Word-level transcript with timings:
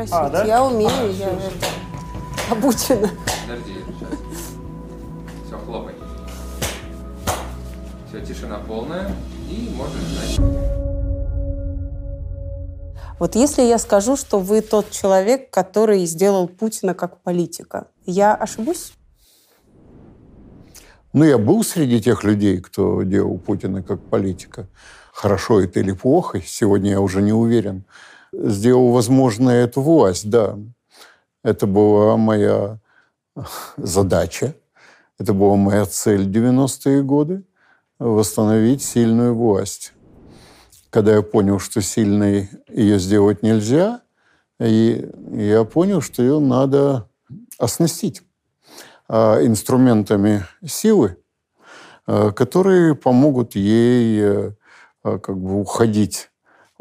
попросить. 0.00 0.12
А, 0.12 0.30
да? 0.30 0.44
Я 0.44 0.64
умею, 0.64 1.12
я 1.12 1.28
это, 1.28 1.66
обучена. 2.50 3.10
Подожди, 3.46 3.74
сейчас. 3.98 4.18
Все, 5.46 5.58
хлопай. 5.58 5.94
Все, 8.08 8.24
тишина 8.24 8.60
полная. 8.66 9.14
И 9.50 9.70
можешь 9.74 10.00
ждать. 10.02 10.38
Вот 13.18 13.34
если 13.34 13.62
я 13.62 13.78
скажу, 13.78 14.16
что 14.16 14.38
вы 14.38 14.62
тот 14.62 14.90
человек, 14.90 15.50
который 15.50 16.06
сделал 16.06 16.48
Путина 16.48 16.94
как 16.94 17.18
политика, 17.18 17.88
я 18.06 18.34
ошибусь? 18.34 18.94
Ну, 21.12 21.24
я 21.24 21.36
был 21.36 21.62
среди 21.64 22.00
тех 22.00 22.24
людей, 22.24 22.60
кто 22.60 23.02
делал 23.02 23.36
Путина 23.36 23.82
как 23.82 24.00
политика. 24.00 24.68
Хорошо 25.12 25.60
это 25.60 25.80
или 25.80 25.92
плохо, 25.92 26.40
сегодня 26.40 26.92
я 26.92 27.00
уже 27.00 27.20
не 27.20 27.32
уверен. 27.32 27.84
Сделал 28.32 28.92
возможно 28.92 29.50
эту 29.50 29.80
власть, 29.82 30.28
да. 30.30 30.58
Это 31.42 31.66
была 31.66 32.16
моя 32.16 32.78
задача, 33.76 34.54
это 35.18 35.32
была 35.32 35.56
моя 35.56 35.86
цель 35.86 36.24
в 36.24 36.30
90-е 36.30 37.02
годы– 37.02 37.44
восстановить 38.00 38.82
сильную 38.82 39.34
власть. 39.34 39.92
Когда 40.88 41.14
я 41.14 41.22
понял, 41.22 41.60
что 41.60 41.80
сильной 41.82 42.48
ее 42.68 42.98
сделать 42.98 43.42
нельзя, 43.42 44.00
и 44.58 45.08
я 45.32 45.64
понял, 45.64 46.00
что 46.00 46.22
ее 46.22 46.40
надо 46.40 47.08
оснастить 47.58 48.22
а, 49.06 49.44
инструментами 49.44 50.44
силы, 50.66 51.18
а, 52.06 52.32
которые 52.32 52.94
помогут 52.94 53.54
ей 53.54 54.20
э, 54.20 54.52
а, 55.02 55.18
как 55.18 55.38
бы 55.38 55.60
уходить 55.60 56.29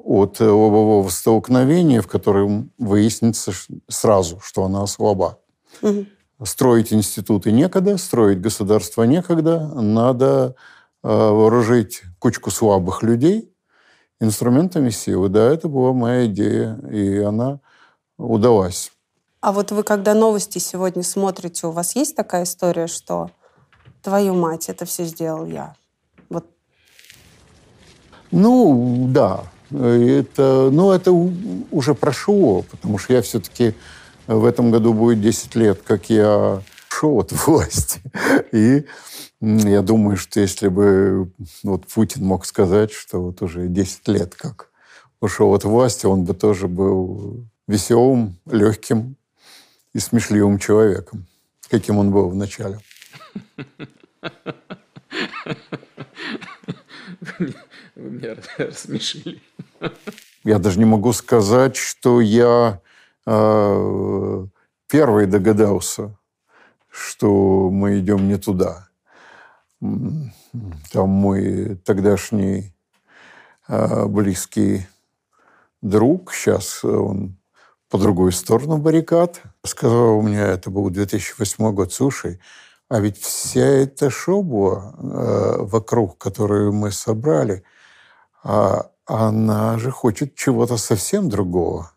от 0.03 0.39
лобового 0.39 1.09
столкновения, 1.09 2.02
в 2.02 2.08
котором 2.08 2.72
выяснится 2.78 3.52
сразу, 3.88 4.39
что 4.42 4.64
она 4.64 4.86
слаба. 4.88 5.39
Мгм. 5.81 6.08
Строить 6.44 6.94
институты 6.94 7.52
некогда, 7.52 7.97
строить 7.97 8.39
государство 8.39 9.03
некогда. 9.03 9.67
Надо 9.67 10.55
э, 11.03 11.08
вооружить 11.08 12.03
кучку 12.20 12.50
слабых 12.50 13.03
людей 13.03 13.52
инструментами 14.20 14.89
силы. 14.89 15.30
Да, 15.30 15.52
это 15.52 15.67
была 15.67 15.94
моя 15.94 16.25
идея, 16.27 16.80
и 16.92 17.20
она 17.20 17.59
удалась. 18.17 18.92
А 19.42 19.52
вот 19.52 19.72
вы, 19.72 19.83
когда 19.83 20.14
новости 20.14 20.59
сегодня 20.59 21.03
смотрите, 21.03 21.67
у 21.67 21.72
вас 21.72 21.95
есть 21.95 22.16
такая 22.16 22.44
история, 22.44 22.88
что 22.88 23.31
твою 24.02 24.36
мать, 24.36 24.67
это 24.70 24.86
все 24.86 25.05
сделал 25.05 25.45
я? 25.45 25.75
Вот 26.30 26.45
Ну, 28.31 29.08
да. 29.09 29.44
Это, 29.72 30.70
ну, 30.72 30.92
это 30.92 31.12
уже 31.12 31.94
прошло, 31.94 32.64
потому 32.64 32.98
что 32.98 33.14
я 33.14 33.22
все-таки 33.22 33.76
в 34.26 34.45
этом 34.45 34.72
году 34.72 34.94
будет 34.94 35.22
10 35.22 35.56
лет, 35.56 35.81
как 35.86 36.09
я 36.09 36.61
ушел 36.89 37.20
от 37.20 37.31
власти. 37.48 38.02
И 38.52 38.86
я 39.42 39.82
думаю, 39.82 40.17
что 40.17 40.39
если 40.39 40.67
бы 40.67 41.32
вот 41.64 41.88
Путин 41.88 42.26
мог 42.26 42.45
сказать, 42.45 42.92
что 42.92 43.21
вот 43.21 43.42
уже 43.42 43.67
10 43.67 44.08
лет 44.08 44.36
как 44.36 44.70
ушел 45.21 45.54
от 45.54 45.64
власти, 45.64 46.05
он 46.05 46.23
бы 46.23 46.33
тоже 46.33 46.67
был 46.67 47.45
веселым, 47.67 48.38
легким 48.45 49.16
и 49.93 49.99
смешливым 49.99 50.58
человеком, 50.60 51.26
каким 51.70 51.98
он 51.98 52.11
был 52.11 52.30
в 52.30 52.36
начале. 52.36 52.80
Вы 57.99 58.11
меня 58.11 58.36
рассмешили. 58.58 59.42
Я 60.45 60.58
даже 60.60 60.80
не 60.80 60.86
могу 60.86 61.11
сказать, 61.11 61.76
что 61.76 62.21
я 62.21 62.82
э, 63.26 64.45
первый 64.87 65.26
догадался, 65.26 66.17
что 66.89 67.70
мы 67.70 67.99
идем 67.99 68.30
не 68.30 68.37
туда. 68.37 68.87
Там 69.80 71.10
мой 71.10 71.76
тогдашний 71.83 72.73
э, 73.67 74.05
близкий 74.05 74.87
друг, 75.81 76.33
сейчас 76.33 76.83
он 76.86 77.37
по 77.89 77.98
другую 77.98 78.31
сторону 78.31 78.77
баррикад, 78.77 79.42
сказал 79.66 80.21
мне, 80.21 80.39
это 80.39 80.70
был 80.70 80.89
2008 80.89 81.73
год, 81.73 81.92
слушай, 81.92 82.39
а 82.87 82.99
ведь 83.02 83.17
вся 83.17 83.66
эта 83.66 84.10
шоба 84.10 84.95
э, 84.98 85.64
вокруг, 85.64 86.17
которую 86.17 86.71
мы 86.71 86.92
собрали, 86.92 87.64
а 88.44 88.89
она 89.05 89.77
же 89.80 89.92
хочет 89.92 90.36
чего-то 90.36 90.77
совсем 90.77 91.30
другого. 91.30 91.92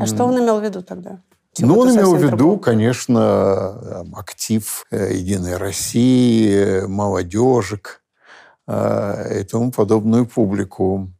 А 0.00 0.06
что 0.06 0.24
он 0.24 0.38
имел 0.38 0.60
в 0.60 0.64
виду 0.64 0.82
тогда? 0.82 1.20
ну, 1.58 1.78
он 1.78 1.94
имел 1.94 2.14
в 2.14 2.18
виду, 2.18 2.36
другого. 2.36 2.58
конечно, 2.58 4.04
актив 4.14 4.86
э, 4.90 5.14
Единой 5.14 5.56
России, 5.56 6.50
э, 6.50 6.86
молодежек 6.86 8.02
э, 8.66 9.40
и 9.40 9.44
тому 9.44 9.70
подобную 9.70 10.26
публику, 10.26 11.10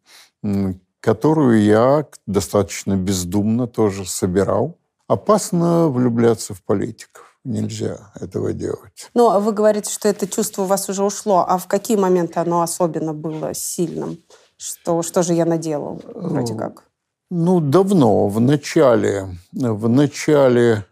которую 1.00 1.62
я 1.62 2.06
достаточно 2.26 2.96
бездумно 2.96 3.66
тоже 3.66 4.06
собирал. 4.06 4.76
Опасно 5.06 5.88
влюбляться 5.88 6.54
в 6.54 6.62
политиков. 6.62 7.38
Нельзя 7.44 8.10
этого 8.18 8.54
делать. 8.54 9.10
Ну, 9.12 9.30
а 9.30 9.38
вы 9.38 9.52
говорите, 9.52 9.92
что 9.92 10.08
это 10.08 10.26
чувство 10.26 10.62
у 10.62 10.64
вас 10.64 10.88
уже 10.88 11.04
ушло. 11.04 11.44
А 11.46 11.58
в 11.58 11.66
какие 11.66 11.98
моменты 11.98 12.40
оно 12.40 12.62
особенно 12.62 13.12
было 13.12 13.52
сильным? 13.52 14.18
Что, 14.64 15.02
что 15.02 15.22
же 15.22 15.34
я 15.34 15.44
наделал, 15.44 16.00
вроде 16.14 16.54
Э, 16.54 16.56
как? 16.56 16.84
Ну, 17.30 17.60
давно, 17.60 18.28
в 18.28 18.40
начале, 18.40 19.36
в 19.52 19.88
начале, 19.88 20.86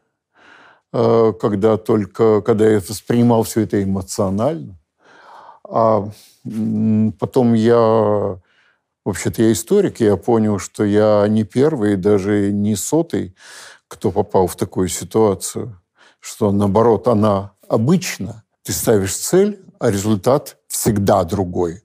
э, 0.92 1.32
когда 1.40 1.78
только, 1.78 2.42
когда 2.42 2.68
я 2.68 2.80
воспринимал 2.80 3.44
все 3.44 3.62
это 3.62 3.82
эмоционально, 3.82 4.78
а 5.66 6.06
потом 7.18 7.54
я, 7.54 8.38
вообще-то 9.06 9.42
я 9.42 9.52
историк, 9.52 10.00
я 10.00 10.16
понял, 10.18 10.58
что 10.58 10.84
я 10.84 11.26
не 11.28 11.44
первый, 11.44 11.96
даже 11.96 12.52
не 12.52 12.76
сотый, 12.76 13.34
кто 13.88 14.10
попал 14.10 14.48
в 14.48 14.56
такую 14.56 14.88
ситуацию, 14.88 15.80
что 16.20 16.52
наоборот, 16.52 17.08
она 17.08 17.52
обычно, 17.68 18.44
ты 18.64 18.72
ставишь 18.72 19.16
цель, 19.16 19.64
а 19.78 19.90
результат 19.90 20.58
всегда 20.68 21.24
другой. 21.24 21.81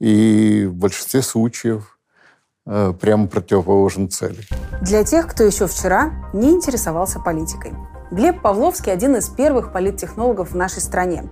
И 0.00 0.66
в 0.66 0.74
большинстве 0.74 1.22
случаев 1.22 1.98
э, 2.66 2.92
прямо 3.00 3.26
противоположен 3.26 4.08
цели. 4.08 4.44
Для 4.80 5.04
тех, 5.04 5.26
кто 5.26 5.44
еще 5.44 5.66
вчера 5.66 6.30
не 6.32 6.50
интересовался 6.50 7.18
политикой. 7.18 7.72
Глеб 8.10 8.40
Павловский– 8.40 8.90
один 8.94 9.16
из 9.16 9.28
первых 9.28 9.70
политтехнологов 9.70 10.52
в 10.52 10.56
нашей 10.56 10.80
стране. 10.80 11.24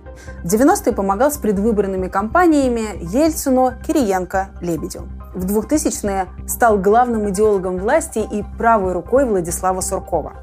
В 0.43 0.45
90-е 0.45 0.93
помогал 0.93 1.31
с 1.31 1.37
предвыборными 1.37 2.07
кампаниями 2.07 3.03
Ельцину, 3.03 3.73
Кириенко, 3.85 4.49
Лебедю. 4.61 5.07
В 5.33 5.45
2000-е 5.45 6.27
стал 6.47 6.77
главным 6.77 7.29
идеологом 7.29 7.77
власти 7.77 8.19
и 8.19 8.43
правой 8.59 8.93
рукой 8.93 9.25
Владислава 9.25 9.81
Суркова. 9.81 10.33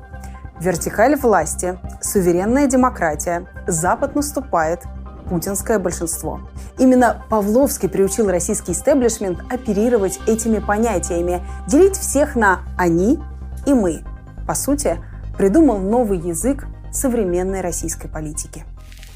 Вертикаль 0.61 1.15
власти, 1.15 1.79
суверенная 2.01 2.67
демократия, 2.67 3.47
Запад 3.69 4.17
наступает, 4.17 4.83
путинское 5.25 5.79
большинство. 5.79 6.41
Именно 6.79 7.25
Павловский 7.29 7.89
приучил 7.89 8.29
российский 8.29 8.73
истеблишмент 8.73 9.41
оперировать 9.53 10.21
этими 10.27 10.59
понятиями, 10.59 11.43
делить 11.67 11.97
всех 11.97 12.37
на 12.37 12.61
«они» 12.79 13.19
и 13.67 13.75
«мы». 13.75 14.05
По 14.47 14.55
сути, 14.55 14.99
придумал 15.37 15.79
новый 15.79 16.19
язык 16.19 16.67
современной 16.93 17.61
российской 17.61 18.09
политики. 18.09 18.65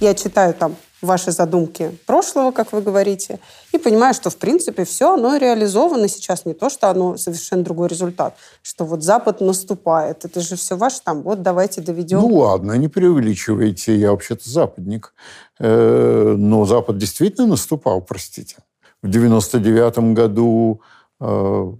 Я 0.00 0.14
читаю 0.14 0.54
там 0.54 0.74
ваши 1.00 1.30
задумки 1.30 1.96
прошлого, 2.06 2.50
как 2.50 2.72
вы 2.72 2.82
говорите, 2.82 3.38
и 3.72 3.78
понимаю, 3.78 4.14
что, 4.14 4.30
в 4.30 4.36
принципе, 4.36 4.84
все 4.84 5.14
оно 5.14 5.36
реализовано 5.36 6.08
сейчас. 6.08 6.44
Не 6.44 6.54
то, 6.54 6.70
что 6.70 6.90
оно 6.90 7.16
совершенно 7.16 7.62
другой 7.62 7.88
результат, 7.88 8.36
что 8.62 8.84
вот 8.84 9.02
Запад 9.02 9.40
наступает. 9.40 10.24
Это 10.24 10.40
же 10.40 10.56
все 10.56 10.76
ваше 10.76 11.00
там, 11.04 11.22
вот 11.22 11.42
давайте 11.42 11.80
доведем. 11.80 12.20
Ну 12.20 12.34
ладно, 12.36 12.72
не 12.72 12.88
преувеличивайте, 12.88 13.96
я 13.96 14.10
вообще-то 14.10 14.48
западник. 14.48 15.14
Э, 15.58 16.34
Но 16.36 16.64
Запад 16.64 16.98
действительно 16.98 17.46
наступал, 17.46 18.00
простите. 18.00 18.56
В 19.02 19.08
99 19.08 20.14
году, 20.14 20.80
э, 21.20 21.72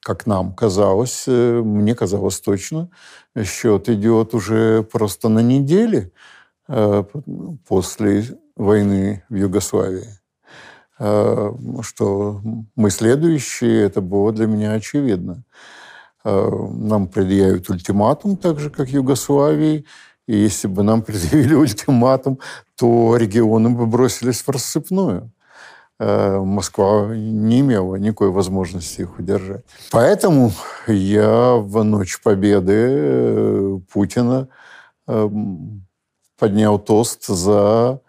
как 0.00 0.26
нам 0.26 0.54
казалось, 0.54 1.24
э, 1.26 1.60
мне 1.64 1.94
казалось 1.94 2.40
точно, 2.40 2.88
счет 3.44 3.88
идет 3.88 4.34
уже 4.34 4.82
просто 4.82 5.28
на 5.28 5.40
недели 5.40 6.12
э, 6.68 7.04
после 7.66 8.24
войны 8.56 9.24
в 9.28 9.34
Югославии. 9.34 10.08
Э, 10.98 11.52
Что 11.82 12.40
мы 12.76 12.90
следующие, 12.90 13.82
это 13.82 14.00
было 14.00 14.32
для 14.32 14.46
меня 14.46 14.72
очевидно. 14.72 15.44
э, 16.24 16.50
нам 16.70 17.08
предъявят 17.08 17.68
ультиматум, 17.70 18.36
так 18.36 18.60
же, 18.60 18.70
как 18.70 18.88
Югославии. 18.90 19.84
И 20.28 20.36
если 20.36 20.68
бы 20.68 20.82
нам 20.82 21.02
предъявили 21.06 21.54
ультиматум, 21.54 22.38
то 22.76 23.16
регионы 23.16 23.70
бы 23.70 23.86
бросились 23.86 24.42
в 24.42 24.48
рассыпную. 24.48 25.32
Э, 25.98 26.38
Москва 26.40 27.14
не 27.14 27.60
имела 27.60 27.96
никакой 27.96 28.30
возможности 28.30 29.02
их 29.02 29.18
удержать. 29.18 29.64
Поэтому 29.90 30.52
я 30.86 31.54
в 31.54 31.82
ночь 31.84 32.20
победы 32.22 32.72
э, 32.76 33.78
Путина 33.92 34.48
э, 35.06 35.28
поднял 36.38 36.78
тост 36.78 37.26
за 37.26 38.00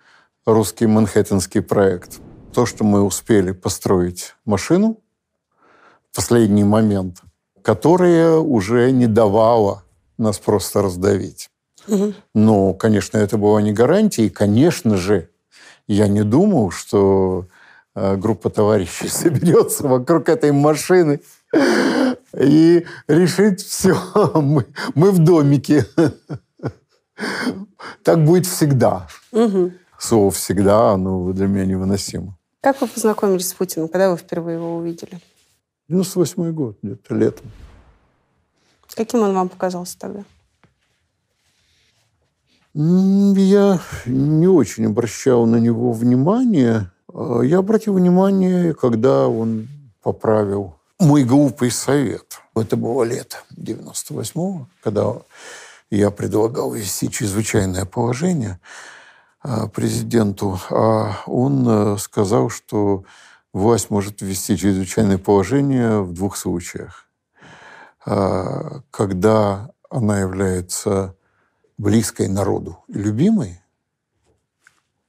русский 0.45 0.87
манхэттенский 0.87 1.61
проект. 1.61 2.19
То, 2.53 2.65
что 2.65 2.83
мы 2.83 3.01
успели 3.01 3.51
построить 3.51 4.35
машину 4.45 4.99
в 6.11 6.15
последний 6.15 6.63
момент, 6.63 7.21
которая 7.61 8.37
уже 8.37 8.91
не 8.91 9.07
давала 9.07 9.83
нас 10.17 10.37
просто 10.37 10.81
раздавить. 10.81 11.49
Угу. 11.87 12.13
Но, 12.33 12.73
конечно, 12.73 13.17
это 13.17 13.37
была 13.37 13.61
не 13.61 13.73
гарантия. 13.73 14.27
И, 14.27 14.29
конечно 14.29 14.97
же, 14.97 15.29
я 15.87 16.07
не 16.07 16.23
думал, 16.23 16.71
что 16.71 17.47
э, 17.95 18.15
группа 18.15 18.49
товарищей 18.49 19.07
соберется 19.09 19.87
вокруг 19.87 20.29
этой 20.29 20.51
машины 20.51 21.21
и 22.37 22.85
решит 23.07 23.61
все. 23.61 23.97
Мы, 24.35 24.65
мы 24.95 25.11
в 25.11 25.19
домике. 25.19 25.85
Так 28.03 28.25
будет 28.25 28.47
всегда. 28.47 29.07
Угу. 29.31 29.71
Слово 30.03 30.31
«всегда» 30.31 30.91
оно 30.91 31.31
для 31.31 31.47
меня 31.47 31.65
невыносимо. 31.65 32.37
Как 32.59 32.81
вы 32.81 32.87
познакомились 32.87 33.47
с 33.47 33.53
Путиным? 33.53 33.87
Когда 33.87 34.11
вы 34.11 34.17
впервые 34.17 34.57
его 34.57 34.75
увидели? 34.75 35.17
98 35.87 36.51
год, 36.51 36.77
где-то 36.83 37.15
летом. 37.15 37.49
Каким 38.95 39.21
он 39.21 39.33
вам 39.33 39.47
показался 39.47 39.97
тогда? 39.97 40.25
Я 42.73 43.79
не 44.05 44.47
очень 44.47 44.87
обращал 44.87 45.45
на 45.45 45.55
него 45.55 45.93
внимание. 45.93 46.91
А, 47.13 47.39
я 47.39 47.59
обратил 47.59 47.93
внимание, 47.93 48.73
когда 48.73 49.29
он 49.29 49.69
поправил 50.01 50.75
мой 50.99 51.23
глупый 51.23 51.71
совет. 51.71 52.41
Это 52.57 52.75
было 52.75 53.03
лето 53.03 53.37
98-го, 53.55 54.67
когда 54.81 55.13
я 55.89 56.11
предлагал 56.11 56.73
ввести 56.73 57.09
чрезвычайное 57.09 57.85
положение 57.85 58.59
президенту, 59.67 60.59
а 60.69 61.21
он 61.27 61.65
э, 61.67 61.97
сказал, 61.97 62.49
что 62.49 63.03
власть 63.51 63.89
может 63.89 64.21
ввести 64.21 64.57
чрезвычайное 64.57 65.17
положение 65.17 66.01
в 66.01 66.13
двух 66.13 66.37
случаях. 66.37 67.09
А, 68.05 68.81
когда 68.91 69.71
она 69.89 70.19
является 70.19 71.15
близкой 71.77 72.27
народу 72.27 72.79
и 72.87 72.93
любимой, 72.93 73.61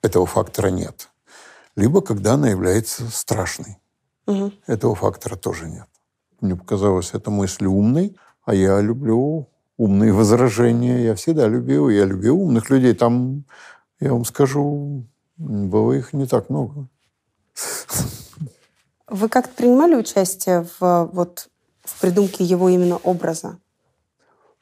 этого 0.02 0.26
фактора 0.26 0.68
нет. 0.68 1.10
Либо 1.76 2.02
когда 2.02 2.34
она 2.34 2.50
является 2.50 3.08
страшной. 3.10 3.78
Угу. 4.26 4.52
Этого 4.66 4.94
фактора 4.94 5.36
тоже 5.36 5.66
нет. 5.66 5.88
Мне 6.40 6.56
показалось 6.56 7.14
эта 7.14 7.30
мысль 7.30 7.66
умной, 7.66 8.16
а 8.44 8.54
я 8.54 8.80
люблю 8.80 9.48
умные 9.76 10.12
возражения. 10.12 11.04
Я 11.04 11.14
всегда 11.14 11.48
любил, 11.48 11.88
я 11.88 12.04
любил 12.04 12.40
умных 12.40 12.70
людей. 12.70 12.94
Там, 12.94 13.44
я 14.04 14.12
вам 14.12 14.24
скажу, 14.24 15.06
было 15.36 15.92
их 15.92 16.12
не 16.12 16.26
так 16.26 16.50
много. 16.50 16.88
Вы 19.08 19.28
как-то 19.28 19.54
принимали 19.54 19.94
участие 19.94 20.66
в, 20.78 21.10
вот, 21.12 21.48
в 21.82 22.00
придумке 22.00 22.44
его 22.44 22.68
именно 22.68 22.96
образа? 22.96 23.58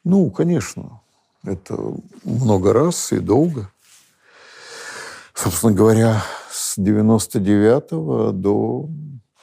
Ну, 0.04 0.30
конечно. 0.30 1.00
Это 1.44 1.76
много 2.24 2.72
раз 2.72 3.12
и 3.12 3.18
долго. 3.18 3.70
Собственно 5.34 5.72
говоря, 5.72 6.22
с 6.50 6.74
99 6.76 8.40
до 8.40 8.88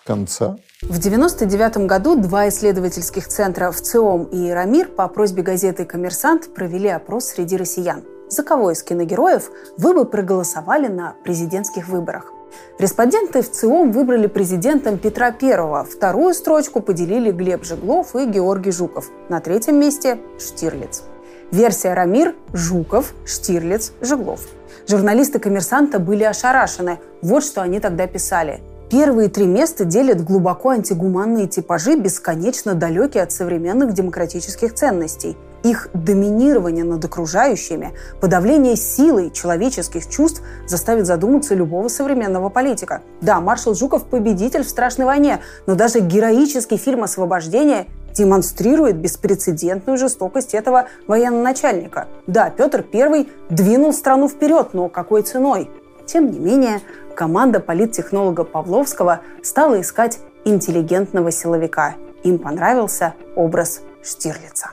конца. 0.05 0.57
В 0.81 0.97
1999 0.97 1.87
году 1.87 2.15
два 2.15 2.47
исследовательских 2.47 3.27
центра 3.27 3.71
в 3.71 3.81
ЦИОМ 3.81 4.25
и 4.25 4.49
Рамир 4.49 4.87
по 4.87 5.07
просьбе 5.09 5.43
газеты 5.43 5.83
«Коммерсант» 5.83 6.53
провели 6.53 6.87
опрос 6.87 7.25
среди 7.25 7.57
россиян. 7.57 8.05
За 8.29 8.43
кого 8.43 8.71
из 8.71 8.83
киногероев 8.83 9.51
вы 9.77 9.93
бы 9.93 10.05
проголосовали 10.05 10.87
на 10.87 11.15
президентских 11.23 11.87
выборах? 11.87 12.31
Респонденты 12.77 13.41
в 13.41 13.51
ЦИОМ 13.51 13.91
выбрали 13.91 14.27
президентом 14.27 14.97
Петра 14.97 15.35
I. 15.41 15.83
Вторую 15.85 16.33
строчку 16.33 16.81
поделили 16.81 17.31
Глеб 17.31 17.63
Жеглов 17.63 18.15
и 18.15 18.25
Георгий 18.25 18.71
Жуков. 18.71 19.09
На 19.29 19.39
третьем 19.41 19.79
месте– 19.79 20.19
Штирлиц. 20.39 21.03
Версия 21.51 21.93
Рамир, 21.95 22.35
Жуков, 22.53 23.13
Штирлиц, 23.25 23.93
Жеглов. 24.01 24.41
Журналисты 24.87 25.39
«Коммерсанта» 25.39 25.99
были 25.99 26.23
ошарашены. 26.23 26.99
Вот 27.23 27.43
что 27.43 27.61
они 27.61 27.79
тогда 27.79 28.05
писали. 28.05 28.61
Первые 28.91 29.29
три 29.29 29.45
места 29.45 29.85
делят 29.85 30.23
глубоко 30.23 30.69
антигуманные 30.69 31.47
типажи, 31.47 31.95
бесконечно 31.95 32.75
далекие 32.75 33.23
от 33.23 33.31
современных 33.31 33.93
демократических 33.93 34.73
ценностей. 34.73 35.37
Их 35.63 35.89
доминирование 35.93 36.83
над 36.83 37.03
окружающими, 37.03 37.93
подавление 38.21 38.75
силой 38.75 39.29
человеческих 39.29 40.07
чувств 40.07 40.41
заставит 40.67 41.05
задуматься 41.05 41.53
любого 41.53 41.89
современного 41.89 42.49
политика. 42.49 43.01
Да, 43.21 43.41
маршал 43.41 43.75
Жуков– 43.75 44.05
победитель 44.09 44.63
в 44.63 44.69
страшной 44.69 45.05
войне, 45.05 45.39
но 45.67 45.75
даже 45.75 45.99
героический 45.99 46.77
фильм 46.77 47.03
«Освобождение» 47.03 47.87
демонстрирует 48.13 48.97
беспрецедентную 48.97 49.97
жестокость 49.97 50.53
этого 50.53 50.87
военно-начальника. 51.07 52.07
Да, 52.25 52.49
Петр 52.49 52.85
I 52.93 53.27
двинул 53.49 53.93
страну 53.93 54.29
вперед, 54.29 54.69
но 54.73 54.89
какой 54.89 55.23
ценой? 55.23 55.69
Тем 56.05 56.31
не 56.31 56.39
менее, 56.39 56.81
команда 57.15 57.59
политтехнолога 57.59 58.45
Павловского 58.45 59.21
стала 59.43 59.79
искать 59.79 60.19
интеллигентного 60.45 61.31
силовика. 61.31 61.95
Им 62.23 62.39
понравился 62.39 63.13
образ 63.35 63.81
Штирлица. 64.01 64.71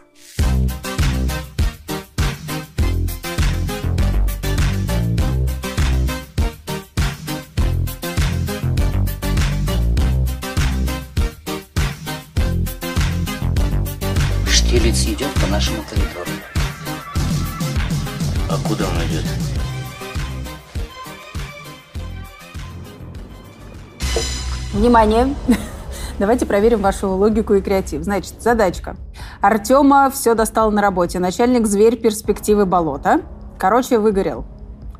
Штирлиц 14.48 15.06
идет 15.06 15.32
по 15.34 15.46
нашему 15.46 15.82
коридору. 15.82 16.30
А 18.48 18.58
куда 18.66 18.86
он 18.88 18.96
идет? 19.06 19.24
Внимание! 24.72 25.34
Давайте 26.18 26.46
проверим 26.46 26.80
вашу 26.80 27.10
логику 27.10 27.54
и 27.54 27.60
креатив. 27.60 28.02
Значит, 28.02 28.40
задачка. 28.40 28.96
Артема 29.42 30.10
все 30.10 30.34
достал 30.34 30.70
на 30.70 30.80
работе. 30.80 31.18
Начальник 31.18 31.66
зверь 31.66 31.96
перспективы 31.96 32.64
болота. 32.64 33.20
Короче, 33.58 33.98
выгорел. 33.98 34.46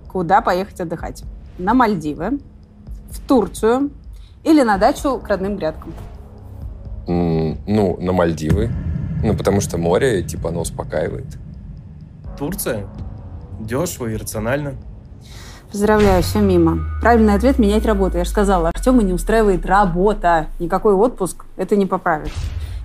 Куда 0.09 0.43
поехать 0.43 0.79
отдыхать? 0.81 1.25
На 1.57 1.73
Мальдивы, 1.73 2.39
в 3.11 3.27
Турцию 3.27 3.91
или 4.45 4.63
на 4.63 4.77
дачу 4.77 5.19
к 5.19 5.29
родным 5.29 5.57
грядкам? 5.57 5.95
Mm, 7.07 7.61
ну, 7.67 7.97
на 7.99 8.13
Мальдивы. 8.13 8.71
Ну, 9.25 9.35
потому 9.35 9.63
что 9.63 9.79
море, 9.79 10.23
типа, 10.23 10.51
оно 10.51 10.61
успокаивает. 10.61 11.39
Турция? 12.39 12.87
Дешево 13.59 14.09
и 14.09 14.17
рационально. 14.17 14.75
Поздравляю, 15.71 16.23
все 16.23 16.41
мимо. 16.41 16.79
Правильный 17.01 17.35
ответ– 17.35 17.59
менять 17.59 17.85
работу. 17.85 18.19
Я 18.19 18.25
же 18.25 18.31
сказала, 18.31 18.69
Артема 18.69 19.03
не 19.03 19.13
устраивает 19.13 19.67
работа. 19.67 20.47
Никакой 20.59 20.95
отпуск 20.95 21.45
это 21.57 21.77
не 21.77 21.87
поправит. 21.87 22.31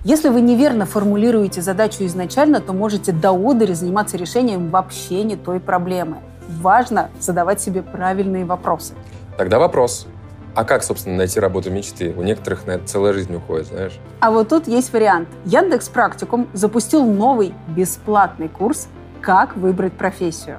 Если 0.04 0.30
вы 0.30 0.40
неверно 0.40 0.84
формулируете 0.84 1.62
задачу 1.62 2.04
изначально, 2.06 2.60
то 2.60 2.72
можете 2.72 3.12
до 3.12 3.30
одери 3.30 3.72
заниматься 3.72 4.16
решением 4.16 4.70
вообще 4.70 5.22
не 5.22 5.36
той 5.36 5.60
проблемы. 5.60 6.16
Важно 6.60 7.08
задавать 7.20 7.60
себе 7.60 7.82
правильные 7.82 8.44
вопросы. 8.44 8.94
Тогда 9.38 9.60
вопрос. 9.60 10.08
А 10.54 10.64
как, 10.64 10.82
собственно, 10.82 11.16
найти 11.16 11.38
работу 11.40 11.70
мечты? 11.70 12.12
У 12.16 12.22
некоторых 12.22 12.66
на 12.66 12.72
это 12.72 12.86
целая 12.86 13.12
жизнь 13.12 13.34
уходит, 13.34 13.68
знаешь. 13.68 13.98
А 14.20 14.30
вот 14.32 14.48
тут 14.48 14.66
есть 14.66 14.92
вариант. 14.92 15.28
Яндекс 15.44 15.88
Практикум 15.88 16.48
запустил 16.52 17.04
новый 17.06 17.54
бесплатный 17.68 18.48
курс 18.48 18.88
«Как 19.20 19.56
выбрать 19.56 19.92
профессию». 19.92 20.58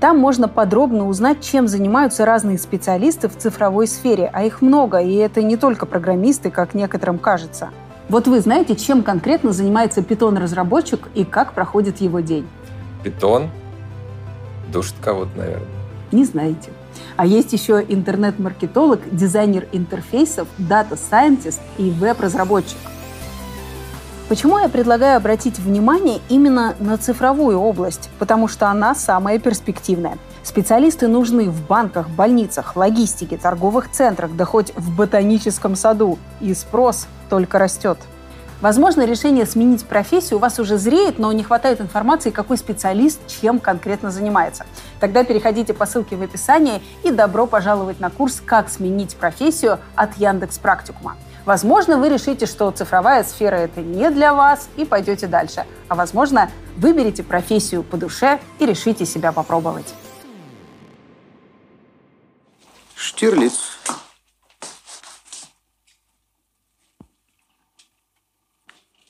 Там 0.00 0.18
можно 0.18 0.48
подробно 0.48 1.06
узнать, 1.06 1.44
чем 1.44 1.68
занимаются 1.68 2.24
разные 2.24 2.56
специалисты 2.56 3.28
в 3.28 3.36
цифровой 3.36 3.86
сфере, 3.86 4.30
а 4.32 4.44
их 4.44 4.62
много, 4.62 4.98
и 4.98 5.14
это 5.16 5.42
не 5.42 5.58
только 5.58 5.84
программисты, 5.84 6.50
как 6.50 6.72
некоторым 6.72 7.18
кажется. 7.18 7.68
Вот 8.08 8.26
вы 8.26 8.40
знаете, 8.40 8.76
чем 8.76 9.02
конкретно 9.02 9.52
занимается 9.52 10.02
питон-разработчик 10.02 11.08
и 11.14 11.26
как 11.26 11.52
проходит 11.52 12.00
его 12.00 12.20
день? 12.20 12.48
Питон? 13.04 13.50
Душит 14.72 14.94
кого-то, 15.02 15.36
наверное. 15.36 15.68
Не 16.12 16.24
знаете. 16.24 16.70
А 17.16 17.26
есть 17.26 17.52
еще 17.52 17.84
интернет-маркетолог, 17.86 19.00
дизайнер 19.12 19.68
интерфейсов, 19.70 20.48
data 20.56 20.88
scientist 20.88 21.60
и 21.76 21.90
веб-разработчик. 21.90 22.78
Почему 24.30 24.60
я 24.60 24.68
предлагаю 24.68 25.16
обратить 25.16 25.58
внимание 25.58 26.20
именно 26.28 26.76
на 26.78 26.96
цифровую 26.96 27.58
область? 27.58 28.10
Потому 28.20 28.46
что 28.46 28.68
она 28.68 28.94
самая 28.94 29.40
перспективная. 29.40 30.18
Специалисты 30.44 31.08
нужны 31.08 31.50
в 31.50 31.66
банках, 31.66 32.08
больницах, 32.08 32.76
логистике, 32.76 33.36
торговых 33.38 33.90
центрах, 33.90 34.36
да 34.36 34.44
хоть 34.44 34.72
в 34.76 34.94
ботаническом 34.94 35.74
саду. 35.74 36.16
И 36.40 36.54
спрос 36.54 37.08
только 37.28 37.58
растет. 37.58 37.98
Возможно, 38.60 39.04
решение 39.04 39.46
сменить 39.46 39.84
профессию 39.84 40.36
у 40.36 40.40
вас 40.40 40.60
уже 40.60 40.78
зреет, 40.78 41.18
но 41.18 41.32
не 41.32 41.42
хватает 41.42 41.80
информации, 41.80 42.30
какой 42.30 42.56
специалист 42.56 43.18
чем 43.26 43.58
конкретно 43.58 44.12
занимается. 44.12 44.64
Тогда 45.00 45.24
переходите 45.24 45.74
по 45.74 45.86
ссылке 45.86 46.14
в 46.14 46.22
описании 46.22 46.80
и 47.02 47.10
добро 47.10 47.46
пожаловать 47.46 47.98
на 47.98 48.10
курс 48.10 48.40
«Как 48.46 48.68
сменить 48.68 49.16
профессию» 49.16 49.80
от 49.96 50.16
Яндекс 50.18 50.60
Практикума. 50.60 51.16
Возможно, 51.44 51.98
вы 51.98 52.08
решите, 52.08 52.46
что 52.46 52.70
цифровая 52.70 53.24
сфера– 53.24 53.56
это 53.56 53.80
не 53.80 54.10
для 54.10 54.34
вас 54.34 54.68
и 54.76 54.84
пойдете 54.84 55.26
дальше. 55.26 55.66
А 55.88 55.94
возможно, 55.94 56.50
выберете 56.76 57.22
профессию 57.22 57.82
по 57.82 57.96
душе 57.96 58.40
и 58.58 58.66
решите 58.66 59.06
себя 59.06 59.32
попробовать. 59.32 59.94
Штирлиц. 62.94 63.78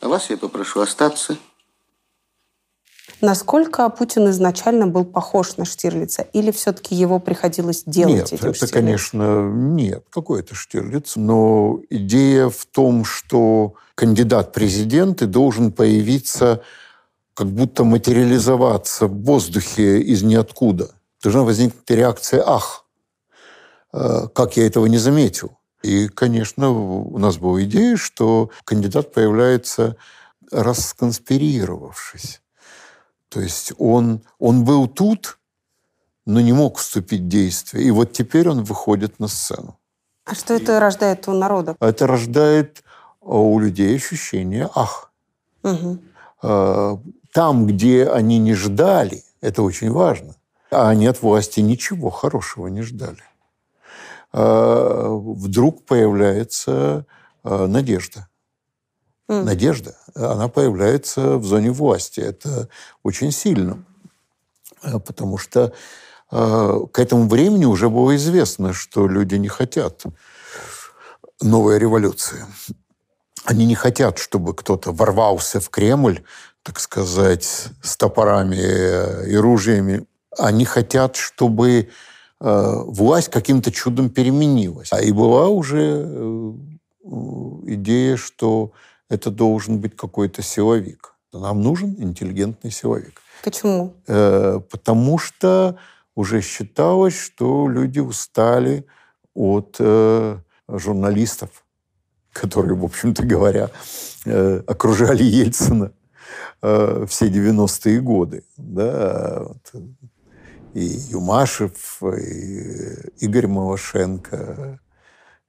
А 0.01 0.09
вас 0.09 0.31
я 0.31 0.37
попрошу 0.39 0.81
остаться. 0.81 1.37
Насколько 3.21 3.89
Путин 3.91 4.31
изначально 4.31 4.87
был 4.87 5.05
похож 5.05 5.57
на 5.57 5.65
Штирлица? 5.65 6.23
Или 6.33 6.51
все-таки 6.51 6.95
его 6.95 7.19
приходилось 7.19 7.85
делать 7.85 8.15
Нет, 8.15 8.27
этим 8.33 8.37
это, 8.49 8.55
Штирлицем? 8.55 8.69
конечно, 8.81 9.51
нет. 9.51 10.05
Какой 10.11 10.41
это 10.41 10.55
Штирлиц? 10.55 11.17
Но 11.17 11.81
идея 11.91 12.49
в 12.49 12.65
том, 12.67 13.05
что 13.05 13.75
кандидат 13.95 14.53
президенты 14.53 15.27
должен 15.27 15.73
появиться, 15.73 16.63
как 17.35 17.49
будто 17.49 17.85
материализоваться 17.85 19.07
в 19.07 19.23
воздухе 19.23 20.01
из 20.01 20.23
ниоткуда. 20.23 20.91
Должна 21.23 21.43
возникнуть 21.43 21.91
реакция 21.91 22.43
«ах». 22.47 22.87
Э, 23.93 24.29
Как 24.35 24.57
я 24.57 24.67
этого 24.67 24.87
не 24.87 24.99
заметил? 24.99 25.59
И, 25.83 26.09
конечно, 26.09 26.71
у 26.71 27.19
нас 27.19 27.37
была 27.39 27.63
идея, 27.65 27.97
что 27.97 28.51
кандидат 28.65 29.13
появляется 29.13 29.97
расконспирировавшись. 30.51 32.41
То 33.31 33.41
есть 33.41 33.73
он, 33.79 34.23
он 34.39 34.65
был 34.65 34.89
тут, 34.89 35.39
но 36.27 36.41
не 36.41 36.53
мог 36.53 36.79
вступить 36.79 37.23
в 37.23 37.29
действие. 37.29 37.85
И 37.87 37.91
вот 37.93 38.13
теперь 38.13 38.49
он 38.49 38.65
выходит 38.65 39.21
на 39.21 39.29
сцену. 39.29 39.79
А 40.27 40.35
что 40.35 40.55
это 40.55 40.81
рождает 40.81 41.29
у 41.29 41.33
народа? 41.33 41.77
А 41.79 41.89
Это 41.89 42.07
рождает 42.07 42.83
а, 43.21 43.37
у 43.39 43.59
людей 43.59 43.97
ощущение 43.97 44.69
«ах». 44.75 45.13
Э, 46.43 46.97
Там, 47.33 47.67
где 47.67 48.09
они 48.09 48.39
не 48.39 48.55
ждали, 48.55 49.23
это 49.41 49.63
очень 49.63 49.91
важно, 49.93 50.35
а 50.71 50.89
они 50.89 51.07
от 51.07 51.23
власти 51.23 51.61
ничего 51.61 52.11
хорошего 52.11 52.67
не 52.67 52.83
ждали, 52.83 53.23
э, 54.33 55.07
вдруг 55.09 55.85
появляется 55.85 57.07
надежда. 57.45 58.29
М. 59.29 59.45
Надежда, 59.45 59.95
она 60.15 60.49
появляется 60.49 61.37
в 61.37 61.45
зоне 61.45 61.71
власти. 61.71 62.21
Это 62.21 62.69
очень 63.03 63.33
сильно. 63.33 63.85
Э, 64.83 64.99
Потому 64.99 65.39
что 65.39 65.73
э, 66.31 66.81
к 66.93 66.99
этому 66.99 67.29
времени 67.29 67.65
уже 67.65 67.89
было 67.89 68.17
известно, 68.17 68.73
что 68.73 69.07
люди 69.07 69.37
не 69.37 69.49
хотят 69.49 70.03
новой 71.41 71.79
революции. 71.79 72.45
Они 73.45 73.67
не 73.67 73.75
хотят, 73.75 74.19
чтобы 74.19 74.55
кто-то 74.55 74.93
ворвался 74.93 75.61
в 75.61 75.71
Кремль, 75.71 76.23
так 76.63 76.79
сказать, 76.79 77.69
с 77.83 77.97
топорами 77.97 79.27
и 79.31 79.37
ружьями. 79.37 80.05
Они 80.37 80.65
хотят, 80.67 81.17
чтобы 81.17 81.89
э, 82.41 82.73
власть 82.85 83.31
каким-то 83.31 83.73
чудом 83.73 84.11
переменилась. 84.11 84.93
А 84.93 85.01
и 85.01 85.11
была 85.13 85.49
уже 85.49 86.55
идея, 87.67 88.17
что 88.17 88.73
это 89.11 89.31
должен 89.31 89.81
быть 89.81 89.97
какой-то 89.97 90.41
силовик. 90.41 91.15
Нам 91.33 91.61
нужен 91.61 91.97
интеллигентный 91.99 92.71
силовик. 92.71 93.21
Почему? 93.45 93.95
Э, 94.07 94.61
Потому 94.71 95.19
что 95.19 95.77
уже 96.15 96.41
считалось, 96.41 97.17
что 97.17 97.69
люди 97.69 97.99
устали 97.99 98.87
от 99.35 99.77
э, 99.79 100.39
журналистов, 100.69 101.51
которые, 102.33 102.77
в 102.77 102.85
общем-то 102.85 103.25
говоря, 103.27 103.71
э, 104.25 104.63
окружали 104.67 105.23
Ельцина 105.23 105.93
все 106.63 107.29
90-е 107.29 108.01
годы. 108.01 108.45
Да? 108.59 109.47
И 110.75 110.85
Юмашев, 110.85 112.03
и 112.03 113.25
Игорь 113.25 113.47
Малашенко, 113.47 114.79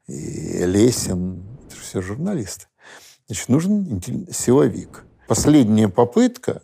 и 0.08 0.66
Лесин. 0.66 1.44
Это 1.68 1.76
же 1.76 1.82
все 1.82 2.02
журналисты. 2.02 2.68
Значит, 3.32 3.48
нужен 3.48 4.02
силовик. 4.30 5.06
Последняя 5.26 5.88
попытка 5.88 6.62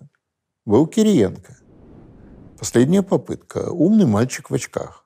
был 0.65 0.85
Кириенко. 0.85 1.55
Последняя 2.59 3.03
попытка. 3.03 3.71
Умный 3.71 4.05
мальчик 4.05 4.49
в 4.49 4.53
очках. 4.53 5.05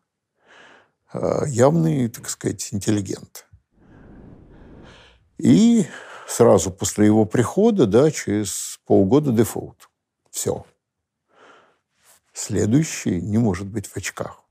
Э, 1.13 1.43
Явный, 1.45 2.09
так 2.09 2.29
сказать, 2.29 2.67
интеллигент. 2.71 3.45
И 5.37 5.85
сразу 6.27 6.71
после 6.71 7.05
его 7.05 7.25
прихода, 7.25 7.85
да, 7.85 8.09
через 8.09 8.79
полгода 8.87 9.31
дефолт. 9.31 9.87
Все. 10.31 10.65
Следующий 12.33 13.21
не 13.21 13.37
может 13.37 13.67
быть 13.67 13.85
в 13.85 13.95
очках. 13.95 14.43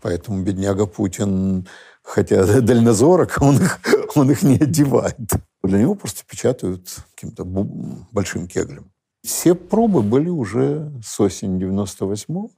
Поэтому 0.00 0.42
бедняга 0.42 0.86
Путин, 0.86 1.68
хотя 2.02 2.46
дальнозорок, 2.62 3.36
он 3.42 3.56
их, 3.56 3.78
он 4.14 4.30
их 4.30 4.42
не 4.42 4.54
одевает. 4.54 5.18
Для 5.64 5.78
него 5.78 5.94
просто 5.94 6.24
печатают 6.26 6.88
каким-то 7.14 7.44
большим 7.44 8.46
кеглем. 8.46 8.90
Все 9.22 9.54
пробы 9.54 10.02
были 10.02 10.28
уже 10.28 10.92
с 11.02 11.18
осени 11.18 11.58
98 11.58 12.48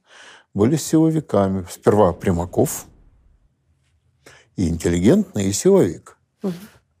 были 0.53 0.75
силовиками. 0.75 1.65
Сперва 1.71 2.11
Примаков, 2.11 2.85
и 4.57 4.67
интеллигентный, 4.67 5.45
и 5.45 5.53
силовик. 5.53 6.17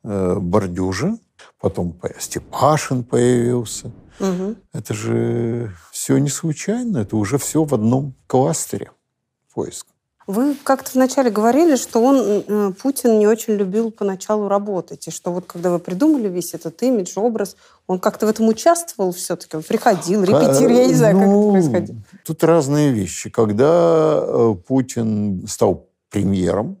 Э, 0.03 0.35
Бордюжа, 0.39 1.17
потом 1.59 1.91
по- 1.91 2.13
Степашин 2.19 3.03
появился. 3.03 3.91
Мгм. 4.19 4.55
Это 4.71 4.93
же 4.93 5.75
все 5.91 6.17
не 6.17 6.29
случайно, 6.29 6.99
это 6.99 7.17
уже 7.17 7.37
все 7.37 7.65
в 7.65 7.73
одном 7.73 8.13
кластере 8.27 8.91
поиск. 9.53 9.87
Вы 10.27 10.55
как-то 10.61 10.91
вначале 10.93 11.31
говорили, 11.31 11.77
что 11.77 12.01
он, 12.01 12.17
э, 12.19 12.71
Путин, 12.81 13.17
не 13.17 13.27
очень 13.27 13.53
любил 13.53 13.91
поначалу 13.91 14.49
работать, 14.49 15.07
и 15.07 15.11
что 15.11 15.31
вот 15.31 15.45
когда 15.45 15.71
вы 15.71 15.79
придумали 15.79 16.27
весь 16.27 16.53
этот 16.53 16.83
имидж, 16.83 17.13
образ, 17.15 17.55
он 17.87 17.97
как-то 17.99 18.25
в 18.25 18.29
этом 18.29 18.49
участвовал 18.49 19.13
все-таки? 19.13 19.55
Он 19.55 19.63
приходил, 19.63 20.23
репетировал, 20.23 20.77
я 20.77 20.87
не 20.87 20.93
знаю, 20.95 21.15
как 21.15 21.23
это 21.23 21.31
Ну, 21.31 21.51
происходило. 21.53 21.97
Тут 22.25 22.43
разные 22.43 22.91
вещи. 22.91 23.29
Когда 23.29 24.19
э, 24.21 24.55
Путин 24.67 25.47
стал 25.47 25.87
премьером, 26.09 26.77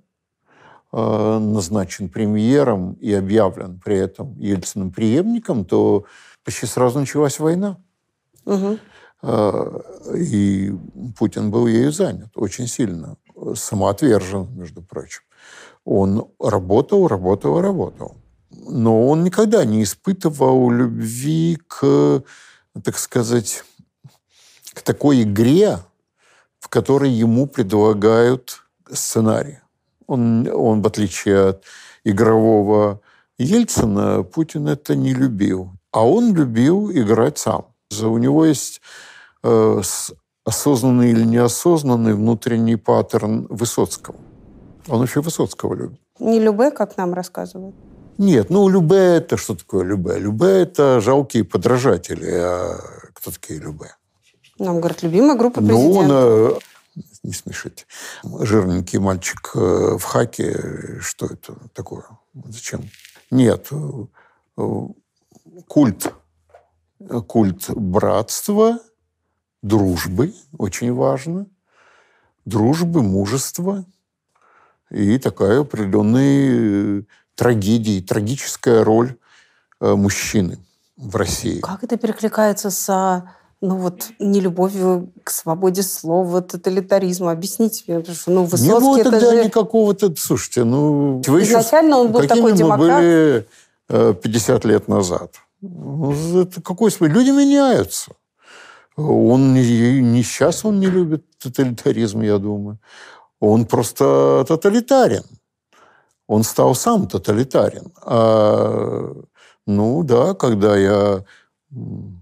э, 0.91 1.37
назначен 1.39 2.09
премьером 2.09 2.93
и 2.99 3.13
объявлен 3.13 3.79
при 3.81 3.95
этом 3.97 4.37
Ельциным 4.39 4.91
преемником, 4.91 5.63
то 5.63 6.03
почти 6.43 6.65
сразу 6.65 6.99
началась 6.99 7.39
война. 7.39 7.77
Э, 8.45 9.79
И 10.17 10.73
Путин 11.17 11.49
был 11.49 11.65
ею 11.67 11.93
занят 11.93 12.29
очень 12.35 12.67
сильно, 12.67 13.15
самоотвержен, 13.55 14.47
между 14.55 14.81
прочим. 14.81 15.21
Он 15.85 16.27
работал, 16.39 17.07
работал, 17.07 17.61
работал. 17.61 18.15
Но 18.49 19.07
он 19.07 19.23
никогда 19.23 19.65
не 19.65 19.83
испытывал 19.83 20.69
любви 20.69 21.57
к, 21.67 22.23
так 22.83 22.97
сказать, 22.97 23.63
к 24.73 24.81
такой 24.81 25.23
игре, 25.23 25.79
в 26.59 26.69
которой 26.69 27.09
ему 27.09 27.47
предлагают 27.47 28.63
сценарий. 28.91 29.59
Он, 30.07 30.47
он, 30.47 30.81
в 30.81 30.87
отличие 30.87 31.49
от 31.49 31.63
игрового 32.03 33.01
Ельцина, 33.37 34.23
Путин 34.23 34.67
это 34.67 34.95
не 34.95 35.13
любил. 35.13 35.71
А 35.91 36.05
он 36.05 36.33
любил 36.33 36.91
играть 36.91 37.37
сам. 37.37 37.67
У 38.01 38.17
него 38.17 38.45
есть 38.45 38.81
э, 39.43 39.81
осознанный 40.47 41.11
или 41.11 41.25
неосознанный 41.25 42.13
внутренний 42.13 42.77
паттерн 42.77 43.47
Высоцкого. 43.49 44.15
Он 44.87 45.03
еще 45.03 45.21
Высоцкого 45.21 45.73
любит. 45.73 45.99
Не 46.19 46.39
любэ, 46.39 46.71
как 46.71 46.95
нам 46.97 47.13
рассказывают. 47.13 47.75
Нет, 48.17 48.49
ну, 48.49 48.67
Любе– 48.69 48.95
это 49.17 49.37
что 49.37 49.55
такое 49.55 49.83
Любе? 49.83 50.17
Любе– 50.17 50.47
это 50.47 51.01
жалкие 51.01 51.43
подражатели. 51.43 52.31
А 52.31 52.79
кто 53.13 53.29
такие 53.31 53.59
Любе? 53.59 53.93
Нам 54.57 54.79
говорят, 54.79 55.03
любимая 55.03 55.37
группа 55.37 55.61
Ну, 55.61 55.67
президента. 55.67 55.99
он, 55.99 56.55
э, 56.55 57.03
не 57.23 57.33
смешите, 57.33 57.85
жирненький 58.23 58.97
мальчик 58.99 59.51
э, 59.53 59.97
в 59.99 60.03
хаке, 60.03 60.99
что 61.01 61.27
это 61.27 61.53
такое? 61.73 62.05
Зачем? 62.49 62.89
Нет, 63.29 63.67
э, 63.71 64.87
культ 65.67 66.11
культ 67.27 67.69
братства, 67.69 68.79
дружбы, 69.61 70.33
очень 70.57 70.93
важно, 70.93 71.47
дружбы, 72.45 73.01
мужества 73.01 73.85
и 74.89 75.17
такая 75.19 75.61
определенная 75.61 76.99
э, 76.99 77.03
трагедия, 77.35 78.01
трагическая 78.01 78.83
роль 78.83 79.17
э, 79.81 79.95
мужчины 79.95 80.59
в 80.95 81.15
России. 81.15 81.59
Как 81.59 81.83
это 81.83 81.97
перекликается 81.97 82.69
с 82.69 83.23
ну 83.61 83.75
вот 83.77 84.09
нелюбовью 84.19 85.11
к 85.23 85.31
свободе 85.31 85.81
слова, 85.81 86.41
тоталитаризму. 86.41 87.29
Объясните 87.29 87.83
мне, 87.87 87.99
потому 87.99 88.15
что 88.15 88.31
ну, 88.31 88.43
Высоцкий 88.43 88.67
Не 88.67 88.79
было 88.79 88.97
это 88.99 89.11
тогда 89.11 89.31
же... 89.31 89.45
никакого-то... 89.45 90.13
Слушайте, 90.15 90.63
ну... 90.63 91.21
Вы 91.25 91.41
еще- 91.41 91.51
Изначально 91.51 91.97
он 91.97 92.11
был 92.11 92.21
такой 92.21 92.51
мы 92.51 92.57
демократ. 92.57 92.99
были 92.99 93.47
э, 93.89 94.13
50 94.21 94.65
лет 94.65 94.87
назад? 94.87 95.33
Ну, 95.61 96.41
это 96.41 96.61
какой 96.61 96.91
смысл? 96.91 97.13
Люди 97.13 97.31
меняются. 97.31 98.11
Он 98.97 99.53
не, 99.53 100.01
не 100.01 100.23
сейчас 100.23 100.65
он 100.65 100.79
не 100.79 100.87
любит 100.87 101.23
тоталитаризм, 101.37 102.21
я 102.21 102.39
думаю. 102.39 102.79
Он 103.39 103.65
просто 103.65 104.43
тоталитарен. 104.47 105.23
Он 106.27 106.43
стал 106.43 106.73
сам 106.73 107.07
тоталитарен. 107.07 107.93
А, 108.03 109.13
ну 109.67 110.03
да, 110.03 110.33
когда 110.33 110.75
я 110.75 111.23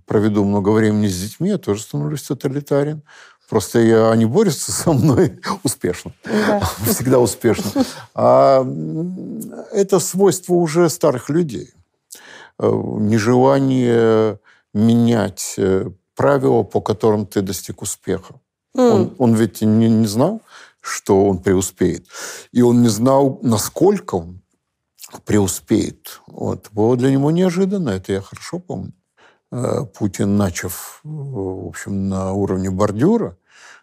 проведу 0.06 0.44
много 0.44 0.70
времени 0.70 1.08
с 1.08 1.22
детьми, 1.22 1.50
я 1.50 1.58
тоже 1.58 1.82
становлюсь 1.82 2.24
тоталитарен. 2.24 3.04
Просто 3.50 3.80
я, 3.80 4.12
они 4.12 4.26
борются 4.26 4.72
со 4.72 4.92
мной 4.92 5.40
успешно. 5.64 6.12
Да. 6.26 6.60
Всегда 6.86 7.20
успешно. 7.20 7.86
А 8.14 8.66
это 9.72 10.00
свойство 10.00 10.56
уже 10.56 10.90
старых 10.90 11.30
людей. 11.30 11.70
Э, 12.60 12.70
Нежелание 12.70 14.40
менять 14.74 15.56
э, 15.58 15.90
правила, 16.16 16.64
по 16.64 16.82
которым 16.82 17.26
ты 17.26 17.42
достиг 17.42 17.82
успеха. 17.82 18.36
М. 18.76 18.92
Он, 18.92 19.16
он 19.18 19.34
ведь 19.36 19.62
не, 19.62 19.90
не 19.90 20.08
знал, 20.08 20.42
что 20.82 21.26
он 21.26 21.40
преуспеет. 21.40 22.08
И 22.52 22.62
он 22.62 22.82
не 22.82 22.90
знал, 22.90 23.40
насколько 23.42 24.16
он 24.16 24.42
преуспеет. 25.26 26.22
Вот. 26.28 26.70
Было 26.72 26.96
для 26.98 27.12
него 27.12 27.32
неожиданно, 27.32 27.90
это 27.90 28.14
я 28.14 28.22
хорошо 28.22 28.60
помню. 28.60 28.94
Э, 29.52 29.86
Путин, 29.86 30.38
начав, 30.38 31.02
э, 31.04 31.08
в 31.08 31.68
общем, 31.68 32.10
на 32.10 32.34
уровне 32.34 32.70
бордюра, 32.70 33.38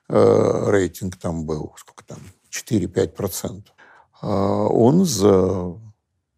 э, 0.08 0.70
рейтинг 0.70 1.16
там 1.16 1.44
был, 1.44 1.74
сколько 1.78 2.04
там, 2.04 2.18
4-5%, 2.50 3.62
а 4.20 4.66
он 4.66 5.04
за, 5.04 5.74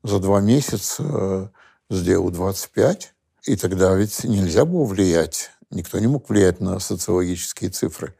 за 0.02 0.18
два 0.20 0.40
месяца 0.40 1.50
сделал 1.90 2.30
25, 2.30 3.14
и 3.46 3.56
тогда 3.56 3.94
ведь 3.94 4.24
нельзя 4.24 4.64
было 4.64 4.84
влиять, 4.84 5.50
никто 5.70 5.98
не 5.98 6.06
мог 6.06 6.28
влиять 6.28 6.60
на 6.60 6.78
социологические 6.78 7.70
цифры. 7.70 8.14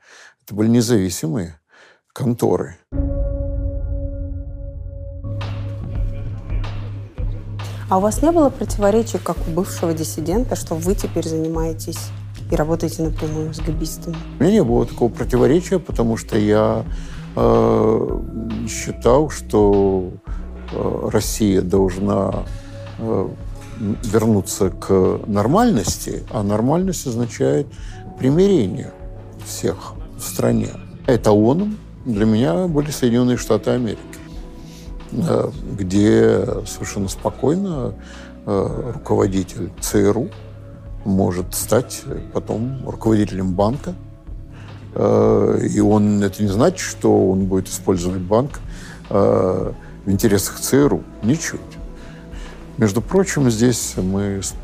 Это 0.45 0.55
были 0.55 0.69
независимые 0.69 1.59
конторы. 2.13 2.77
А 7.91 7.99
у 7.99 8.01
вас 8.01 8.23
не 8.23 8.33
было 8.33 8.49
противоречий, 8.49 9.19
как 9.19 9.37
у 9.47 9.51
бывшего 9.51 9.93
диссидента, 9.93 10.57
что 10.57 10.75
вы 10.75 10.95
теперь 10.95 11.29
занимаетесь 11.29 12.09
и 12.51 12.57
работаете 12.57 13.03
напрямую 13.03 13.53
с 13.53 13.61
габистами? 13.61 14.16
У 14.38 14.42
меня 14.42 14.53
не 14.53 14.64
было 14.64 14.87
такого 14.87 15.11
противоречия, 15.11 15.79
потому 15.79 16.16
что 16.16 16.38
я 16.38 16.85
э, 17.37 18.21
считал, 18.68 19.31
что 19.31 20.12
э, 20.73 21.09
Россия 21.12 21.61
должна 21.61 22.45
э, 22.99 23.29
вернуться 23.79 24.71
к 24.71 25.21
нормальности, 25.27 26.23
а 26.31 26.43
нормальность 26.43 27.07
означает 27.07 27.67
примирение 28.19 28.93
всех 29.45 29.95
в 30.17 30.23
стране. 30.23 30.69
Эталоном 31.07 31.79
для 32.05 32.25
меня 32.25 32.67
были 32.67 32.91
Соединенные 32.91 33.37
Штаты 33.37 33.71
Америки, 33.71 34.01
э, 35.13 35.51
где 35.79 36.45
совершенно 36.67 37.09
спокойно 37.09 37.95
э, 38.47 38.93
руководитель 38.95 39.71
ЦРУ 39.81 40.29
может 41.05 41.55
стать 41.55 42.03
потом 42.33 42.89
руководителем 42.89 43.55
банка. 43.55 43.95
Э, 44.95 45.61
И 45.71 45.81
он, 45.81 46.23
это 46.23 46.43
не 46.43 46.49
значит, 46.49 46.81
что 46.81 47.31
он 47.31 47.47
будет 47.47 47.69
использовать 47.69 48.21
банк 48.21 48.61
в 49.11 49.75
интересах 50.07 50.61
ЦРУ. 50.61 51.03
Ничуть. 51.23 51.61
Между 52.77 53.01
прочим, 53.01 53.51
здесь 53.51 53.95
мы 53.97 54.43
с, 54.43 54.55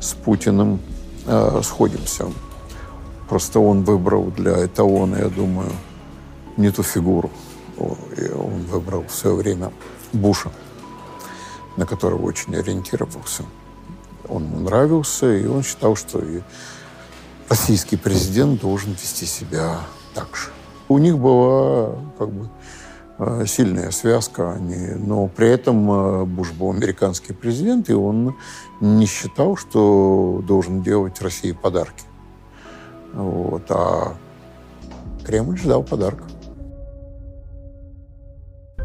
с 0.00 0.12
Путиным 0.12 0.80
э, 1.26 1.60
сходимся. 1.64 2.26
Просто 3.28 3.58
он 3.58 3.84
выбрал 3.84 4.24
для 4.24 4.66
эталона, 4.66 5.16
я 5.16 5.28
думаю, 5.28 5.72
не 6.58 6.70
ту 6.70 6.82
фигуру. 6.82 7.30
Он 7.78 8.64
выбрал 8.64 9.04
в 9.04 9.12
свое 9.12 9.36
время 9.36 9.72
Буша, 10.12 10.50
на 11.76 11.86
которого 11.86 12.26
очень 12.26 12.54
ориентировался. 12.54 13.44
Он 14.28 14.44
ему 14.44 14.60
нравился, 14.60 15.34
и 15.34 15.46
он 15.46 15.62
считал, 15.62 15.96
что 15.96 16.18
и 16.18 16.42
российский 17.48 17.96
президент 17.96 18.60
должен 18.60 18.92
вести 18.92 19.24
себя 19.24 19.80
так 20.14 20.36
же. 20.36 20.50
У 20.88 20.98
них 20.98 21.16
была 21.18 21.94
как 22.18 22.30
бы 22.30 22.50
сильная 23.46 23.90
связка, 23.90 24.52
они, 24.52 24.94
но 24.94 25.26
при 25.26 25.48
этом 25.48 25.90
э, 25.90 26.24
Буш 26.24 26.52
был 26.52 26.70
американский 26.70 27.32
президент, 27.32 27.90
и 27.90 27.92
он 27.92 28.36
не 28.80 29.06
считал, 29.06 29.56
что 29.56 30.42
должен 30.46 30.82
делать 30.82 31.20
России 31.20 31.52
подарки. 31.52 32.04
Вот, 33.12 33.64
а 33.70 34.14
Кремль 35.26 35.58
ждал 35.58 35.82
подарка. 35.82 36.24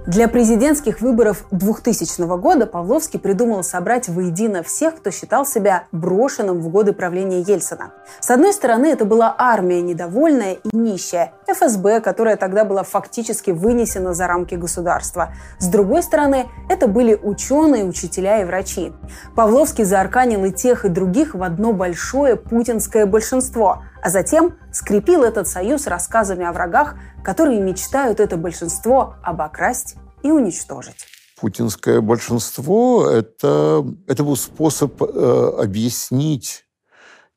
Для 0.05 0.27
президентских 0.27 0.99
выборов 0.99 1.45
2000 1.51 2.37
года 2.37 2.65
Павловский 2.65 3.19
придумал 3.19 3.63
собрать 3.63 4.09
воедино 4.09 4.61
всех, 4.61 4.97
кто 4.97 5.11
считал 5.11 5.45
себя 5.45 5.85
брошенным 5.93 6.59
в 6.59 6.67
годы 6.67 6.91
правления 6.91 7.39
Ельцина. 7.39 7.93
С 8.19 8.29
одной 8.29 8.51
стороны, 8.51 8.87
это 8.87 9.05
была 9.05 9.33
армия 9.37 9.81
недовольная 9.81 10.55
и 10.55 10.75
нищая, 10.75 11.31
ФСБ, 11.47 12.01
которая 12.01 12.35
тогда 12.35 12.65
была 12.65 12.83
фактически 12.83 13.51
вынесена 13.51 14.13
за 14.13 14.27
рамки 14.27 14.55
государства. 14.55 15.33
С 15.57 15.67
другой 15.67 16.03
стороны, 16.03 16.47
это 16.67 16.87
были 16.87 17.15
ученые, 17.15 17.85
учителя 17.85 18.41
и 18.41 18.45
врачи. 18.45 18.91
Павловский 19.37 19.85
заарканил 19.85 20.43
и 20.43 20.51
тех, 20.51 20.83
и 20.83 20.89
других 20.89 21.33
в 21.33 21.41
одно 21.41 21.71
большое 21.71 22.35
путинское 22.35 23.05
большинство, 23.05 23.83
а 24.03 24.09
затем 24.09 24.57
скрепил 24.73 25.23
этот 25.23 25.47
союз 25.47 25.87
рассказами 25.87 26.45
о 26.45 26.51
врагах, 26.51 26.95
которые 27.23 27.61
мечтают 27.61 28.19
это 28.19 28.35
большинство 28.35 29.15
обокрасть 29.23 29.95
и 30.23 30.29
уничтожить. 30.29 31.07
Путинское 31.39 32.01
большинство 32.01 33.09
это, 33.09 33.85
это 34.07 34.23
был 34.25 34.35
способ 34.35 35.01
э, 35.01 35.53
объяснить 35.57 36.65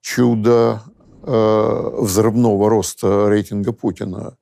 чудо 0.00 0.82
э, 1.22 1.90
взрывного 2.00 2.68
роста 2.68 3.28
рейтинга 3.28 3.72
Путина. 3.72 4.36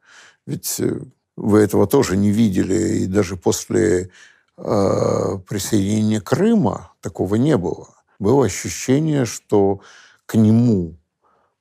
Ведь 0.47 0.81
э, 0.81 1.01
вы 1.37 1.61
этого 1.61 1.87
тоже 1.87 2.17
не 2.17 2.31
видели, 2.31 3.01
и 3.01 3.07
даже 3.07 3.37
после 3.37 4.11
э, 4.57 5.39
присоединения 5.47 6.23
Крыма 6.23 6.93
такого 7.03 7.35
не 7.35 7.59
было. 7.59 7.89
Было 8.19 8.47
ощущение, 8.47 9.27
что 9.27 9.81
к 10.25 10.37
нему 10.37 10.97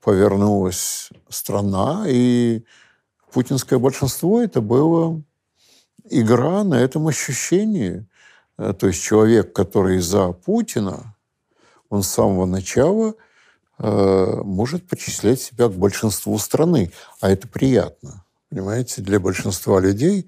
повернулась 0.04 1.10
страна, 1.30 2.04
и 2.08 2.63
путинское 3.32 3.80
большинство 3.80 4.42
это 4.42 4.62
было 4.62 5.22
игра 6.10 6.63
на 6.63 6.76
этом 6.76 7.08
ощущении. 7.08 8.06
Э, 8.58 8.74
То 8.74 8.88
есть 8.88 9.02
человек, 9.02 9.54
который 9.54 10.00
за 10.00 10.34
Путина, 10.34 11.16
он 11.89 12.04
с 12.04 12.10
самого 12.10 12.46
начала 12.46 13.13
э, 13.80 14.42
может 14.44 14.88
причислять 14.88 15.42
себя 15.42 15.70
к 15.70 15.74
большинству 15.74 16.38
страны. 16.38 16.92
А 17.22 17.30
это 17.30 17.48
приятно. 17.48 18.26
Понимаете, 18.50 19.02
для 19.02 19.20
большинства 19.20 19.80
людей, 19.80 20.28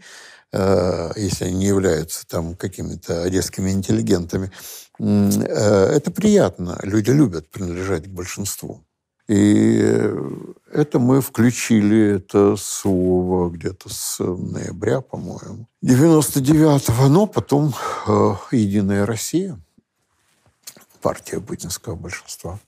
э, 0.53 1.11
если 1.17 1.45
они 1.45 1.55
не 1.55 1.65
являются 1.65 2.25
там 2.27 2.55
какими-то 2.55 3.23
одесскими 3.23 3.71
интеллигентами, 3.71 4.51
э, 4.99 5.03
это 5.03 6.11
приятно. 6.11 6.79
Люди 6.81 7.11
любят 7.11 7.49
принадлежать 7.49 8.05
к 8.05 8.09
большинству. 8.09 8.84
И 9.27 9.83
это 10.71 10.99
мы 10.99 11.21
включили 11.21 12.15
это 12.17 12.55
слово 12.57 13.49
где-то 13.49 13.89
с 13.89 14.19
ноября, 14.19 15.01
по-моему, 15.01 15.67
99-го. 15.83 17.07
Но 17.07 17.25
потом 17.25 17.73
э, 18.07 18.35
«Единая 18.51 19.05
Россия», 19.05 19.59
партия 21.01 21.39
путинского 21.39 21.95
большинства, 21.95 22.59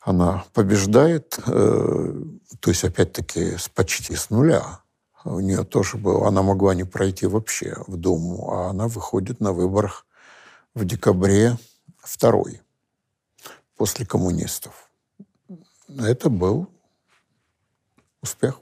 она 0.00 0.44
побеждает, 0.54 1.38
э, 1.46 2.22
то 2.60 2.70
есть 2.70 2.84
опять-таки 2.84 3.56
с 3.56 3.68
почти 3.68 4.14
с 4.14 4.30
нуля. 4.30 4.80
У 5.24 5.40
нее 5.40 5.64
тоже 5.64 5.98
было, 5.98 6.28
она 6.28 6.42
могла 6.42 6.74
не 6.74 6.84
пройти 6.84 7.26
вообще 7.26 7.76
в 7.86 7.96
Думу, 7.96 8.50
а 8.52 8.70
она 8.70 8.88
выходит 8.88 9.40
на 9.40 9.52
выборах 9.52 10.06
в 10.74 10.84
декабре 10.84 11.58
второй 11.98 12.62
после 13.76 14.06
коммунистов. 14.06 14.89
Это 15.98 16.30
был 16.30 16.68
успех. 18.22 18.60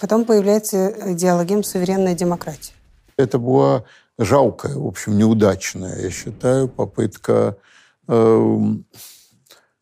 Потом 0.00 0.24
появляется 0.24 1.12
идеология 1.12 1.62
суверенная 1.62 2.14
демократия. 2.14 2.72
Это 3.16 3.38
была 3.38 3.84
жалкая, 4.18 4.74
в 4.74 4.86
общем, 4.86 5.16
неудачная, 5.16 6.00
я 6.00 6.10
считаю, 6.10 6.68
попытка 6.68 7.56
э, 8.08 8.58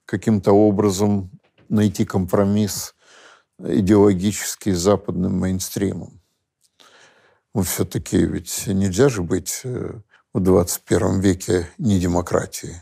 каким-то 0.05 0.53
образом 0.53 1.31
найти 1.69 2.05
компромисс 2.05 2.95
идеологически 3.59 4.73
с 4.73 4.81
западным 4.81 5.39
мейнстримом. 5.39 6.21
Ну, 7.55 7.63
все-таки 7.63 8.19
ведь 8.19 8.67
нельзя 8.67 9.09
же 9.09 9.23
быть 9.23 9.61
э, 9.65 9.93
в 10.33 10.41
21 10.41 11.21
веке 11.21 11.69
не 11.79 11.99
демократией. 11.99 12.77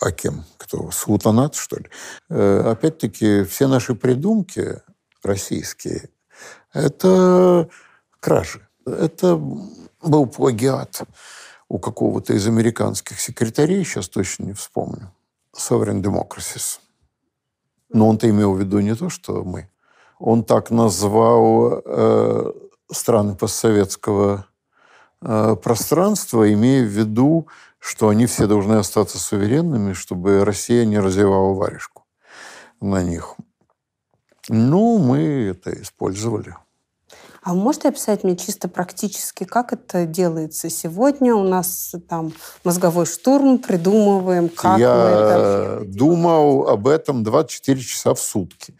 А 0.00 0.12
кем? 0.12 0.44
Кто? 0.56 0.90
Султанат, 0.90 1.54
что 1.54 1.76
ли? 1.76 1.86
Э, 2.30 2.70
опять-таки, 2.72 3.44
все 3.44 3.68
наши 3.68 3.94
придумки 3.94 4.80
российские– 5.22 6.08
это 6.72 7.68
кражи. 8.18 8.66
Это 8.86 9.36
был 10.02 10.26
плагиат 10.26 11.02
у 11.68 11.78
какого-то 11.78 12.32
из 12.32 12.46
американских 12.46 13.20
секретарей, 13.20 13.84
сейчас 13.84 14.08
точно 14.08 14.44
не 14.44 14.52
вспомню. 14.54 15.12
Sovereign 15.54 16.02
Democracies. 16.02 16.80
Но 17.90 18.08
он-то 18.08 18.28
имел 18.28 18.54
в 18.54 18.60
виду 18.60 18.80
не 18.80 18.94
то, 18.94 19.10
что 19.10 19.44
мы. 19.44 19.68
Он 20.18 20.44
так 20.44 20.70
назвал 20.70 21.82
э, 21.84 22.52
страны 22.90 23.34
постсоветского 23.34 24.46
э, 25.20 25.56
пространства, 25.62 26.50
имея 26.52 26.84
в 26.84 26.88
виду, 26.88 27.48
что 27.80 28.08
они 28.08 28.26
все 28.26 28.46
должны 28.46 28.74
остаться 28.74 29.18
суверенными, 29.18 29.94
чтобы 29.94 30.44
Россия 30.44 30.84
не 30.84 31.00
развивала 31.00 31.54
варежку 31.54 32.04
на 32.80 33.02
них. 33.02 33.34
Ну, 34.48 34.98
мы 34.98 35.18
это 35.50 35.70
использовали. 35.82 36.54
А 37.42 37.54
вы 37.54 37.60
можете 37.60 37.88
описать 37.88 38.22
мне 38.22 38.36
чисто 38.36 38.68
практически, 38.68 39.44
как 39.44 39.72
это 39.72 40.04
делается 40.04 40.68
сегодня? 40.68 41.34
У 41.34 41.44
нас 41.44 41.94
там 42.08 42.32
мозговой 42.64 43.06
штурм, 43.06 43.58
придумываем, 43.58 44.50
как 44.50 44.78
Я 44.78 44.94
мы 44.94 45.00
это... 45.00 45.82
думал 45.86 46.68
об 46.68 46.86
этом 46.86 47.24
24 47.24 47.80
часа 47.80 48.12
в 48.12 48.20
сутки. 48.20 48.76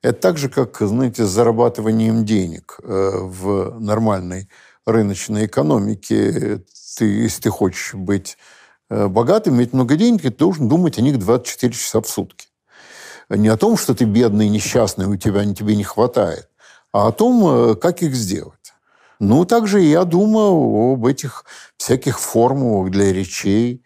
Это 0.00 0.20
так 0.20 0.38
же, 0.38 0.48
как, 0.48 0.76
знаете, 0.80 1.24
с 1.24 1.28
зарабатыванием 1.28 2.24
денег 2.24 2.78
э, 2.82 3.10
в 3.20 3.80
нормальной 3.80 4.48
рыночной 4.86 5.46
экономике. 5.46 6.62
Ты, 6.96 7.04
если 7.04 7.42
ты 7.42 7.50
хочешь 7.50 7.94
быть 7.94 8.36
э, 8.90 9.08
богатым, 9.08 9.56
иметь 9.56 9.72
много 9.72 9.96
денег, 9.96 10.22
ты 10.22 10.30
должен 10.30 10.68
думать 10.68 10.98
о 10.98 11.02
них 11.02 11.18
24 11.18 11.72
часа 11.72 12.00
в 12.00 12.08
сутки. 12.08 12.48
Не 13.28 13.48
о 13.48 13.56
том, 13.56 13.76
что 13.76 13.94
ты 13.94 14.04
бедный, 14.04 14.48
несчастный, 14.48 15.06
у 15.06 15.16
тебя 15.16 15.44
тебе 15.54 15.76
не 15.76 15.84
хватает, 15.84 16.48
а 16.92 17.08
о 17.08 17.12
том, 17.12 17.44
э, 17.46 17.74
как 17.74 18.02
их 18.02 18.14
сделать. 18.14 18.74
Ну, 19.20 19.44
также 19.44 19.80
я 19.80 20.04
думаю 20.04 20.92
об 20.92 21.06
этих 21.06 21.44
всяких 21.76 22.20
формулах 22.20 22.90
для 22.90 23.12
речей 23.12 23.82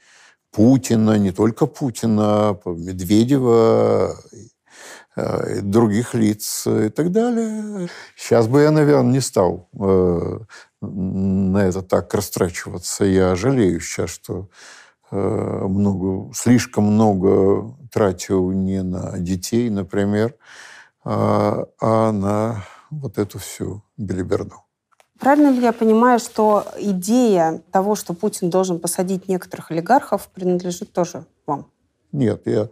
Путина, 0.51 1.19
не 1.19 1.31
только 1.31 1.67
Путина, 1.67 2.59
Медведева, 2.65 4.17
э, 5.17 5.61
других 5.61 6.15
лиц 6.15 6.67
и 6.67 6.89
так 6.89 7.13
далее. 7.13 7.89
Сейчас 8.17 8.49
бы 8.49 8.63
я, 8.63 8.71
наверное, 8.71 9.13
не 9.13 9.21
стал 9.21 9.69
на 10.81 11.59
это 11.59 11.83
так 11.83 12.13
растрачиваться. 12.15 13.05
Я 13.05 13.35
жалею 13.35 13.81
сейчас, 13.81 14.11
что 14.11 14.49
много, 15.11 16.33
слишком 16.35 16.85
много 16.85 17.75
тратил 17.91 18.51
не 18.51 18.83
на 18.83 19.19
детей, 19.19 19.71
например, 19.71 20.35
а, 21.05 21.67
а 21.81 22.13
на 22.13 22.65
вот 22.91 23.19
эту 23.19 23.39
всю 23.39 23.83
белиберду. 23.97 24.57
Правильно 25.19 25.51
ли 25.51 25.61
я 25.61 25.73
понимаю, 25.73 26.21
что 26.21 26.65
идея 26.79 27.63
того, 27.73 27.97
что 27.97 28.15
Путин 28.15 28.51
должен 28.51 28.79
посадить 28.79 29.29
некоторых 29.29 29.71
олигархов, 29.71 30.29
принадлежит 30.29 30.93
тоже 30.93 31.25
вам? 31.47 31.67
Нет, 32.13 32.43
я, 32.47 32.69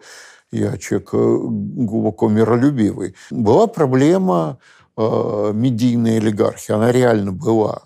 я 0.52 0.78
человек 0.78 1.10
э, 1.12 1.16
глубоко 1.16 2.28
миролюбивый. 2.28 3.16
Была 3.30 3.66
проблема 3.66 4.58
э, 4.96 5.50
медийной 5.52 6.18
олигархии. 6.18 6.72
Она 6.72 6.92
реально 6.92 7.32
была. 7.32 7.82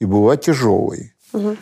И 0.00 0.04
была 0.04 0.36
тяжелой. 0.36 1.12
Угу. 1.32 1.56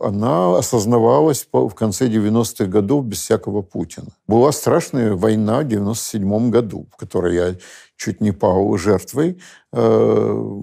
Она 0.00 0.58
осознавалась 0.58 1.48
в 1.52 1.74
конце 1.74 2.08
90-х 2.08 2.66
годов 2.66 3.04
без 3.06 3.20
всякого 3.20 3.62
Путина. 3.62 4.08
Была 4.26 4.52
страшная 4.52 5.14
война 5.14 5.60
в 5.60 5.68
97 5.68 6.50
году, 6.50 6.86
в 6.92 6.96
которой 6.96 7.34
я 7.34 7.56
чуть 7.96 8.20
не 8.20 8.32
пал 8.32 8.76
жертвой, 8.76 9.40
э, 9.72 10.60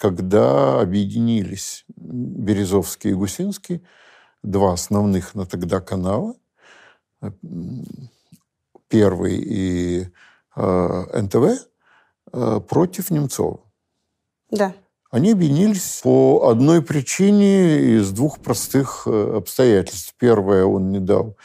когда 0.00 0.80
объединились 0.80 1.84
Березовский 1.96 3.10
и 3.10 3.14
Гусинский, 3.14 3.82
два 4.42 4.72
основных 4.72 5.34
на 5.34 5.46
тогда 5.46 5.80
канала, 5.80 6.34
Первый 8.88 9.36
и 9.38 10.06
НТВ, 10.56 11.66
против 12.68 13.10
Немцова. 13.10 13.60
Да. 14.50 14.74
Они 15.14 15.30
объединились 15.30 16.00
по 16.02 16.48
одной 16.50 16.82
причине 16.82 17.98
из 17.98 18.10
двух 18.10 18.40
простых 18.40 19.04
э, 19.06 19.36
обстоятельств. 19.36 20.12
Первое, 20.18 20.64
он 20.64 20.90
не 20.90 20.98
дал 20.98 21.36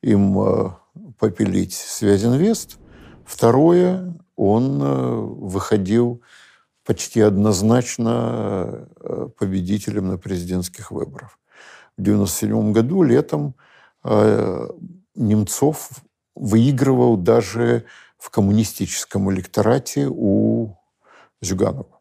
им 0.00 0.40
э, 0.40 0.70
попилить 1.18 1.74
Связинвест. 1.74 2.78
Второе, 3.26 4.18
он 4.34 4.80
э, 4.82 5.10
выходил 5.14 6.22
почти 6.86 7.20
однозначно 7.20 8.88
победителем 9.38 10.08
на 10.08 10.16
президентских 10.16 10.90
выборах. 10.90 11.38
В 11.98 12.00
1997 12.00 12.72
году 12.72 13.02
летом 13.02 13.54
Немцов 15.14 15.90
выигрывал 16.34 17.18
даже 17.18 17.84
в 18.16 18.30
коммунистическом 18.30 19.30
электорате 19.30 20.08
у 20.10 20.78
Зюганова. 21.42 21.97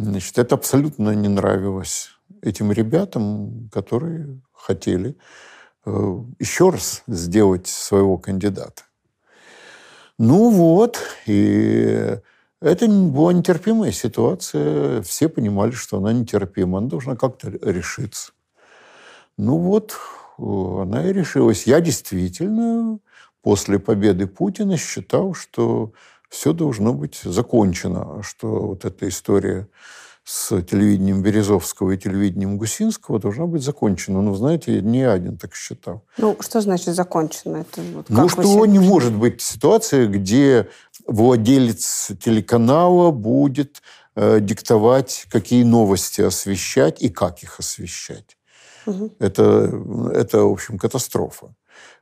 Значит, 0.00 0.38
это 0.38 0.54
абсолютно 0.54 1.10
не 1.10 1.26
нравилось 1.26 2.10
этим 2.40 2.70
ребятам, 2.70 3.68
которые 3.72 4.40
хотели 4.52 5.16
э, 5.84 6.18
еще 6.38 6.70
раз 6.70 7.02
сделать 7.08 7.66
своего 7.66 8.16
кандидата. 8.16 8.84
Ну 10.16 10.50
вот, 10.50 11.00
и 11.26 12.16
это 12.60 12.86
была 12.88 13.32
нетерпимая 13.32 13.90
ситуация. 13.90 15.02
Все 15.02 15.28
понимали, 15.28 15.72
что 15.72 15.98
она 15.98 16.12
нетерпима, 16.12 16.78
она 16.78 16.88
должна 16.88 17.16
как-то 17.16 17.50
решиться. 17.50 18.30
Ну 19.36 19.58
вот, 19.58 19.96
э, 20.38 20.42
она 20.82 21.08
и 21.10 21.12
решилась. 21.12 21.66
Я 21.66 21.80
действительно 21.80 23.00
после 23.42 23.80
победы 23.80 24.28
Путина 24.28 24.76
считал, 24.76 25.34
что 25.34 25.92
все 26.28 26.52
должно 26.52 26.92
быть 26.92 27.20
закончено, 27.24 28.22
что 28.22 28.66
вот 28.68 28.84
эта 28.84 29.08
история 29.08 29.68
с 30.24 30.60
телевидением 30.62 31.22
Березовского 31.22 31.92
и 31.92 31.96
телевидением 31.96 32.58
Гусинского 32.58 33.18
должна 33.18 33.46
быть 33.46 33.62
закончена. 33.62 34.20
Ну, 34.20 34.34
знаете, 34.34 34.82
не 34.82 35.02
один 35.02 35.38
так 35.38 35.54
считал. 35.54 36.04
Ну, 36.18 36.36
что 36.40 36.60
значит 36.60 36.94
закончено? 36.94 37.58
Это 37.58 37.80
вот 37.94 38.10
ну, 38.10 38.28
что 38.28 38.66
не 38.66 38.78
может 38.78 39.14
быть 39.14 39.40
ситуация, 39.40 40.06
где 40.06 40.68
владелец 41.06 42.10
телеканала 42.22 43.10
будет 43.10 43.80
э, 44.16 44.40
диктовать, 44.40 45.24
какие 45.30 45.62
новости 45.62 46.20
освещать 46.20 47.00
и 47.00 47.08
как 47.08 47.42
их 47.42 47.58
освещать. 47.58 48.36
Угу. 48.84 49.14
Это, 49.18 49.72
это, 50.12 50.42
в 50.42 50.52
общем, 50.52 50.76
катастрофа. 50.76 51.54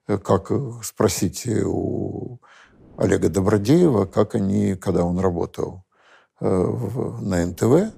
Как 0.06 0.50
э, 0.50 0.72
спросите 0.82 1.62
у 1.64 2.40
Олега 2.96 3.28
Добродеева, 3.28 4.06
как 4.06 4.34
они, 4.34 4.74
когда 4.74 5.04
он 5.04 5.18
работал 5.18 5.84
э, 6.40 6.46
на 6.46 7.44
НТВ, 7.44 7.94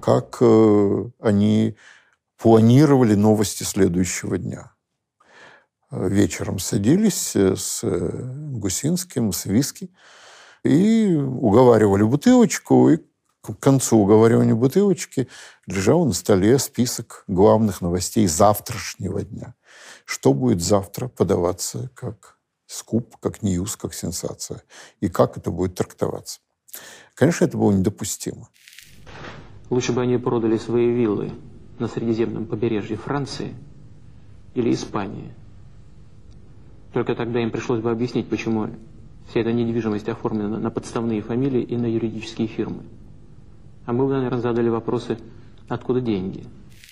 как 0.00 0.38
э, 0.40 1.04
они 1.20 1.76
планировали 2.38 3.14
новости 3.14 3.64
следующего 3.64 4.38
дня. 4.38 4.72
Вечером 5.90 6.60
садились 6.60 7.34
э, 7.34 7.56
с 7.56 7.82
Гусинским, 7.82 9.32
с 9.32 9.46
Виски, 9.46 9.90
и 10.62 11.14
уговаривали 11.14 12.04
бутылочку, 12.04 12.90
и 12.90 12.98
к 13.42 13.54
концу 13.58 13.98
уговаривания 13.98 14.54
бутылочки 14.54 15.28
лежал 15.66 16.04
на 16.04 16.12
столе 16.12 16.58
список 16.58 17.24
главных 17.26 17.80
новостей 17.80 18.26
завтрашнего 18.26 19.22
дня. 19.22 19.54
Что 20.04 20.32
будет 20.32 20.62
завтра 20.62 21.08
подаваться 21.08 21.90
как 21.94 22.35
скуп, 22.66 23.16
как 23.18 23.42
ньюс, 23.42 23.76
как 23.76 23.94
сенсация. 23.94 24.62
И 25.00 25.08
как 25.08 25.36
это 25.36 25.50
будет 25.50 25.74
трактоваться. 25.74 26.40
Конечно, 27.14 27.44
это 27.44 27.56
было 27.56 27.72
недопустимо. 27.72 28.48
Лучше 29.70 29.92
бы 29.92 30.02
они 30.02 30.18
продали 30.18 30.58
свои 30.58 30.92
виллы 30.92 31.32
на 31.78 31.88
Средиземном 31.88 32.46
побережье 32.46 32.96
Франции 32.96 33.54
или 34.54 34.72
Испании. 34.72 35.32
Только 36.92 37.14
тогда 37.14 37.40
им 37.40 37.50
пришлось 37.50 37.80
бы 37.80 37.90
объяснить, 37.90 38.28
почему 38.28 38.70
вся 39.28 39.40
эта 39.40 39.52
недвижимость 39.52 40.08
оформлена 40.08 40.58
на 40.58 40.70
подставные 40.70 41.20
фамилии 41.20 41.62
и 41.62 41.76
на 41.76 41.86
юридические 41.86 42.48
фирмы. 42.48 42.84
А 43.84 43.92
мы 43.92 44.06
бы, 44.06 44.12
наверное, 44.12 44.40
задали 44.40 44.68
вопросы, 44.68 45.18
откуда 45.68 46.00
деньги. 46.00 46.44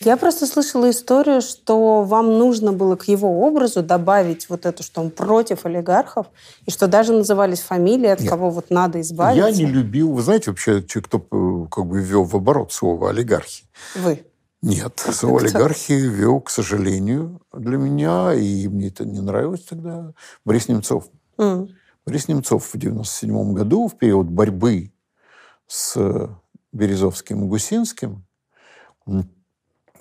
Я 0.04 0.16
просто 0.18 0.46
слышала 0.46 0.90
историю, 0.90 1.40
что 1.40 2.02
вам 2.02 2.38
нужно 2.38 2.72
было 2.72 2.96
к 2.96 3.08
его 3.08 3.40
образу 3.46 3.82
добавить 3.82 4.48
вот 4.50 4.66
это, 4.66 4.82
что 4.82 5.00
он 5.00 5.10
против 5.10 5.64
олигархов, 5.64 6.26
и 6.66 6.70
что 6.70 6.88
даже 6.88 7.12
назывались 7.12 7.60
фамилии, 7.60 8.08
от 8.08 8.20
Нет. 8.20 8.28
кого 8.28 8.50
вот 8.50 8.70
надо 8.70 9.00
избавиться. 9.00 9.48
Я 9.48 9.54
не 9.54 9.64
любил... 9.64 10.12
Вы 10.12 10.22
знаете 10.22 10.50
вообще, 10.50 10.82
кто 10.82 11.18
э, 11.18 11.66
как 11.70 11.86
бы 11.86 12.02
ввел 12.02 12.24
в 12.24 12.34
оборот 12.36 12.72
слово 12.72 13.10
олигархи? 13.10 13.64
Вы. 13.94 14.24
Нет, 14.60 14.98
слово 15.12 15.40
олигархи 15.40 15.92
вел, 15.92 16.40
к 16.40 16.50
сожалению, 16.50 17.40
для 17.52 17.76
меня, 17.78 18.34
и 18.34 18.68
мне 18.68 18.88
это 18.88 19.04
не 19.04 19.20
нравилось 19.20 19.62
тогда, 19.62 20.12
Борис 20.44 20.68
Немцов. 20.68 21.08
М. 21.38 21.68
Борис 22.06 22.28
Немцов 22.28 22.72
в 22.72 22.76
97 22.76 23.54
году, 23.54 23.88
в 23.88 23.96
период 23.96 24.26
борьбы 24.26 24.92
с 25.66 26.28
Березовским 26.72 27.44
и 27.44 27.48
Гусинским, 27.48 28.24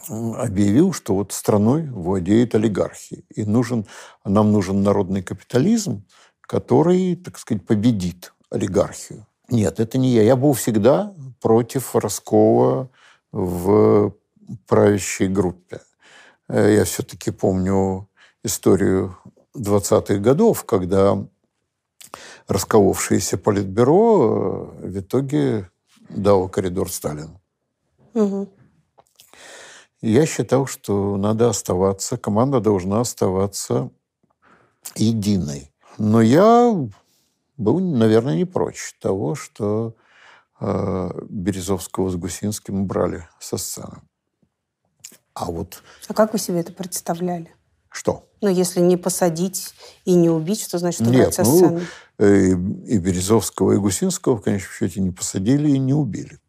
объявил, 0.09 0.93
что 0.93 1.15
вот 1.15 1.31
страной 1.31 1.87
владеют 1.89 2.55
олигархи. 2.55 3.25
И 3.33 3.43
нужен, 3.43 3.85
нам 4.25 4.51
нужен 4.51 4.83
народный 4.83 5.23
капитализм, 5.23 6.05
который, 6.41 7.15
так 7.15 7.37
сказать, 7.37 7.65
победит 7.65 8.33
олигархию. 8.49 9.25
Нет, 9.49 9.79
это 9.79 9.97
не 9.97 10.09
я. 10.09 10.23
Я 10.23 10.35
был 10.35 10.53
всегда 10.53 11.13
против 11.41 11.95
раскола 11.95 12.89
в 13.31 14.13
правящей 14.67 15.27
группе. 15.27 15.81
Э, 16.47 16.75
Я 16.75 16.83
все-таки 16.85 17.31
помню 17.31 18.07
историю 18.43 19.17
20-х 19.57 20.15
годов, 20.17 20.63
когда 20.65 21.25
расколовшееся 22.47 23.37
политбюро 23.37 24.73
э, 24.81 24.87
в 24.87 24.99
итоге 24.99 25.69
дало 26.09 26.47
коридор 26.47 26.91
Сталину. 26.91 27.41
Мгм. 28.13 28.49
И 30.03 30.11
Я 30.11 30.25
считал, 30.25 30.67
что 30.67 31.15
надо 31.15 31.47
оставаться, 31.47 32.17
команда 32.17 32.59
должна 32.59 32.99
оставаться 32.99 33.89
единой. 34.95 35.71
Но 35.97 36.21
я 36.21 36.75
был, 37.55 37.79
наверное, 37.79 38.35
не 38.35 38.43
прочь 38.43 38.95
того, 38.99 39.35
что 39.35 39.95
э, 40.59 41.09
Березовского 41.29 42.09
с 42.09 42.17
Гусинским 42.17 42.81
убрали 42.81 43.29
со 43.39 43.55
сцены. 43.55 44.01
А 45.35 45.45
вот 45.45 45.81
А 46.09 46.13
как 46.13 46.33
вы 46.33 46.39
себе 46.39 46.59
это 46.59 46.73
представляли? 46.73 47.55
что? 47.89 48.27
Ну, 48.41 48.49
если 48.49 48.81
не 48.81 48.97
посадить 48.97 49.73
и 50.03 50.15
не 50.15 50.29
убить, 50.29 50.59
что 50.59 50.79
значит 50.79 51.07
убрать 51.07 51.33
со 51.33 51.43
ну, 51.43 51.55
сцены? 51.55 51.81
э, 52.17 52.47
и 52.49 52.97
Березовского, 52.97 53.71
и 53.71 53.77
Гусинского 53.77 54.35
в 54.35 54.41
конечном 54.41 54.73
счете 54.73 54.99
не 54.99 55.11
посадили 55.11 55.69
и 55.69 55.77
не 55.77 55.93
убили. 55.93 56.39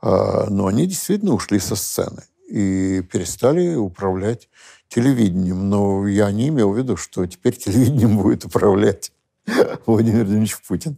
А, 0.00 0.46
Но 0.48 0.68
они 0.68 0.86
действительно 0.86 1.34
ушли 1.34 1.58
со 1.58 1.74
сцены 1.74 2.22
и 2.48 3.02
перестали 3.10 3.74
управлять 3.74 4.48
телевидением. 4.88 5.68
Но 5.68 6.06
я 6.06 6.30
не 6.32 6.48
имел 6.48 6.72
в 6.72 6.78
виду, 6.78 6.96
что 6.96 7.26
теперь 7.26 7.56
телевидением 7.56 8.18
будет 8.22 8.44
управлять 8.44 9.12
Владимир 9.86 10.24
Владимирович 10.24 10.56
Путин. 10.66 10.96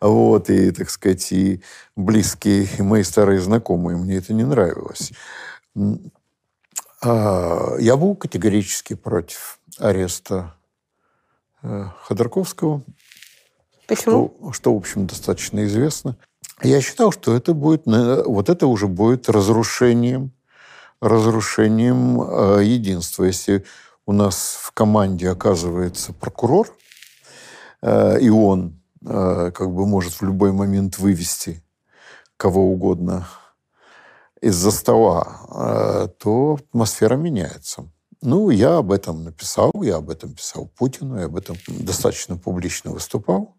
Вот, 0.00 0.48
и, 0.50 0.70
так 0.70 0.90
сказать, 0.90 1.30
и 1.32 1.60
близкие, 1.96 2.68
и 2.78 2.82
мои 2.82 3.02
старые 3.02 3.40
знакомые, 3.40 3.96
мне 3.96 4.16
это 4.16 4.32
не 4.32 4.44
нравилось. 4.44 5.12
А, 7.02 7.76
Я 7.78 7.96
был 7.96 8.14
категорически 8.14 8.94
против 8.94 9.58
ареста 9.78 10.54
э, 11.62 11.86
Ходорковского, 12.02 12.82
Почему? 13.86 14.34
что, 14.38 14.52
что, 14.52 14.74
в 14.74 14.76
общем, 14.76 15.06
достаточно 15.06 15.64
известно. 15.64 16.16
Я 16.62 16.80
считал, 16.82 17.10
что 17.10 17.34
это 17.34 17.54
будет, 17.54 17.86
на- 17.86 18.22
вот 18.24 18.50
это 18.50 18.66
уже 18.66 18.86
будет 18.86 19.28
разрушением, 19.30 20.32
разрушением 21.00 22.20
э, 22.20 22.64
единства. 22.64 23.24
Если 23.24 23.64
у 24.06 24.12
нас 24.12 24.58
в 24.60 24.72
команде 24.72 25.30
оказывается 25.30 26.12
прокурор, 26.12 26.74
э, 27.82 28.20
и 28.20 28.28
он 28.28 28.80
э, 29.04 29.50
как 29.54 29.70
бы 29.72 29.86
может 29.86 30.14
в 30.14 30.22
любой 30.22 30.52
момент 30.52 30.98
вывести 30.98 31.62
кого 32.36 32.70
угодно 32.72 33.28
из-за 34.40 34.70
стола, 34.70 36.08
то 36.18 36.54
атмосфера 36.54 37.16
меняется. 37.16 37.90
Ну, 38.22 38.48
я 38.48 38.78
об 38.78 38.92
этом 38.92 39.24
написал, 39.24 39.70
я 39.82 39.96
об 39.96 40.08
этом 40.08 40.34
писал 40.34 40.66
Путину, 40.66 41.18
я 41.18 41.26
об 41.26 41.36
этом 41.36 41.56
достаточно 41.68 42.38
публично 42.38 42.92
выступал. 42.92 43.56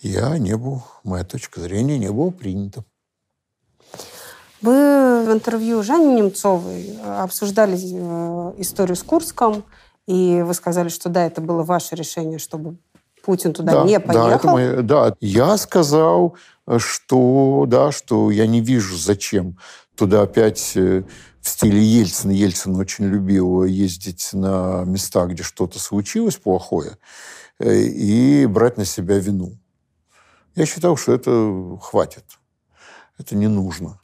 Я 0.00 0.36
не 0.38 0.56
был, 0.56 0.82
моя 1.04 1.22
точка 1.22 1.60
зрения 1.60 1.96
не 1.96 2.10
была 2.10 2.32
принята. 2.32 2.84
Вы 4.62 5.24
в 5.24 5.32
интервью 5.32 5.82
Жанне 5.82 6.14
Немцовой 6.14 6.96
обсуждали 7.04 7.76
э, 7.76 8.52
историю 8.58 8.96
с 8.96 9.02
Курском, 9.02 9.64
и 10.06 10.42
вы 10.44 10.54
сказали, 10.54 10.88
что 10.88 11.08
да, 11.08 11.26
это 11.26 11.40
было 11.40 11.62
ваше 11.64 11.96
решение, 11.96 12.38
чтобы 12.38 12.76
Путин 13.24 13.52
туда 13.52 13.84
не 13.84 13.98
поехал. 14.00 14.28
Да, 14.28 14.36
это 14.36 14.48
мое- 14.48 14.82
да, 14.82 15.16
я 15.20 15.56
сказал, 15.56 16.36
э, 16.66 16.78
что 16.78 17.64
да, 17.66 17.90
что 17.92 18.30
я 18.30 18.46
не 18.46 18.60
вижу, 18.60 18.96
зачем 18.96 19.58
туда 19.96 20.22
опять 20.22 20.72
э, 20.76 21.02
в 21.40 21.48
стиле 21.48 21.82
Ельцина. 21.82 22.30
Ельцин 22.30 22.76
очень 22.76 23.06
любил 23.06 23.64
ездить 23.64 24.30
на 24.32 24.84
места, 24.84 25.26
где 25.26 25.42
что-то 25.42 25.80
случилось 25.80 26.36
плохое, 26.36 26.98
э, 27.58 27.80
и 27.80 28.46
брать 28.46 28.76
на 28.76 28.84
себя 28.84 29.18
вину. 29.18 29.58
Я 30.54 30.66
считал, 30.66 30.96
что 30.96 31.12
это 31.12 31.78
хватит. 31.80 32.24
Это 33.18 33.34
не 33.34 33.48
нужно. 33.48 33.98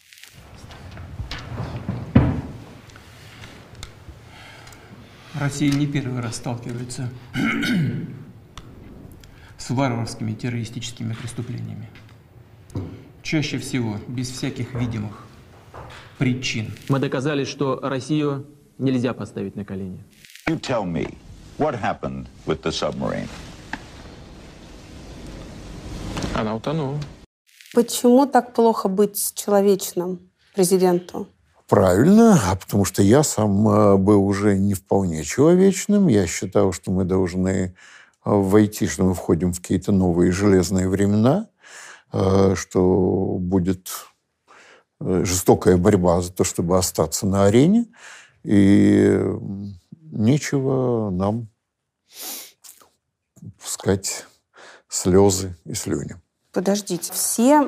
Россия 5.38 5.70
не 5.72 5.87
первый 5.87 6.20
раз 6.20 6.37
сталкивается 6.37 7.09
с 9.57 9.70
варварскими 9.70 10.33
террористическими 10.33 11.12
преступлениями. 11.12 11.88
Чаще 13.22 13.59
всего 13.59 13.98
без 14.09 14.31
всяких 14.31 14.74
видимых 14.74 15.24
причин. 16.18 16.72
Мы 16.88 16.98
доказали, 16.98 17.44
что 17.44 17.79
Россию 17.81 18.48
нельзя 18.79 19.14
поставить 19.14 19.55
на 19.55 19.64
колени. 19.64 20.03
You 20.48 20.59
tell 20.61 20.85
me, 20.85 21.16
what 21.57 21.81
happened 21.81 22.27
with 22.44 22.62
the 22.62 22.72
submarine? 22.72 23.29
Она 26.35 26.57
утонула. 26.57 26.98
Почему 27.74 28.27
так 28.27 28.55
плохо 28.55 28.88
быть 28.88 29.35
человечным 29.37 30.33
президенту? 30.57 31.29
Правильно, 31.69 32.41
а 32.47 32.57
потому 32.57 32.87
что 32.87 33.03
я 33.03 33.23
сам 33.23 33.69
э, 33.69 33.97
был 33.99 34.25
уже 34.25 34.57
не 34.57 34.73
вполне 34.73 35.23
человечным. 35.23 36.09
Я 36.09 36.27
считал, 36.27 36.73
что 36.73 36.91
мы 36.91 37.05
должны 37.05 37.51
э, 37.51 37.71
войти, 38.25 38.87
что 38.87 39.05
мы 39.05 39.13
входим 39.13 39.53
в 39.53 39.61
какие-то 39.61 39.93
новые 39.93 40.33
железные 40.33 40.89
времена, 40.89 41.51
э, 42.11 42.55
что 42.57 43.37
будет 43.39 43.91
жестокая 44.99 45.77
борьба 45.77 46.23
за 46.23 46.33
то, 46.33 46.43
чтобы 46.43 46.79
остаться 46.79 47.27
на 47.27 47.45
арене, 47.45 47.87
и 48.45 49.21
нечего 50.11 51.11
нам 51.11 51.49
пускать 53.63 54.25
слезы 54.89 55.55
и 55.67 55.75
слюни. 55.75 56.17
Подождите, 56.51 57.13
все 57.13 57.61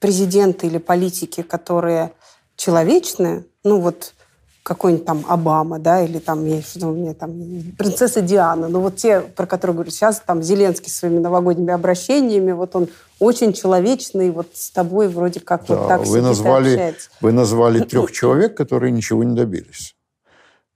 президенты 0.00 0.66
или 0.66 0.78
политики, 0.78 1.42
которые 1.42 2.12
человечные, 2.56 3.44
ну 3.64 3.80
вот 3.80 4.14
какой-нибудь 4.62 5.04
там 5.04 5.24
Обама, 5.28 5.78
да, 5.80 6.02
или 6.04 6.18
там, 6.18 6.46
я 6.46 6.62
что 6.62 6.88
у 6.88 6.94
меня 6.94 7.14
там 7.14 7.32
принцесса 7.76 8.20
Диана, 8.20 8.68
ну 8.68 8.80
вот 8.80 8.96
те, 8.96 9.20
про 9.20 9.46
которые 9.46 9.74
говорю, 9.74 9.90
сейчас 9.90 10.22
там 10.24 10.42
Зеленский 10.42 10.90
своими 10.90 11.18
новогодними 11.18 11.72
обращениями, 11.72 12.52
вот 12.52 12.76
он 12.76 12.88
очень 13.18 13.52
человечный, 13.52 14.30
вот 14.30 14.48
с 14.54 14.70
тобой 14.70 15.08
вроде 15.08 15.40
как 15.40 15.68
вот 15.68 15.78
Да, 15.80 15.88
так 15.88 16.06
вы 16.06 16.20
назвали, 16.20 16.72
общается. 16.74 17.10
вы 17.20 17.32
назвали 17.32 17.80
трех 17.84 18.12
человек, 18.12 18.56
которые 18.56 18.92
ничего 18.92 19.24
не 19.24 19.34
добились. 19.34 19.96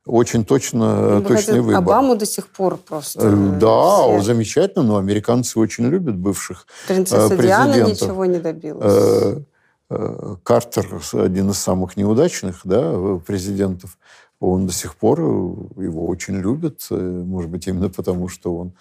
Очень 0.05 0.45
точно, 0.45 1.19
Ну, 1.19 1.23
точный 1.23 1.55
хотя 1.55 1.62
выбор. 1.62 1.79
Обаму 1.79 2.15
до 2.15 2.27
сих 2.27 2.47
пор 2.49 2.77
просто... 2.77 3.27
Э, 3.27 3.29
э, 3.29 3.59
Да, 3.59 4.03
все. 4.03 4.09
он 4.09 4.23
замечательно, 4.23 4.85
но 4.85 4.99
американцы 4.99 5.59
очень 5.59 5.89
любят 5.89 6.17
бывших 6.17 6.67
Принцесса 6.87 7.35
э, 7.35 7.43
Диана 7.43 7.73
президентов. 7.73 8.03
ничего 8.03 8.25
не 8.25 8.39
добилась. 8.39 9.43
Картер, 9.88 11.01
один 11.12 11.51
из 11.51 11.59
самых 11.59 11.96
неудачных 11.96 12.62
да, 12.64 13.18
президентов, 13.25 13.96
он 14.40 14.66
до 14.66 14.72
сих 14.72 14.96
пор, 14.96 15.20
э, 15.20 15.25
его 15.25 16.07
очень 16.07 16.35
любят, 16.35 16.87
э, 16.90 16.94
может 16.94 17.51
быть, 17.51 17.66
именно 17.66 17.88
потому, 17.88 18.29
что 18.29 18.55
он 18.55 18.72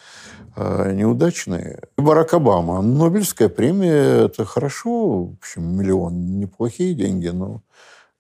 э, 0.55 0.91
неудачный. 0.93 1.77
Барак 1.97 2.33
Обама. 2.33 2.81
Нобелевская 2.81 3.47
премия– 3.47 4.25
это 4.25 4.43
хорошо, 4.43 5.25
в 5.25 5.33
общем, 5.39 5.77
миллион– 5.77 6.39
неплохие 6.39 6.93
деньги, 6.93 7.29
но, 7.29 7.61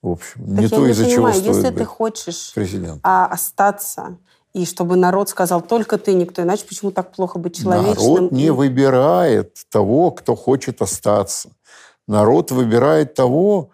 в 0.01 0.11
общем, 0.11 0.55
Так 0.55 0.59
не 0.59 0.67
то, 0.69 0.87
из-за 0.87 1.09
чего 1.09 1.29
стоит 1.31 1.45
если 1.45 1.71
ты 1.71 1.83
хочешь 1.83 2.53
президентом. 2.53 3.01
а, 3.03 3.25
остаться 3.25 4.17
И 4.53 4.65
чтобы 4.65 4.95
народ 4.95 5.27
сказал 5.27 5.61
только 5.61 5.97
ты, 5.97 6.13
никто 6.13 6.41
иначе, 6.41 6.65
почему 6.65 6.91
так 6.91 7.11
плохо 7.11 7.37
быть 7.37 7.61
человечным? 7.61 8.13
Народ 8.13 8.31
не 8.31 8.49
выбирает 8.51 9.57
того, 9.69 10.11
кто 10.11 10.35
хочет 10.35 10.81
остаться. 10.81 11.49
Народ 12.07 12.51
выбирает 12.51 13.13
того 13.15 13.71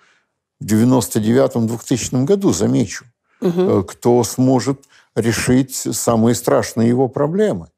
в 0.59 0.65
99-2000 0.65 2.23
году, 2.23 2.53
замечу, 2.53 3.05
угу. 3.41 3.83
кто 3.83 4.23
сможет 4.23 4.85
решить 5.15 5.75
самые 5.75 6.35
страшные 6.35 6.87
его 6.87 7.07
проблемы. 7.07 7.69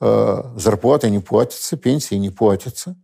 Э, 0.00 0.42
зарплаты 0.56 1.10
не 1.10 1.20
платятся, 1.20 1.76
пенсии 1.76 2.16
не 2.16 2.30
платятся, 2.30 2.96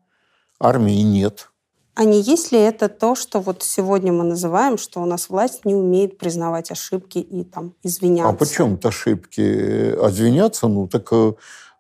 армии 0.58 1.00
нет. 1.02 1.50
А 1.94 2.04
не 2.04 2.20
есть 2.20 2.52
ли 2.52 2.58
это 2.58 2.88
то, 2.88 3.14
что 3.14 3.40
вот 3.40 3.62
сегодня 3.62 4.12
мы 4.12 4.24
называем, 4.24 4.78
что 4.78 5.02
у 5.02 5.06
нас 5.06 5.28
власть 5.28 5.64
не 5.64 5.74
умеет 5.74 6.18
признавать 6.18 6.70
ошибки 6.70 7.18
и 7.18 7.44
там 7.44 7.74
извиняться? 7.82 8.28
А 8.28 8.32
почему 8.32 8.74
это 8.76 8.88
ошибки? 8.88 9.40
Извиняться? 9.40 10.68
Ну, 10.68 10.88
так 10.88 11.08
э, 11.12 11.32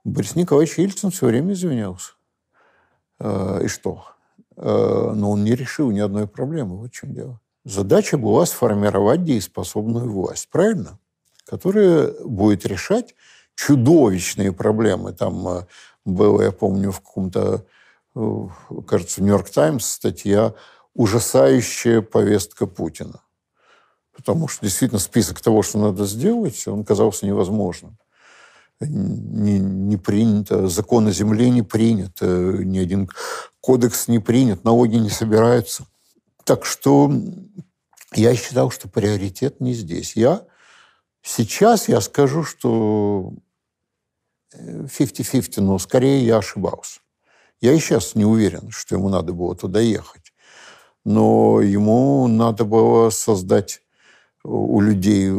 Борис 0.04 0.34
Николаевич 0.34 0.78
Ельцин 0.78 1.10
все 1.10 1.26
время 1.26 1.52
извинялся. 1.52 2.12
И 3.22 3.68
что? 3.68 4.06
Но 4.62 5.30
он 5.30 5.44
не 5.44 5.54
решил 5.54 5.90
ни 5.90 6.00
одной 6.00 6.26
проблемы. 6.26 6.76
Вот 6.76 6.90
в 6.90 6.94
чем 6.94 7.14
дело. 7.14 7.40
Задача 7.64 8.18
была 8.18 8.44
сформировать 8.46 9.24
дееспособную 9.24 10.10
власть. 10.10 10.48
Правильно? 10.50 10.98
которая 11.50 12.12
будет 12.24 12.64
решать 12.64 13.16
чудовищные 13.56 14.52
проблемы. 14.52 15.12
Там 15.12 15.48
э, 15.48 15.66
было, 16.04 16.42
я 16.42 16.52
помню, 16.52 16.92
в 16.92 17.00
каком-то, 17.00 17.66
э, 18.14 18.48
кажется, 18.86 19.20
«Нью-Йорк 19.20 19.50
Таймс» 19.50 19.84
статья 19.84 20.54
«Ужасающая 20.94 22.02
повестка 22.02 22.66
Путина». 22.66 23.20
Потому 24.14 24.46
что 24.46 24.64
действительно 24.64 25.00
список 25.00 25.40
того, 25.40 25.62
что 25.62 25.78
надо 25.78 26.04
сделать, 26.04 26.68
он 26.68 26.84
казался 26.84 27.26
невозможным. 27.26 27.98
Не, 28.80 29.58
не 29.58 29.96
принято, 29.98 30.68
закон 30.68 31.06
о 31.08 31.12
земле 31.12 31.50
не 31.50 31.62
принят, 31.62 32.16
э, 32.22 32.62
ни 32.64 32.78
один 32.78 33.10
кодекс 33.60 34.08
не 34.08 34.20
принят, 34.20 34.64
налоги 34.64 34.96
не 34.96 35.10
собираются. 35.10 35.86
Так 36.44 36.64
что 36.64 37.12
я 38.14 38.34
считал, 38.34 38.70
что 38.70 38.88
приоритет 38.88 39.60
не 39.60 39.74
здесь. 39.74 40.16
Я 40.16 40.46
Сейчас 41.22 41.88
я 41.88 42.00
скажу, 42.00 42.44
что 42.44 43.32
50-50, 44.54 45.60
но 45.60 45.78
скорее 45.78 46.24
я 46.24 46.38
ошибался. 46.38 47.00
Я 47.60 47.72
и 47.72 47.78
сейчас 47.78 48.14
не 48.14 48.24
уверен, 48.24 48.70
что 48.70 48.96
ему 48.96 49.08
надо 49.08 49.32
было 49.32 49.54
туда 49.54 49.80
ехать. 49.80 50.32
Но 51.04 51.60
ему 51.60 52.26
надо 52.26 52.64
было 52.64 53.10
создать 53.10 53.82
у 54.42 54.80
людей 54.80 55.30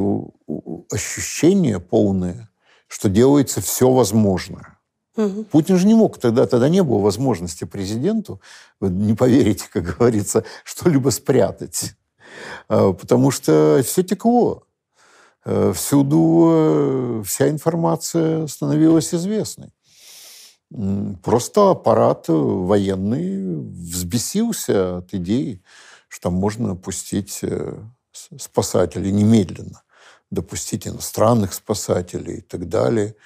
ощущение 0.92 1.80
полное, 1.80 2.51
что 2.92 3.08
делается 3.08 3.62
все 3.62 3.90
возможное. 3.90 4.78
Угу. 5.16 5.46
Путин 5.46 5.78
же 5.78 5.88
не 5.88 5.94
мог 5.94 6.18
тогда, 6.18 6.46
тогда 6.46 6.68
не 6.68 6.84
было 6.84 7.00
возможности 7.00 7.64
президенту, 7.64 8.42
вы 8.82 8.90
не 8.90 9.14
поверите, 9.14 9.66
как 9.72 9.98
говорится, 9.98 10.44
что-либо 10.66 11.10
спрятать. 11.10 11.94
А, 12.68 12.92
потому 12.92 13.32
что 13.32 13.82
все 13.86 14.04
текло. 14.04 14.64
Э, 15.46 15.72
всюду 15.74 16.50
э, 16.52 17.24
вся 17.26 17.50
информация 17.50 18.46
становилась 18.48 19.14
известной. 19.14 19.72
Просто 21.24 21.72
аппарат 21.72 22.26
военный 22.28 23.58
взбесился 23.58 24.98
от 24.98 25.14
идеи, 25.14 25.64
что 26.10 26.30
можно 26.30 26.76
пустить 26.76 27.40
э, 27.42 27.78
спасателей 28.12 29.12
немедленно, 29.12 29.82
допустить 30.32 30.88
иностранных 30.88 31.54
спасателей 31.54 32.38
и 32.38 32.42
так 32.42 32.68
далее– 32.68 33.16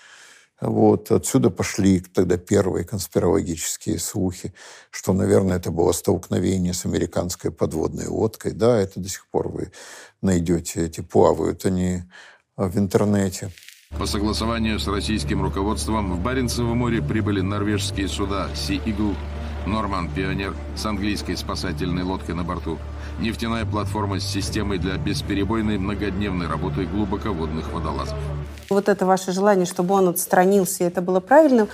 вот. 0.61 1.11
Отсюда 1.11 1.49
пошли 1.49 1.99
тогда 1.99 2.37
первые 2.37 2.85
конспирологические 2.85 3.99
слухи, 3.99 4.53
что, 4.89 5.13
наверное, 5.13 5.57
это 5.57 5.69
было 5.69 5.91
столкновение 5.91 6.73
с 6.73 6.85
американской 6.85 7.51
подводной 7.51 8.07
лодкой. 8.07 8.53
Да, 8.53 8.79
это 8.79 8.99
до 8.99 9.09
сих 9.09 9.27
пор 9.27 9.49
вы 9.49 9.71
найдете, 10.21 10.85
эти 10.85 11.01
плавают 11.01 11.65
они 11.65 12.03
в 12.55 12.77
интернете. 12.77 13.51
По 13.99 14.05
согласованию 14.05 14.79
с 14.79 14.87
российским 14.87 15.41
руководством 15.41 16.13
в 16.13 16.19
Баренцево 16.21 16.73
море 16.73 17.01
прибыли 17.01 17.41
норвежские 17.41 18.07
суда 18.07 18.49
«Си 18.55 18.81
Игл», 18.85 19.13
«Норман 19.65 20.09
Пионер» 20.09 20.55
с 20.75 20.85
английской 20.85 21.35
спасательной 21.35 22.03
лодкой 22.03 22.35
на 22.35 22.43
борту, 22.43 22.77
нефтяная 23.19 23.65
платформа 23.65 24.19
с 24.19 24.25
системой 24.25 24.77
для 24.77 24.97
бесперебойной 24.97 25.77
многодневной 25.77 26.47
работы 26.47 26.85
глубоководных 26.85 27.71
водолазов. 27.71 28.17
Вот 28.69 28.89
это 28.89 29.05
ваше 29.05 29.31
желание, 29.31 29.65
чтобы 29.65 29.93
он 29.93 30.09
отстранился, 30.09 30.83
и 30.83 30.87
это 30.87 31.01
было 31.01 31.19
правильным. 31.19 31.67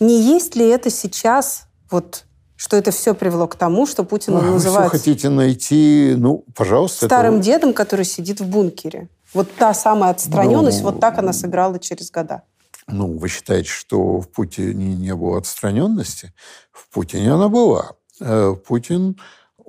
Не 0.00 0.20
есть 0.20 0.56
ли 0.56 0.66
это 0.66 0.90
сейчас 0.90 1.66
вот 1.90 2.24
что 2.62 2.76
это 2.76 2.92
все 2.92 3.12
привело 3.12 3.48
к 3.48 3.56
тому, 3.56 3.86
что 3.86 4.04
Путина 4.04 4.38
а, 4.38 4.42
называют... 4.42 4.92
Вы 4.92 4.98
все 4.98 5.10
хотите 5.10 5.28
найти, 5.30 6.14
ну, 6.16 6.44
пожалуйста. 6.54 7.06
Старым 7.06 7.36
это... 7.36 7.44
дедом, 7.44 7.74
который 7.74 8.04
сидит 8.04 8.40
в 8.40 8.46
бункере. 8.46 9.08
Вот 9.34 9.52
та 9.52 9.74
самая 9.74 10.12
отстраненность, 10.12 10.78
ну, 10.82 10.90
вот 10.92 11.00
так 11.00 11.18
она 11.18 11.32
сыграла 11.32 11.80
через 11.80 12.12
года. 12.12 12.42
Ну, 12.86 13.18
вы 13.18 13.28
считаете, 13.28 13.68
что 13.68 14.20
в 14.20 14.28
Путине 14.28 14.94
не 14.94 15.12
было 15.12 15.38
отстраненности? 15.38 16.32
В 16.70 16.88
Путине 16.88 17.32
она 17.32 17.48
была. 17.48 17.94
Э, 18.20 18.54
Путин 18.54 19.16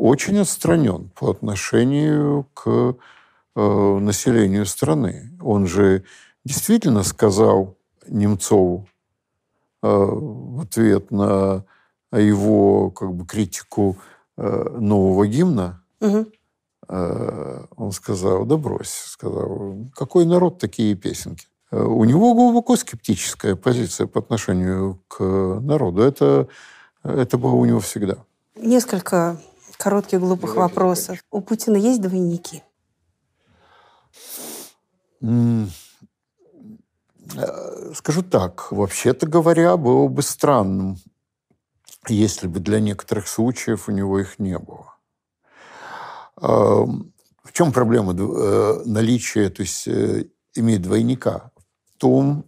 очень 0.04 0.38
отстранен 0.40 1.10
по 1.18 1.32
отношению 1.32 2.46
к 2.54 2.98
э, 3.56 4.00
населению 4.00 4.66
страны. 4.66 5.32
Он 5.42 5.66
же 5.66 6.04
действительно 6.44 7.04
сказал 7.04 7.78
Немцову 8.10 8.86
э, 9.82 9.88
в 9.88 10.60
ответ 10.62 11.10
на 11.10 11.64
его 12.12 12.92
как 12.92 13.14
бы, 13.14 13.26
критику 13.26 13.98
э, 14.36 14.78
нового 14.78 15.26
гимна, 15.26 15.82
угу. 16.02 16.26
э, 16.90 17.66
он 17.78 17.92
сказал, 17.94 18.46
да 18.46 18.58
брось, 18.58 18.94
сказал, 19.06 19.88
какой 19.96 20.26
народ 20.26 20.60
такие 20.60 20.96
песенки. 20.96 21.48
Э, 21.72 21.82
у 21.82 22.04
него 22.04 22.34
глубоко 22.34 22.76
скептическая 22.76 23.56
позиция 23.56 24.08
по 24.08 24.20
отношению 24.20 25.00
к 25.08 25.24
народу. 25.62 26.02
Это, 26.02 26.50
это 27.04 27.38
было 27.38 27.54
у 27.54 27.64
него 27.64 27.80
всегда. 27.80 28.18
Несколько 28.58 29.38
коротких 29.78 30.20
глупых 30.20 30.56
вопросов. 30.56 31.20
У 31.32 31.42
Путина 31.42 31.78
есть 31.78 32.02
двойники? 32.02 32.64
Э, 37.36 37.94
скажу 37.96 38.24
так, 38.24 38.72
вообще-то 38.72 39.28
говоря, 39.28 39.78
было 39.78 40.08
бы 40.08 40.22
странным, 40.22 40.98
если 42.08 42.48
бы 42.48 42.60
для 42.60 42.80
некоторых 42.80 43.28
случаев 43.28 43.88
у 43.88 43.92
него 43.92 44.20
их 44.20 44.40
не 44.40 44.58
было. 44.60 44.96
Эм, 46.42 47.14
в 47.44 47.54
чем 47.54 47.72
проблема 47.72 48.14
э, 48.14 48.84
наличия, 48.86 49.50
то 49.50 49.62
есть 49.62 49.88
э, 49.88 50.26
иметь 50.56 50.82
двойника? 50.82 51.52
В 51.96 51.98
том, 51.98 52.46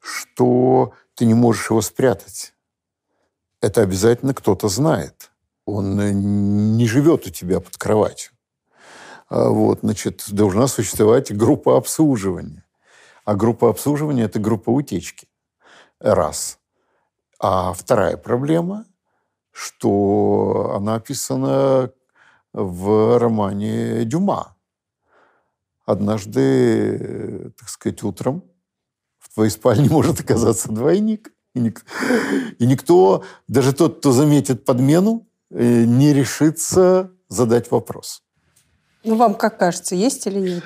что 0.00 0.92
ты 1.14 1.24
не 1.24 1.34
можешь 1.34 1.70
его 1.70 1.80
спрятать. 1.80 2.54
Это 3.60 3.82
обязательно 3.82 4.34
кто-то 4.34 4.68
знает. 4.68 5.31
Он 5.64 6.76
не 6.76 6.86
живет 6.86 7.26
у 7.26 7.30
тебя 7.30 7.60
под 7.60 7.76
кроватью. 7.76 8.32
А 9.28 9.48
вот, 9.48 9.80
значит, 9.82 10.24
должна 10.30 10.66
существовать 10.66 11.34
группа 11.34 11.76
обслуживания. 11.76 12.64
А 13.24 13.34
группа 13.34 13.70
обслуживания– 13.70 14.24
это 14.24 14.38
группа 14.38 14.70
утечки. 14.70 15.28
Раз. 16.00 16.58
А 17.38 17.72
вторая 17.72 18.16
проблема, 18.16 18.84
что 19.52 20.74
она 20.76 20.96
описана 20.96 21.92
в 22.52 23.18
романе 23.18 24.04
Дюма. 24.04 24.56
Однажды, 25.86 27.52
так 27.58 27.68
сказать, 27.68 28.02
утром 28.02 28.44
в 29.18 29.32
твоей 29.34 29.50
спальне 29.50 29.88
может 29.88 30.20
оказаться 30.20 30.70
двойник. 30.70 31.32
И, 31.54 31.60
ник... 31.60 31.84
и 32.58 32.66
никто, 32.66 33.24
даже 33.48 33.72
тот, 33.72 33.98
кто 33.98 34.12
заметит 34.12 34.64
подмену, 34.64 35.26
э, 35.26 35.31
не 35.52 36.12
решится 36.12 37.10
задать 37.28 37.70
вопрос. 37.70 38.22
Ну, 39.04 39.16
вам 39.16 39.34
как 39.34 39.58
кажется, 39.58 39.94
есть 39.94 40.26
или 40.26 40.38
нет? 40.38 40.64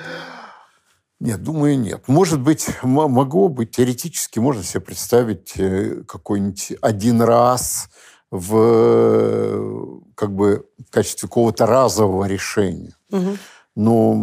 Нет, 1.19 1.41
думаю, 1.41 1.79
нет. 1.79 2.07
Может 2.07 2.39
быть, 2.41 2.67
могло 2.83 3.49
быть, 3.49 3.71
теоретически 3.71 4.37
можно 4.37 4.63
себе 4.63 4.81
представить 4.81 5.53
э, 5.57 6.03
какой-нибудь 6.07 6.73
один 6.81 7.21
раз 7.23 7.89
в, 8.29 10.01
как 10.13 10.35
бы, 10.35 10.67
в 10.77 10.91
качестве 10.91 11.27
какого-то 11.27 11.65
разового 11.65 12.25
решения. 12.25 12.95
Угу. 13.11 13.37
Но 13.75 14.13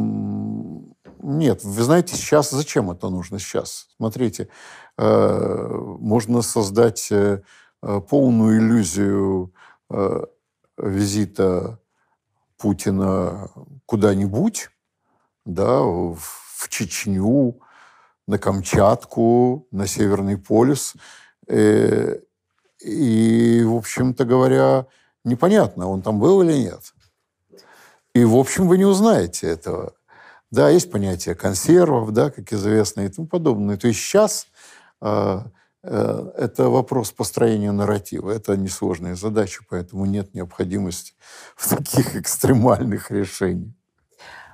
нет, 1.20 1.64
вы 1.64 1.82
знаете, 1.82 2.14
сейчас 2.14 2.50
зачем 2.50 2.92
это 2.92 3.08
нужно 3.08 3.40
сейчас? 3.40 3.88
Смотрите, 3.96 4.48
э, 4.96 5.68
можно 5.98 6.42
создать 6.42 7.08
э, 7.10 7.40
полную 8.08 8.58
иллюзию 8.58 9.52
визита 10.78 11.78
Путина 12.56 13.50
куда-нибудь, 13.86 14.70
да, 15.44 15.80
в 15.80 16.68
Чечню, 16.68 17.60
на 18.26 18.38
Камчатку, 18.38 19.66
на 19.70 19.86
Северный 19.86 20.38
полюс. 20.38 20.94
Э, 21.48 22.18
И, 22.80 23.62
в 23.64 23.76
общем-то 23.76 24.24
говоря, 24.24 24.86
непонятно, 25.24 25.88
он 25.88 26.02
там 26.02 26.18
был 26.20 26.42
или 26.42 26.52
нет. 26.54 26.94
И, 28.14 28.24
в 28.24 28.36
общем, 28.36 28.68
вы 28.68 28.78
не 28.78 28.84
узнаете 28.84 29.48
этого. 29.48 29.92
Да, 30.50 30.68
есть 30.70 30.90
понятие 30.90 31.34
консервов, 31.34 32.12
да, 32.12 32.30
как 32.30 32.52
известно, 32.52 33.02
и 33.02 33.08
тому 33.08 33.26
подобное. 33.26 33.76
То 33.76 33.88
есть 33.88 34.00
сейчас 34.00 34.46
э, 35.00 35.40
это 35.84 36.68
вопрос 36.68 37.12
построения 37.12 37.72
нарратива. 37.72 38.30
Это 38.30 38.56
несложная 38.56 39.14
задача, 39.16 39.62
поэтому 39.68 40.06
нет 40.06 40.34
необходимости 40.34 41.14
в 41.56 41.68
таких 41.68 42.16
экстремальных 42.16 43.10
решениях. 43.10 43.72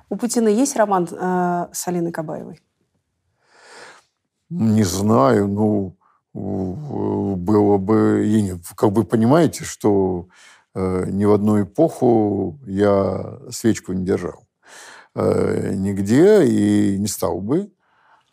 У 0.09 0.17
Путина 0.17 0.49
есть 0.49 0.75
роман 0.75 1.07
э, 1.09 1.67
с 1.71 1.87
Алиной 1.87 2.11
Кабаевой? 2.11 2.61
Не 4.49 4.83
знаю, 4.83 5.47
ну, 5.47 5.97
было 6.33 7.77
бы... 7.77 8.25
и 8.27 8.41
не- 8.41 8.61
Как 8.75 8.91
вы 8.91 9.05
понимаете, 9.05 9.63
что 9.63 10.27
э, 10.75 11.05
ни 11.07 11.23
в 11.23 11.31
одну 11.31 11.63
эпоху 11.63 12.59
я 12.65 13.39
свечку 13.51 13.93
не 13.93 14.03
держал. 14.05 14.45
Э, 15.15 15.73
нигде 15.73 16.45
и 16.45 16.97
не 16.97 17.07
стал 17.07 17.39
бы. 17.39 17.71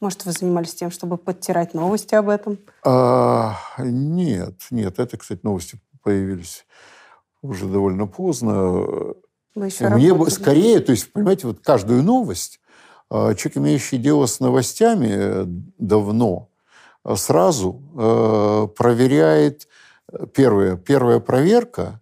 Может, 0.01 0.24
вы 0.24 0.32
занимались 0.32 0.74
тем, 0.74 0.90
чтобы 0.90 1.16
подтирать 1.16 1.74
новости 1.74 2.14
об 2.14 2.28
этом? 2.28 2.59
А, 2.84 3.57
нет, 3.78 4.55
нет, 4.70 4.99
это, 4.99 5.16
кстати, 5.16 5.40
новости 5.42 5.80
появились 6.03 6.66
уже 7.42 7.66
довольно 7.66 8.07
поздно. 8.07 8.55
Вы 9.55 9.66
еще 9.66 9.88
Мне 9.88 10.12
бы 10.12 10.18
работали. 10.20 10.34
скорее, 10.34 10.80
то 10.80 10.92
есть, 10.92 11.12
понимаете, 11.12 11.49
вот 11.49 11.61
каждую 11.61 12.03
новость, 12.03 12.61
а, 13.11 13.34
человек, 13.34 13.59
имеющий 13.59 13.99
дело 13.99 14.26
с 14.26 14.38
новостями 14.38 15.09
э, 15.11 15.44
давно, 15.78 16.51
а, 17.03 17.16
сразу 17.16 17.82
э, 17.96 18.68
проверяет, 18.76 19.66
э, 20.12 20.26
первая, 20.32 20.76
первая 20.76 21.18
проверка 21.18 22.01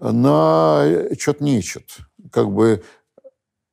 на 0.00 0.86
чет-нечет. 1.18 1.98
Как 2.32 2.50
бы 2.50 2.82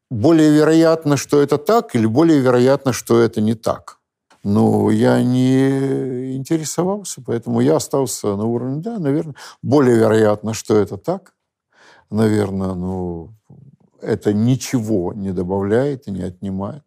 более 0.09 0.51
вероятно, 0.51 1.17
что 1.17 1.41
это 1.41 1.57
так, 1.57 1.95
или 1.95 2.05
более 2.05 2.39
вероятно, 2.39 2.93
что 2.93 3.19
это 3.19 3.41
не 3.41 3.53
так. 3.53 3.99
Но 4.43 4.91
я 4.91 5.21
не 5.21 6.35
интересовался, 6.37 7.21
поэтому 7.25 7.59
я 7.59 7.75
остался 7.75 8.35
на 8.35 8.45
уровне, 8.45 8.81
да, 8.81 8.99
наверное, 8.99 9.35
более 9.61 9.97
вероятно, 9.97 10.53
что 10.53 10.77
это 10.77 10.97
так, 10.97 11.33
наверное, 12.09 12.73
ну, 12.73 13.33
это 14.01 14.33
ничего 14.33 15.13
не 15.13 15.31
добавляет 15.31 16.07
и 16.07 16.11
не 16.11 16.21
отнимает 16.21 16.83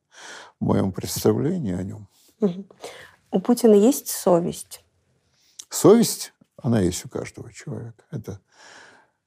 в 0.58 0.64
моем 0.64 0.92
представлении 0.92 1.74
о 1.74 1.82
нем. 1.82 2.08
У 3.30 3.40
Путина 3.40 3.74
есть 3.74 4.08
совесть? 4.08 4.84
Совесть, 5.68 6.32
она 6.56 6.80
есть 6.80 7.04
у 7.04 7.08
каждого 7.08 7.52
человека. 7.52 8.02
Это, 8.10 8.40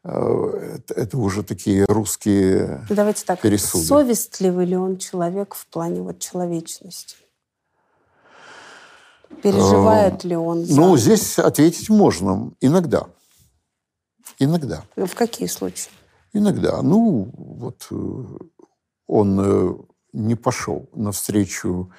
это, 0.03 0.93
это 0.95 1.17
уже 1.17 1.43
такие 1.43 1.85
русские 1.87 2.85
Ну, 2.89 2.95
Давайте 2.95 3.23
так. 3.25 3.39
пересуды. 3.39 3.85
Совестливый 3.85 4.65
ли 4.65 4.75
он 4.75 4.97
человек 4.97 5.55
в 5.55 5.65
плане 5.67 6.01
вот 6.01 6.19
человечности? 6.19 7.15
Переживает 9.41 10.23
ли 10.23 10.35
он 10.35 10.65
за... 10.65 10.75
Ну, 10.75 10.97
здесь 10.97 11.39
ответить 11.39 11.89
можно. 11.89 12.51
Иногда. 12.61 13.07
Иногда. 14.39 14.83
В 14.95 15.15
какие 15.15 15.47
случаи? 15.47 15.89
Иногда. 16.33 16.81
Ну, 16.81 17.29
вот 17.35 17.87
э, 17.91 18.23
он 19.07 19.39
э, 19.39 19.75
не 20.13 20.35
пошел 20.35 20.89
навстречу 20.93 21.91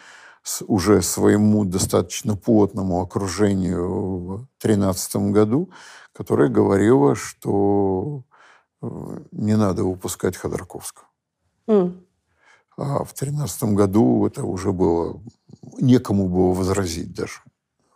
уже 0.67 1.03
своему 1.03 1.65
достаточно 1.65 2.37
плотному 2.37 3.01
окружению 3.01 3.89
в 3.89 4.37
2013 4.61 5.17
году, 5.33 5.71
которое 6.13 6.49
говорило, 6.49 7.15
что 7.15 8.25
э, 8.83 8.87
не 9.33 9.57
надо 9.57 9.85
выпускать 9.85 10.37
Ходорковского. 10.37 11.09
М. 11.67 12.05
А 12.77 13.05
в 13.05 13.15
2013 13.15 13.65
году 13.75 14.27
это 14.27 14.45
уже 14.45 14.73
было... 14.73 15.21
Некому 15.81 16.29
было 16.29 16.53
возразить 16.53 17.15
даже 17.15 17.41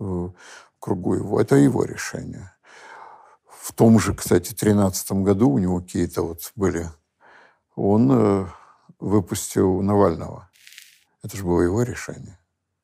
э, 0.01 0.05
в 0.05 0.33
кругу 0.79 1.15
его. 1.15 1.41
Это 1.41 1.57
его 1.57 1.85
решение. 1.85 2.53
В 3.61 3.75
том 3.75 3.99
же, 3.99 4.15
кстати, 4.15 4.49
2013 4.49 5.13
году 5.13 5.51
у 5.51 5.59
него 5.59 5.81
какие-то 5.81 6.23
вот 6.23 6.53
были... 6.57 6.89
Он 7.75 8.11
э, 8.11 8.47
выпустил 8.99 9.83
Навального. 9.83 10.48
Это 11.23 11.37
же 11.37 11.45
было 11.45 11.61
его 11.63 11.83
решение. 11.83 12.39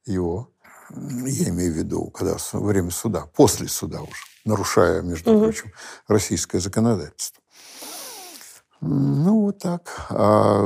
Его. 0.07 0.51
Я 0.91 1.49
имею 1.49 1.73
в 1.73 1.77
виду, 1.77 2.11
когда 2.11 2.37
во 2.53 2.61
время 2.61 2.91
суда, 2.91 3.27
после 3.35 3.69
суда 3.69 4.03
уже, 4.03 4.13
нарушая, 4.45 5.03
между 5.03 5.33
Мгм. 5.33 5.43
прочим, 5.45 5.73
российское 6.09 6.61
законодательство. 6.61 7.43
Ну, 8.81 9.41
вот 9.43 9.59
так. 9.61 10.07
А, 10.11 10.61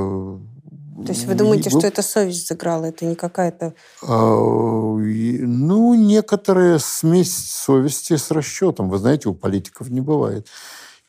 То 1.06 1.12
есть 1.12 1.26
вы 1.26 1.34
думаете, 1.34 1.68
и- 1.68 1.70
что 1.70 1.86
это 1.86 2.02
совесть 2.02 2.46
сыграла, 2.48 2.86
это 2.86 3.04
не 3.06 3.14
какая-то... 3.14 3.74
а, 4.02 4.96
и- 4.98 5.38
Ну, 5.38 5.94
некоторая 5.94 6.78
смесь 6.80 7.36
совести 7.48 8.16
с 8.16 8.30
расчетом. 8.32 8.90
Вы 8.90 8.98
знаете, 8.98 9.28
у 9.28 9.34
политиков 9.34 9.88
не 9.88 10.00
бывает 10.00 10.48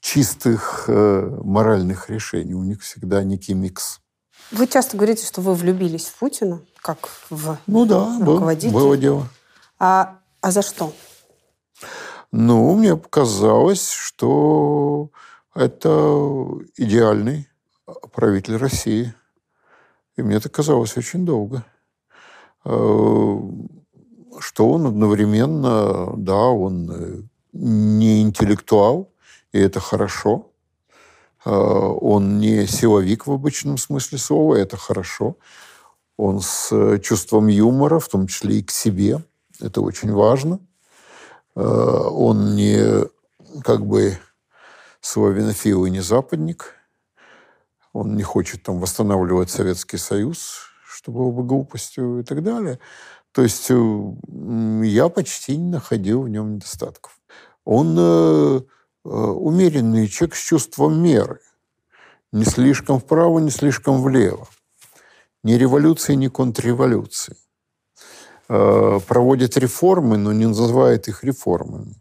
чистых 0.01 0.85
э, 0.87 1.39
моральных 1.43 2.09
решений. 2.11 2.53
У 2.53 2.63
них 2.63 2.81
всегда 2.81 3.23
некий 3.23 3.55
микс. 3.55 3.99
Вы 4.51 4.67
часто 4.67 4.97
говорите, 4.97 5.25
что 5.25 5.41
вы 5.41 5.53
влюбились 5.53 6.05
в 6.07 6.17
Путина, 6.17 6.61
как 6.81 7.09
в 7.29 7.57
Ну 7.67 7.85
да, 7.85 8.17
был- 8.19 8.33
руководителя. 8.35 8.71
было 8.73 8.97
дело. 8.97 9.27
А, 9.77 10.17
а 10.41 10.51
за 10.51 10.61
что? 10.61 10.93
Ну, 12.31 12.73
мне 12.75 12.95
показалось, 12.97 13.89
что 13.89 15.09
это 15.55 15.89
идеальный 16.77 17.47
правитель 18.13 18.57
России. 18.57 19.13
И 20.15 20.21
мне 20.21 20.35
это 20.35 20.49
казалось 20.49 20.97
очень 20.97 21.25
долго. 21.25 21.63
Э, 22.65 23.39
Что 24.41 24.69
он 24.71 24.85
одновременно, 24.87 26.13
да, 26.15 26.35
он 26.47 26.89
э, 26.91 27.21
не 27.53 28.21
интеллектуал, 28.21 29.11
и 29.51 29.59
это 29.59 29.79
хорошо. 29.81 30.48
Э, 31.45 31.49
Он 31.51 32.39
не 32.39 32.67
силовик 32.67 33.27
в 33.27 33.31
обычном 33.31 33.77
смысле 33.77 34.17
слова, 34.17 34.55
это 34.55 34.77
хорошо. 34.77 35.37
Он 36.17 36.41
с 36.41 36.69
э, 36.71 36.99
чувством 36.99 37.47
юмора, 37.47 37.99
в 37.99 38.09
том 38.09 38.27
числе 38.27 38.59
и 38.59 38.63
к 38.63 38.71
себе. 38.71 39.23
Это 39.59 39.81
очень 39.81 40.11
важно. 40.11 40.59
Э, 41.55 41.61
Он 41.61 42.55
не 42.55 43.05
как 43.63 43.85
бы 43.85 44.17
славянофил 45.01 45.85
и 45.85 45.89
не 45.89 46.01
западник. 46.01 46.75
Он 47.93 48.15
не 48.15 48.23
хочет 48.23 48.63
там 48.63 48.79
восстанавливать 48.79 49.49
Советский 49.49 49.97
Союз, 49.97 50.59
что 50.85 51.11
было 51.11 51.31
бы 51.31 51.43
глупостью 51.43 52.19
и 52.19 52.23
так 52.23 52.43
далее. 52.43 52.79
То 53.31 53.41
есть 53.41 53.69
я 53.69 55.09
почти 55.09 55.57
не 55.57 55.71
находил 55.71 56.23
в 56.23 56.29
нем 56.29 56.55
недостатков. 56.55 57.19
Он 57.63 58.65
умеренный 59.03 60.07
человек 60.07 60.35
с 60.35 60.43
чувством 60.43 61.01
меры. 61.01 61.39
Не 62.31 62.45
слишком 62.45 62.99
вправо, 62.99 63.39
не 63.39 63.49
слишком 63.49 64.01
влево. 64.01 64.47
Ни 65.43 65.53
революции, 65.53 66.15
ни 66.15 66.27
контрреволюции. 66.27 67.35
Э, 68.49 68.99
Проводит 69.07 69.57
реформы, 69.57 70.17
но 70.17 70.33
не 70.33 70.47
называет 70.47 71.07
их 71.07 71.23
реформами. 71.23 71.95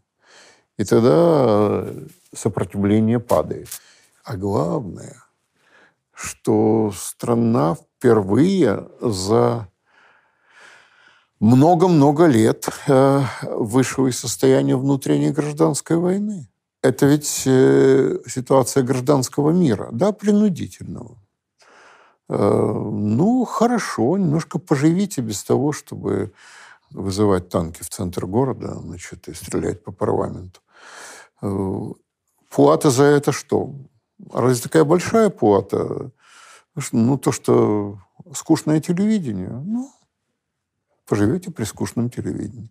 И 0.77 0.83
тогда 0.83 1.11
э, 1.13 2.07
сопротивление 2.35 3.19
падает. 3.19 3.69
А 4.23 4.35
главное, 4.35 5.23
что 6.13 6.91
страна 6.95 7.75
впервые 7.75 8.87
за 9.01 9.67
много-много 11.39 12.25
лет 12.25 12.69
э, 12.87 13.21
вышла 13.43 14.07
из 14.07 14.19
состояния 14.19 14.75
внутренней 14.75 15.31
гражданской 15.31 15.97
войны. 15.97 16.49
Это 16.81 17.05
ведь 17.05 17.43
э, 17.45 18.19
ситуация 18.27 18.83
гражданского 18.83 19.51
мира, 19.51 19.89
да, 19.91 20.11
принудительного. 20.11 21.17
Э, 22.29 22.37
ну, 22.37 23.45
хорошо, 23.45 24.17
немножко 24.17 24.59
поживите 24.59 25.21
без 25.21 25.43
того, 25.43 25.73
чтобы 25.73 26.31
вызывать 26.91 27.49
танки 27.49 27.83
в 27.83 27.89
центр 27.89 28.25
города, 28.25 28.75
значит, 28.75 29.27
и 29.27 29.33
стрелять 29.33 29.83
по 29.83 29.91
парламенту. 29.91 30.61
Э, 31.41 31.91
Плата 32.49 32.89
за 32.89 33.03
это 33.03 33.31
что? 33.31 33.75
Разве 34.33 34.61
такая 34.61 34.83
большая 34.83 35.29
плата? 35.29 36.11
Ну, 36.91 37.17
то, 37.17 37.31
что 37.31 37.99
скучное 38.33 38.79
телевидение. 38.79 39.49
Ну, 39.49 39.91
поживете 41.05 41.51
при 41.51 41.63
скучном 41.65 42.09
телевидении. 42.09 42.69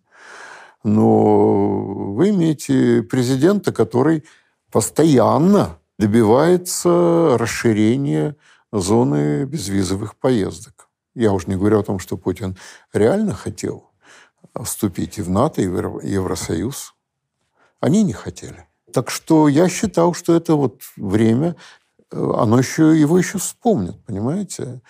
Но 0.83 2.13
вы 2.13 2.29
имеете 2.29 3.03
президента, 3.03 3.71
который 3.71 4.23
постоянно 4.71 5.79
добивается 5.97 7.37
расширения 7.37 8.35
зоны 8.71 9.45
безвизовых 9.45 10.15
поездок. 10.15 10.89
Я 11.15 11.33
уже 11.33 11.47
не 11.47 11.55
говорю 11.55 11.79
о 11.79 11.83
том, 11.83 11.99
что 11.99 12.17
Путин 12.17 12.57
реально 12.93 13.33
хотел 13.33 13.89
вступить 14.63 15.17
и 15.17 15.21
в 15.21 15.29
НАТО, 15.29 15.61
и 15.61 15.67
в 15.67 15.99
Евросоюз. 16.01 16.93
Они 17.79 18.03
не 18.03 18.13
хотели. 18.13 18.67
Так 18.93 19.09
что 19.09 19.47
я 19.47 19.69
считал, 19.69 20.13
что 20.13 20.35
это 20.35 20.55
вот 20.55 20.81
время, 20.95 21.55
э, 22.11 22.31
оно 22.37 22.57
еще, 22.57 22.99
его 22.99 23.17
еще 23.17 23.37
вспомнят, 23.37 24.03
понимаете? 24.05 24.81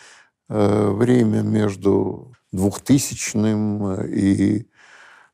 Э, 0.49 0.91
время 0.91 1.41
между 1.41 2.33
2000 2.51 4.07
и 4.07 4.68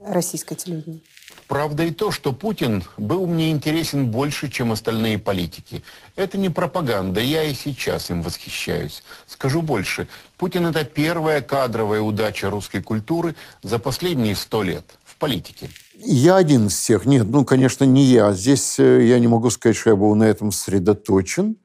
российское 0.00 0.54
телевидение? 0.54 1.02
Правда 1.48 1.84
и 1.84 1.92
то, 1.92 2.10
что 2.10 2.32
Путин 2.32 2.82
был 2.96 3.26
мне 3.26 3.50
интересен 3.50 4.10
больше, 4.10 4.50
чем 4.50 4.72
остальные 4.72 5.18
политики. 5.18 5.84
Это 6.16 6.38
не 6.38 6.48
пропаганда, 6.48 7.20
я 7.20 7.44
и 7.44 7.54
сейчас 7.54 8.10
им 8.10 8.22
восхищаюсь. 8.22 9.04
Скажу 9.26 9.62
больше, 9.62 10.08
Путин 10.38 10.66
это 10.66 10.84
первая 10.84 11.40
кадровая 11.40 12.00
удача 12.00 12.50
русской 12.50 12.82
культуры 12.82 13.36
за 13.62 13.78
последние 13.78 14.34
сто 14.34 14.64
лет 14.64 14.84
в 15.04 15.16
политике. 15.16 15.70
Я 15.94 16.36
один 16.36 16.66
из 16.66 16.74
всех. 16.74 17.06
Нет, 17.06 17.26
ну, 17.28 17.44
конечно, 17.44 17.84
не 17.84 18.02
я. 18.04 18.32
Здесь 18.32 18.78
э, 18.80 19.06
я 19.06 19.18
не 19.20 19.28
могу 19.28 19.50
сказать, 19.50 19.76
что 19.76 19.90
я 19.90 19.96
был 19.96 20.14
на 20.16 20.24
этом 20.24 20.50
сосредоточен, 20.50 21.56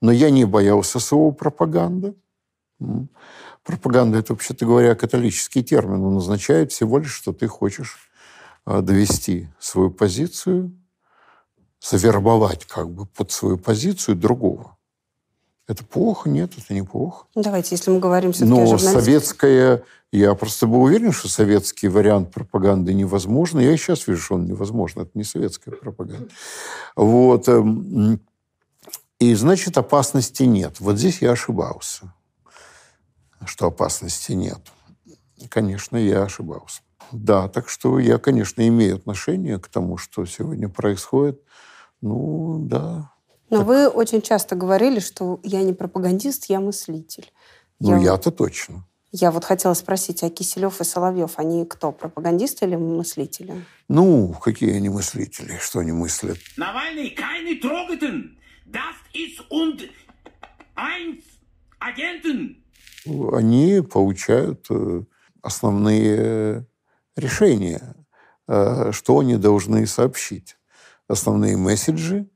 но 0.00 0.12
я 0.12 0.30
не 0.30 0.44
боялся 0.44 0.98
слова 0.98 1.30
пропаганда. 1.30 2.14
Пропаганда– 3.64 4.18
это, 4.18 4.32
вообще-то 4.32 4.64
говоря, 4.64 4.94
католический 4.94 5.62
термин. 5.62 6.02
Он 6.04 6.16
означает 6.16 6.72
всего 6.72 6.98
лишь, 6.98 7.14
что 7.14 7.32
ты 7.32 7.48
хочешь 7.48 8.06
довести 8.66 9.48
свою 9.58 9.90
позицию, 9.90 10.76
завербовать 11.80 12.64
как 12.66 12.90
бы 12.90 13.06
под 13.06 13.30
свою 13.30 13.58
позицию 13.58 14.16
другого. 14.16 14.76
Это 15.68 15.84
плохо? 15.84 16.28
Нет, 16.28 16.52
это 16.56 16.74
не 16.74 16.82
плохо. 16.82 17.26
Давайте, 17.34 17.74
если 17.74 17.90
мы 17.90 17.98
говорим 17.98 18.32
все-таки 18.32 18.60
Но 18.60 18.72
о 18.72 18.78
советская... 18.78 19.82
Я 20.12 20.34
просто 20.36 20.68
был 20.68 20.82
уверен, 20.82 21.10
что 21.10 21.28
советский 21.28 21.88
вариант 21.88 22.30
пропаганды 22.32 22.94
невозможно. 22.94 23.58
Я 23.58 23.72
и 23.72 23.76
сейчас 23.76 24.06
вижу, 24.06 24.22
что 24.22 24.34
он 24.36 24.46
невозможен. 24.46 25.02
Это 25.02 25.10
не 25.14 25.24
советская 25.24 25.74
пропаганда. 25.74 26.28
Вот. 26.94 27.48
Эм, 27.48 28.20
и, 29.18 29.34
значит, 29.34 29.76
опасности 29.76 30.44
нет. 30.44 30.78
Вот 30.78 30.96
здесь 30.96 31.22
я 31.22 31.32
ошибался, 31.32 32.14
что 33.44 33.66
опасности 33.66 34.32
нет. 34.32 34.60
Конечно, 35.48 35.96
я 35.96 36.22
ошибался. 36.22 36.82
Да, 37.12 37.48
так 37.48 37.68
что 37.68 37.98
я, 37.98 38.18
конечно, 38.18 38.66
имею 38.66 38.96
отношение 38.96 39.58
к 39.58 39.68
тому, 39.68 39.96
что 39.96 40.24
сегодня 40.26 40.68
происходит. 40.68 41.42
Ну, 42.00 42.58
да. 42.60 43.12
Но 43.50 43.58
так. 43.58 43.66
вы 43.66 43.88
очень 43.88 44.22
часто 44.22 44.56
говорили, 44.56 45.00
что 45.00 45.40
я 45.42 45.62
не 45.62 45.72
пропагандист, 45.72 46.46
я 46.46 46.60
мыслитель. 46.60 47.32
Ну, 47.80 47.96
я... 47.96 48.12
я-то 48.12 48.30
точно. 48.30 48.84
Я 49.12 49.30
вот 49.30 49.44
хотела 49.44 49.74
спросить, 49.74 50.22
а 50.22 50.30
Киселев 50.30 50.80
и 50.80 50.84
Соловьев, 50.84 51.38
они 51.38 51.64
кто, 51.64 51.92
пропагандисты 51.92 52.66
или 52.66 52.76
мыслители? 52.76 53.64
Ну, 53.88 54.34
какие 54.42 54.76
они 54.76 54.88
мыслители? 54.88 55.58
Что 55.60 55.78
они 55.78 55.92
мыслят? 55.92 56.38
Навальный, 56.56 57.10
keine! 57.10 57.36
Das 58.66 58.96
ist 59.14 59.40
und 59.48 59.88
eins 60.74 61.22
Agenten! 61.78 62.62
Они 63.32 63.80
получают 63.80 64.66
э, 64.70 65.02
основные 65.40 66.66
решения, 67.16 67.82
э, 68.48 68.92
что 68.92 69.18
они 69.18 69.36
должны 69.36 69.86
сообщить. 69.86 70.56
Основные 71.08 71.56
месседжи, 71.56 72.28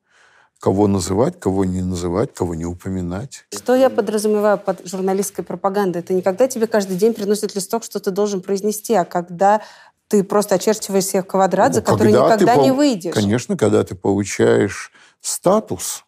кого 0.61 0.87
называть, 0.87 1.41
кого 1.41 1.65
не 1.65 1.83
называть, 1.83 2.35
кого 2.35 2.55
не 2.55 2.67
упоминать. 2.67 3.47
Что 3.55 3.75
я 3.75 3.91
подразумеваю 3.91 4.59
под 4.59 4.87
журналистской 4.87 5.45
пропагандой? 5.45 6.01
Это 6.01 6.13
не 6.13 6.23
когда 6.23 6.49
тебе 6.49 6.67
каждый 6.67 6.97
день 6.97 7.15
приносят 7.15 7.55
листок, 7.55 7.85
что 7.85 7.99
ты 8.01 8.11
должен 8.11 8.43
произнести, 8.43 8.95
а 8.95 9.05
когда 9.05 9.63
ты 10.09 10.25
просто 10.25 10.57
очерчиваешь 10.57 11.07
себе 11.07 11.23
квадрат, 11.23 11.75
за 11.75 11.83
который 11.83 12.13
когда 12.13 12.27
никогда 12.27 12.55
ты, 12.57 12.61
не 12.63 12.73
выйдешь. 12.73 13.15
Конечно, 13.15 13.57
когда 13.57 13.85
ты 13.85 13.95
получаешь 13.95 14.93
статус, 15.21 16.05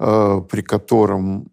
э, 0.00 0.40
при 0.50 0.62
котором 0.62 1.51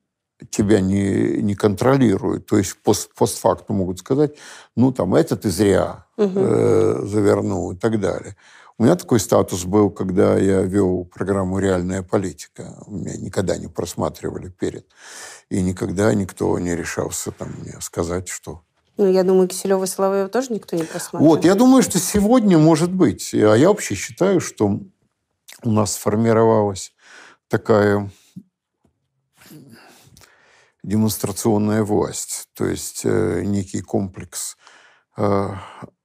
тебя 0.49 0.79
не, 0.79 1.41
не 1.41 1.55
контролируют. 1.55 2.45
То 2.45 2.57
есть 2.57 2.77
пост, 2.81 3.13
постфактум 3.13 3.77
могут 3.77 3.99
сказать, 3.99 4.35
ну, 4.75 4.91
там, 4.91 5.15
это 5.15 5.35
ты 5.35 5.49
зря 5.49 6.05
угу. 6.17 6.31
э, 6.35 7.01
завернул 7.05 7.71
и 7.71 7.75
так 7.75 7.99
далее. 7.99 8.35
У 8.77 8.83
меня 8.83 8.95
такой 8.95 9.19
статус 9.19 9.65
был, 9.65 9.89
когда 9.89 10.37
я 10.37 10.61
вел 10.61 11.03
программу 11.03 11.59
«Реальная 11.59 12.01
политика». 12.01 12.81
Меня 12.87 13.17
никогда 13.17 13.57
не 13.57 13.67
просматривали 13.67 14.47
перед. 14.47 14.85
И 15.49 15.61
никогда 15.61 16.13
никто 16.13 16.57
не 16.59 16.75
решался 16.75 17.31
там, 17.31 17.49
мне 17.59 17.75
сказать, 17.81 18.29
что... 18.29 18.61
Ну, 18.95 19.09
я 19.11 19.23
думаю, 19.23 19.49
Киселева 19.49 19.83
и 19.83 19.87
Соловьева 19.87 20.29
тоже 20.29 20.53
никто 20.53 20.77
не 20.77 20.83
просматривал. 20.83 21.25
Вот, 21.25 21.43
я 21.43 21.55
думаю, 21.55 21.83
что 21.83 21.99
сегодня 21.99 22.57
может 22.57 22.91
быть. 22.91 23.33
А 23.33 23.55
я 23.55 23.67
вообще 23.67 23.95
считаю, 23.95 24.39
что 24.39 24.79
у 25.63 25.71
нас 25.71 25.95
сформировалась 25.95 26.93
такая 27.49 28.09
демонстрационная 30.83 31.83
власть, 31.83 32.47
то 32.53 32.65
есть 32.65 33.01
э, 33.03 33.43
некий 33.43 33.81
комплекс 33.81 34.57
э, 35.17 35.49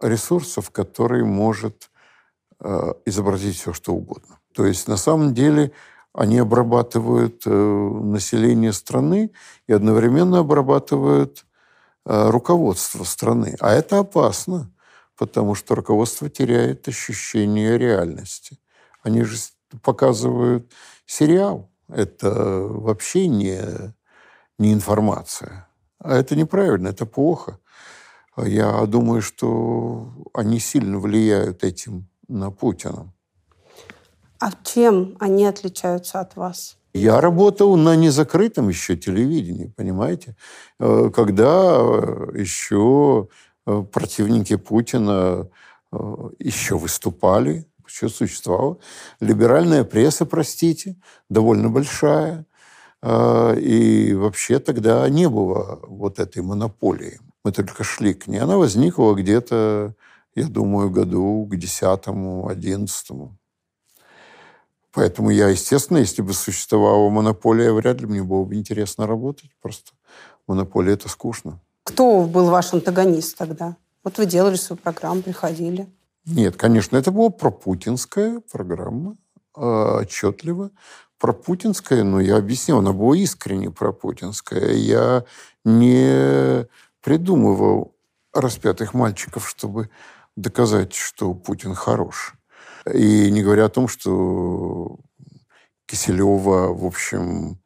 ресурсов, 0.00 0.70
который 0.70 1.24
может 1.24 1.90
э, 2.60 2.92
изобразить 3.06 3.56
все, 3.56 3.72
что 3.72 3.92
угодно. 3.94 4.40
То 4.52 4.66
есть 4.66 4.88
на 4.88 4.96
самом 4.96 5.34
деле 5.34 5.72
они 6.12 6.38
обрабатывают 6.38 7.44
население 7.44 8.72
страны 8.72 9.32
и 9.66 9.72
одновременно 9.72 10.38
обрабатывают 10.38 11.44
руководство 12.04 13.02
страны. 13.02 13.56
А 13.58 13.72
это 13.72 13.98
опасно, 13.98 14.70
потому 15.18 15.56
что 15.56 15.74
руководство 15.74 16.30
теряет 16.30 16.86
ощущение 16.86 17.76
реальности. 17.78 18.60
Они 19.02 19.24
же 19.24 19.36
показывают 19.82 20.72
сериал. 21.04 21.68
Это 21.88 22.30
вообще 22.30 23.26
не 23.26 23.92
не 24.58 24.72
информация. 24.72 25.68
А 25.98 26.16
это 26.16 26.36
неправильно, 26.36 26.88
это 26.88 27.06
плохо. 27.06 27.58
Я 28.36 28.84
думаю, 28.86 29.22
что 29.22 30.12
они 30.34 30.58
сильно 30.58 30.98
влияют 30.98 31.64
этим 31.64 32.08
на 32.28 32.50
Путина. 32.50 33.12
А 34.40 34.50
чем 34.64 35.16
они 35.20 35.46
отличаются 35.46 36.20
от 36.20 36.36
вас? 36.36 36.76
Я 36.92 37.20
работал 37.20 37.76
на 37.76 37.96
незакрытом 37.96 38.68
еще 38.68 38.96
телевидении, 38.96 39.72
понимаете? 39.76 40.36
Э, 40.78 41.10
когда 41.14 41.76
э, 41.78 42.32
еще 42.34 43.28
э, 43.66 43.84
противники 43.92 44.56
Путина 44.56 45.48
еще 46.40 46.76
выступали, 46.76 47.68
еще 47.86 48.08
существовала. 48.08 48.78
Либеральная 49.20 49.84
пресса, 49.84 50.26
простите, 50.26 50.96
довольно 51.28 51.68
большая. 51.68 52.46
А, 53.06 53.52
и 53.52 54.14
вообще 54.14 54.58
тогда 54.58 55.06
не 55.10 55.28
было 55.28 55.78
вот 55.82 56.18
этой 56.18 56.40
монополии. 56.40 57.20
Мы 57.44 57.52
только 57.52 57.84
шли 57.84 58.14
к 58.14 58.26
ней. 58.26 58.38
Она 58.38 58.56
возникла 58.56 59.12
где-то, 59.12 59.94
я 60.34 60.48
думаю, 60.48 60.88
году 60.88 61.46
к 61.50 61.54
десятому, 61.54 62.48
одиннадцатому. 62.48 63.36
Поэтому 64.90 65.28
я, 65.28 65.50
естественно, 65.50 65.98
если 65.98 66.22
бы 66.22 66.32
существовала 66.32 67.10
монополия, 67.10 67.72
вряд 67.72 68.00
ли 68.00 68.06
мне 68.06 68.22
было 68.22 68.44
бы 68.44 68.54
интересно 68.54 69.06
работать. 69.06 69.50
Просто 69.60 69.92
монополия– 70.46 70.92
это 70.94 71.10
скучно. 71.10 71.60
Кто 71.82 72.22
был 72.22 72.48
ваш 72.48 72.72
антагонист 72.72 73.36
тогда? 73.36 73.76
Вот 74.02 74.16
вы 74.16 74.24
делали 74.24 74.56
свою 74.56 74.80
программу, 74.80 75.20
приходили. 75.20 75.88
Нет, 76.24 76.56
конечно, 76.56 76.96
это 76.96 77.10
была 77.10 77.28
пропутинская 77.28 78.40
программа, 78.50 79.18
а, 79.54 79.98
отчетливо 79.98 80.70
пропутинская, 81.24 82.04
но 82.04 82.20
я 82.20 82.36
объяснил, 82.36 82.80
она 82.80 82.92
была 82.92 83.16
искренне 83.16 83.70
пропутинская. 83.70 84.72
Я 84.72 85.24
не 85.64 86.66
придумывал 87.00 87.94
распятых 88.34 88.92
мальчиков, 88.92 89.48
чтобы 89.48 89.88
доказать, 90.36 90.92
что 90.92 91.32
Путин 91.32 91.74
хорош. 91.74 92.34
И 92.92 93.30
не 93.30 93.42
говоря 93.42 93.64
о 93.64 93.68
том, 93.70 93.88
что 93.88 94.98
Киселева, 95.86 96.74
в 96.74 96.84
общем, 96.84 97.58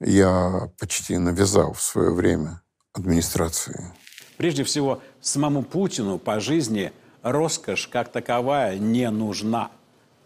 я 0.00 0.70
почти 0.78 1.18
навязал 1.18 1.72
в 1.72 1.82
свое 1.82 2.12
время 2.12 2.62
администрации. 2.92 3.92
Прежде 4.36 4.62
всего, 4.62 5.02
самому 5.20 5.64
Путину 5.64 6.20
по 6.20 6.38
жизни 6.38 6.92
роскошь 7.22 7.88
как 7.88 8.12
таковая 8.12 8.78
не 8.78 9.10
нужна. 9.10 9.72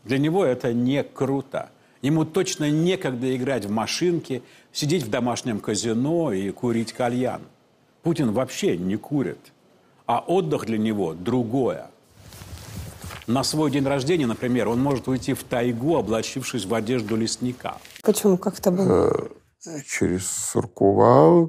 Для 0.05 0.19
него 0.19 0.45
это 0.45 0.75
не 0.75 1.03
круто. 1.03 1.71
Ему 2.05 2.27
точно 2.27 2.71
некогда 2.71 3.35
играть 3.35 3.65
в 3.65 3.71
машинки, 3.71 4.43
сидеть 4.73 5.05
в 5.05 5.09
домашнем 5.09 5.59
казино 5.59 6.35
и 6.35 6.51
курить 6.51 6.93
кальян. 6.93 7.41
Путин 8.03 8.33
вообще 8.33 8.77
не 8.77 8.97
курит. 8.97 9.39
А 10.05 10.19
отдых 10.19 10.67
для 10.67 10.77
него 10.77 11.15
другое. 11.15 11.91
На 13.27 13.43
свой 13.43 13.71
день 13.71 13.87
рождения, 13.87 14.27
например, 14.27 14.69
он 14.69 14.83
может 14.83 15.09
уйти 15.09 15.33
в 15.33 15.45
тайгу, 15.45 15.97
облачившись 15.97 16.67
в 16.67 16.75
одежду 16.75 17.17
лесника. 17.17 17.79
Почему? 18.03 18.37
Как 18.37 18.59
это 18.59 18.71
было? 18.71 19.31
Э, 19.67 19.81
через 19.87 20.27
Суркова, 20.27 21.49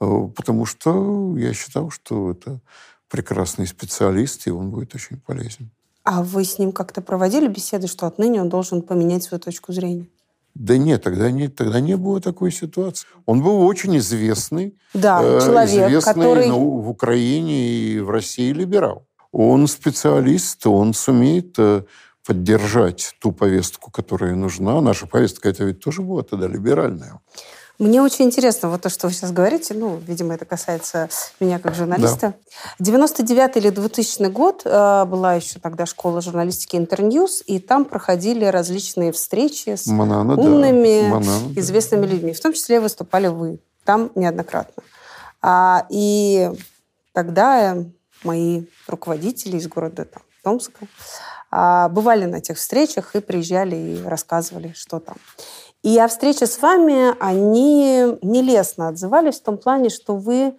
э, 0.00 0.28
потому 0.36 0.66
что 0.66 1.36
я 1.36 1.52
считал, 1.52 1.90
что 1.90 2.30
это 2.30 2.60
прекрасный 3.08 3.66
специалист, 3.66 4.46
и 4.46 4.52
он 4.52 4.70
будет 4.70 4.94
очень 4.94 5.16
полезен. 5.18 5.72
А 6.06 6.22
вы 6.22 6.44
с 6.44 6.60
ним 6.60 6.70
как-то 6.70 7.00
проводили 7.00 7.48
беседы, 7.48 7.88
что 7.88 8.06
отныне 8.06 8.40
он 8.40 8.48
должен 8.48 8.80
поменять 8.82 9.24
свою 9.24 9.40
точку 9.40 9.72
зрения? 9.72 10.06
Да 10.54 10.78
нет, 10.78 11.02
тогда 11.02 11.32
не, 11.32 11.48
тогда 11.48 11.80
не 11.80 11.96
было 11.96 12.20
такой 12.20 12.52
ситуации. 12.52 13.08
Он 13.26 13.42
был 13.42 13.66
очень 13.66 13.98
известный, 13.98 14.78
да, 14.94 15.20
э, 15.20 15.40
человек, 15.40 15.88
известный 15.88 16.14
который... 16.14 16.46
ну, 16.46 16.78
в 16.78 16.88
Украине 16.88 17.68
и 17.68 17.98
в 17.98 18.08
России 18.08 18.52
либерал. 18.52 19.08
Он 19.32 19.66
специалист, 19.66 20.64
он 20.64 20.94
сумеет 20.94 21.56
э, 21.58 21.82
поддержать 22.24 23.16
ту 23.20 23.32
повестку, 23.32 23.90
которая 23.90 24.36
нужна. 24.36 24.80
Наша 24.80 25.08
повестка 25.08 25.48
это 25.48 25.64
ведь 25.64 25.80
тоже 25.80 26.02
была 26.02 26.22
тогда 26.22 26.46
либеральная. 26.46 27.20
Мне 27.78 28.00
очень 28.00 28.24
интересно 28.24 28.70
вот 28.70 28.82
то, 28.82 28.88
что 28.88 29.06
вы 29.06 29.12
сейчас 29.12 29.32
говорите. 29.32 29.74
Ну, 29.74 29.96
видимо, 29.98 30.34
это 30.34 30.44
касается 30.44 31.08
меня 31.40 31.58
как 31.58 31.74
журналиста. 31.74 32.34
Да. 32.78 32.84
99 32.84 33.56
или 33.56 33.70
2000 33.70 34.30
год 34.30 34.62
э, 34.64 35.04
была 35.04 35.34
еще 35.34 35.58
тогда 35.58 35.84
школа 35.84 36.22
журналистики 36.22 36.76
Интерньюз, 36.76 37.42
и 37.46 37.58
там 37.58 37.84
проходили 37.84 38.46
различные 38.46 39.12
встречи 39.12 39.76
с 39.76 39.86
Манана, 39.86 40.34
умными, 40.36 41.02
да. 41.02 41.08
Манана, 41.08 41.52
известными 41.56 42.06
да. 42.06 42.12
людьми. 42.12 42.32
В 42.32 42.40
том 42.40 42.54
числе 42.54 42.80
выступали 42.80 43.26
вы 43.26 43.58
там 43.84 44.10
неоднократно. 44.14 44.82
А, 45.42 45.86
и 45.90 46.50
тогда 47.12 47.76
мои 48.24 48.64
руководители 48.88 49.58
из 49.58 49.68
города 49.68 50.04
там, 50.06 50.22
Томска 50.42 50.86
а, 51.50 51.88
бывали 51.88 52.24
на 52.24 52.36
этих 52.36 52.56
встречах 52.56 53.14
и 53.14 53.20
приезжали 53.20 53.76
и 53.76 54.02
рассказывали, 54.02 54.72
что 54.74 54.98
там. 54.98 55.16
И 55.86 56.00
о 56.00 56.08
встрече 56.08 56.48
с 56.48 56.60
вами 56.60 57.16
они 57.20 58.18
нелестно 58.20 58.88
отзывались 58.88 59.36
в 59.36 59.44
том 59.44 59.56
плане, 59.56 59.88
что 59.88 60.16
вы, 60.16 60.58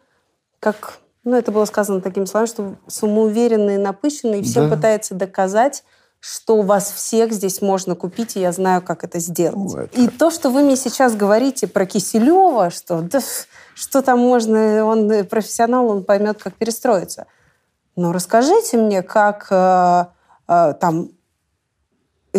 как, 0.61 0.99
ну, 1.25 1.35
это 1.35 1.51
было 1.51 1.65
сказано 1.65 1.99
такими 1.99 2.23
словами, 2.23 2.47
что 2.47 2.75
самоуверенный, 2.87 3.77
напыщенный, 3.77 4.39
и 4.39 4.43
всем 4.43 4.69
да. 4.69 4.77
пытается 4.77 5.15
доказать, 5.15 5.83
что 6.21 6.55
у 6.55 6.61
вас 6.61 6.93
всех 6.93 7.33
здесь 7.33 7.61
можно 7.61 7.93
купить, 7.93 8.37
и 8.37 8.39
я 8.39 8.53
знаю, 8.53 8.81
как 8.81 9.03
это 9.03 9.19
сделать. 9.19 9.57
Вот. 9.57 9.89
И 9.97 10.07
то, 10.07 10.31
что 10.31 10.49
вы 10.49 10.63
мне 10.63 10.77
сейчас 10.77 11.13
говорите 11.13 11.67
про 11.67 11.85
Киселева, 11.85 12.69
что 12.69 13.01
да, 13.01 13.19
что 13.75 14.01
там 14.01 14.19
можно, 14.19 14.85
он 14.85 15.25
профессионал, 15.25 15.89
он 15.89 16.05
поймет, 16.05 16.41
как 16.41 16.53
перестроиться. 16.53 17.25
Но 17.97 18.13
расскажите 18.13 18.77
мне, 18.77 19.03
как 19.03 19.47
э, 19.51 20.05
э, 20.47 20.73
там 20.79 21.09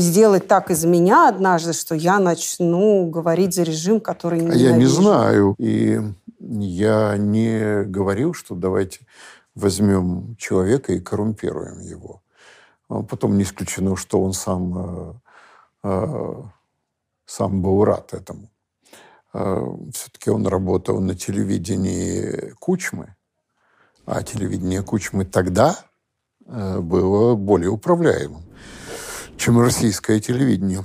сделать 0.01 0.49
так 0.49 0.71
из 0.71 0.85
меня 0.85 1.29
однажды, 1.29 1.73
что 1.73 1.95
я 1.95 2.19
начну 2.19 3.09
говорить 3.09 3.55
за 3.55 3.63
режим, 3.63 4.01
который 4.01 4.41
не 4.41 4.59
Я 4.59 4.73
не 4.77 4.87
знаю. 4.87 5.55
И 5.59 6.01
я 6.41 7.17
не 7.17 7.85
говорил, 7.85 8.35
что 8.35 8.55
давайте 8.55 9.01
возьмем 9.55 10.37
человека 10.37 10.93
и 10.93 11.01
коррумпируем 11.01 11.81
его. 11.81 12.23
А 12.89 13.03
потом 13.03 13.37
не 13.37 13.43
исключено, 13.43 13.97
что 13.97 14.23
он 14.23 14.33
сам, 14.33 14.79
э, 14.79 15.15
э, 15.85 16.43
сам 17.27 17.61
был 17.61 17.85
рад 17.85 18.15
этому. 18.15 18.49
Э, 19.35 19.67
Все-таки 19.93 20.31
он 20.31 20.47
работал 20.47 21.01
на 21.01 21.15
телевидении 21.15 22.55
Кучмы, 22.59 23.15
а 24.07 24.23
телевидение 24.23 24.83
Кучмы 24.83 25.25
тогда 25.25 25.77
было 26.47 27.35
более 27.35 27.69
управляемым 27.69 28.43
чем 29.39 29.61
российское 29.61 30.21
телевидение. 30.21 30.85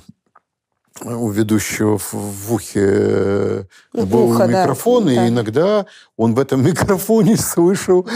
У 1.02 1.30
ведущего 1.30 1.98
в 1.98 2.54
ухе 2.54 3.68
ну, 3.94 4.06
был 4.06 4.32
ухо, 4.32 4.46
микрофон, 4.46 5.06
да. 5.06 5.12
и 5.12 5.16
да. 5.16 5.28
иногда 5.28 5.86
он 6.18 6.36
в 6.36 6.40
этом 6.40 6.64
микрофоне 6.66 7.36
слышал 7.36 8.08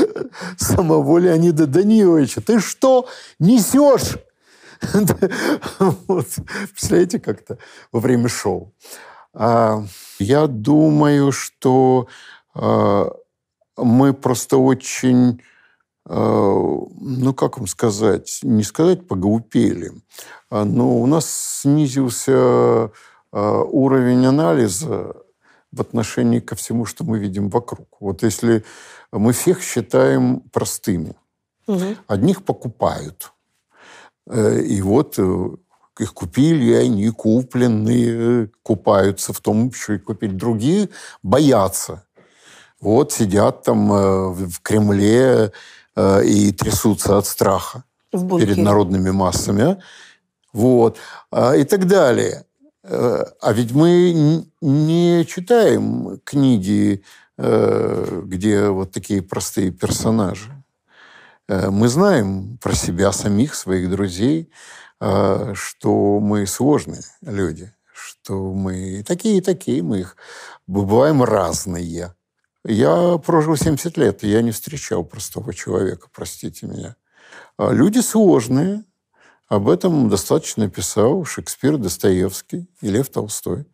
самого 0.58 1.18
Леонида 1.18 1.66
Даниловича. 1.66 2.42
Ты 2.42 2.60
что 2.60 3.08
несешь? 3.40 4.18
вот. 5.80 6.28
Представляете, 6.70 7.20
как-то 7.20 7.58
во 7.92 8.00
время 8.00 8.30
шоу. 8.30 8.74
А, 9.34 9.84
я 10.20 10.46
думаю, 10.46 11.32
что 11.32 12.08
а, 12.54 13.12
мы 13.76 14.14
просто 14.14 14.58
очень 14.58 15.42
Э, 15.42 15.57
ну, 16.10 17.34
как 17.34 17.58
вам 17.58 17.68
сказать, 17.68 18.40
не 18.44 18.64
сказать 18.64 19.08
поглупели, 19.08 19.92
а, 20.50 20.64
но 20.64 20.98
у 20.98 21.06
нас 21.06 21.60
снизился 21.62 22.32
э, 22.32 22.90
уровень 23.34 24.26
анализа 24.26 25.18
в 25.74 25.82
отношении 25.82 26.40
ко 26.40 26.56
всему, 26.56 26.86
что 26.86 27.04
мы 27.04 27.20
видим 27.20 27.50
вокруг. 27.50 27.98
Вот 28.00 28.24
если 28.24 28.64
мы 29.12 29.34
всех 29.34 29.62
считаем 29.62 30.40
простыми, 30.54 31.16
угу. 31.68 31.98
одних 32.08 32.46
покупают, 32.46 33.34
э, 34.28 34.62
и 34.62 34.82
вот 34.82 35.20
их 36.00 36.14
купили, 36.14 36.72
они 36.74 37.10
купленные, 37.10 38.50
купаются 38.64 39.34
в 39.34 39.42
том, 39.42 39.74
что 39.74 39.94
и 39.94 40.00
купить. 40.00 40.38
Другие 40.38 40.88
боятся. 41.22 42.06
Вот 42.80 43.12
сидят 43.12 43.64
там 43.64 43.90
в 43.90 44.62
Кремле, 44.62 45.52
Э, 45.52 45.87
и 46.24 46.52
трясутся 46.52 47.18
от 47.18 47.26
страха 47.26 47.84
перед 48.12 48.58
народными 48.58 49.12
массами. 49.12 49.82
Вот. 50.54 50.98
А, 51.32 51.56
и 51.56 51.64
так 51.64 51.88
далее. 51.88 52.46
Э, 52.84 53.26
а 53.42 53.54
ведь 53.54 53.74
мы 53.74 54.46
не 54.62 55.26
читаем 55.26 56.20
книги, 56.24 57.04
э, 57.38 58.22
где 58.26 58.70
вот 58.70 58.92
такие 58.92 59.22
простые 59.22 59.72
персонажи. 59.72 60.54
Мы 61.50 61.88
знаем 61.88 62.58
про 62.62 62.74
себя 62.74 63.14
самих, 63.14 63.56
своих 63.56 63.90
друзей, 63.90 64.52
что 65.00 66.20
мы 66.20 66.46
сложные 66.46 67.04
люди, 67.22 67.74
что 67.94 68.52
мы 68.52 69.02
такие 69.08 69.38
и 69.38 69.42
такие, 69.42 69.82
мы 69.82 70.00
их 70.02 70.18
бываем 70.68 71.24
разные. 71.24 72.14
Я 72.70 73.18
прожил 73.20 73.56
70 73.56 73.96
лет, 73.96 74.26
и 74.26 74.28
я 74.28 74.42
не 74.42 74.52
встречал 74.52 75.06
простого 75.06 75.54
человека, 75.54 76.10
простите 76.14 76.68
меня. 76.68 76.98
А 77.58 77.72
люди 77.72 78.00
сложные. 78.00 78.84
Об 79.48 79.70
этом 79.70 80.10
достаточно 80.10 80.70
писал 80.70 81.24
Шекспир, 81.24 81.78
Достоевский 81.78 82.68
и 82.82 82.90
Лев 82.90 83.08
Толстой. 83.08 83.66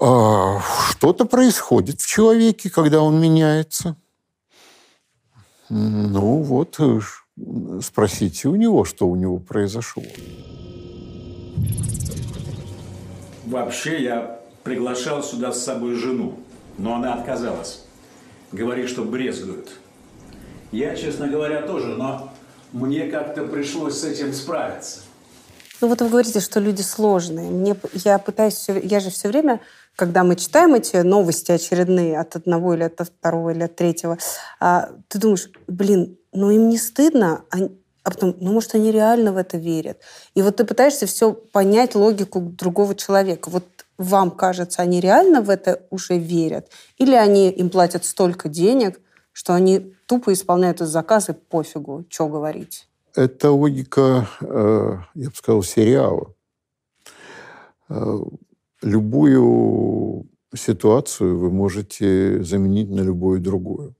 А, 0.00 0.62
что-то 0.92 1.26
происходит 1.26 2.00
в 2.00 2.06
человеке, 2.08 2.70
когда 2.70 3.02
он 3.02 3.20
меняется. 3.20 3.96
Ну 5.68 6.40
вот, 6.40 6.76
э, 6.78 7.00
спросите 7.82 8.48
у 8.48 8.56
него, 8.56 8.86
что 8.86 9.06
у 9.06 9.14
него 9.14 9.38
произошло. 9.38 10.04
Вообще 13.44 14.02
я 14.02 14.40
приглашал 14.64 15.22
сюда 15.22 15.52
с 15.52 15.62
собой 15.62 15.96
жену 15.96 16.38
но 16.82 16.96
она 16.96 17.14
отказалась. 17.14 17.84
Говорит, 18.50 18.88
что 18.88 19.04
брезгуют. 19.04 19.70
Я, 20.72 20.96
честно 20.96 21.28
говоря, 21.28 21.62
тоже, 21.62 21.94
но 21.94 22.32
мне 22.72 23.06
как-то 23.06 23.44
пришлось 23.44 24.00
с 24.00 24.04
этим 24.04 24.32
справиться. 24.32 25.00
Ну 25.80 25.88
вот 25.88 26.00
вы 26.00 26.08
говорите, 26.08 26.40
что 26.40 26.60
люди 26.60 26.82
сложные. 26.82 27.50
Мне, 27.50 27.76
я 28.04 28.18
пытаюсь, 28.18 28.54
все, 28.54 28.78
я 28.80 28.98
же 29.00 29.10
все 29.10 29.28
время, 29.28 29.60
когда 29.94 30.24
мы 30.24 30.34
читаем 30.34 30.74
эти 30.74 30.96
новости 30.96 31.52
очередные 31.52 32.18
от 32.18 32.34
одного 32.34 32.74
или 32.74 32.82
от 32.82 33.00
второго 33.00 33.50
или 33.50 33.62
от 33.62 33.76
третьего, 33.76 34.18
а, 34.58 34.90
ты 35.08 35.18
думаешь, 35.18 35.50
блин, 35.68 36.18
ну, 36.32 36.50
им 36.50 36.68
не 36.68 36.78
стыдно, 36.78 37.44
а, 37.50 37.58
а 38.02 38.10
потом, 38.10 38.36
ну, 38.40 38.52
может, 38.52 38.74
они 38.74 38.90
реально 38.90 39.32
в 39.32 39.36
это 39.36 39.56
верят. 39.56 39.98
И 40.34 40.42
вот 40.42 40.56
ты 40.56 40.64
пытаешься 40.64 41.06
все 41.06 41.32
понять 41.32 41.94
логику 41.94 42.40
другого 42.40 42.96
человека. 42.96 43.50
Вот 43.50 43.64
вам 44.02 44.30
кажется, 44.30 44.82
они 44.82 45.00
реально 45.00 45.40
в 45.40 45.50
это 45.50 45.86
уже 45.90 46.18
верят? 46.18 46.70
Или 46.98 47.14
они 47.14 47.50
им 47.50 47.70
платят 47.70 48.04
столько 48.04 48.48
денег, 48.48 49.00
что 49.32 49.54
они 49.54 49.94
тупо 50.06 50.32
исполняют 50.32 50.80
из 50.80 50.88
заказы, 50.88 51.34
пофигу, 51.34 52.04
что 52.08 52.28
говорить? 52.28 52.88
Это 53.14 53.50
логика, 53.50 54.28
э, 54.40 54.96
я 55.14 55.28
бы 55.28 55.34
сказал, 55.34 55.62
сериала. 55.62 56.34
Э, 57.88 58.18
любую 58.82 60.26
ситуацию 60.54 61.38
вы 61.38 61.50
можете 61.50 62.42
заменить 62.42 62.90
на 62.90 63.00
любую 63.00 63.40
другую. 63.40 63.94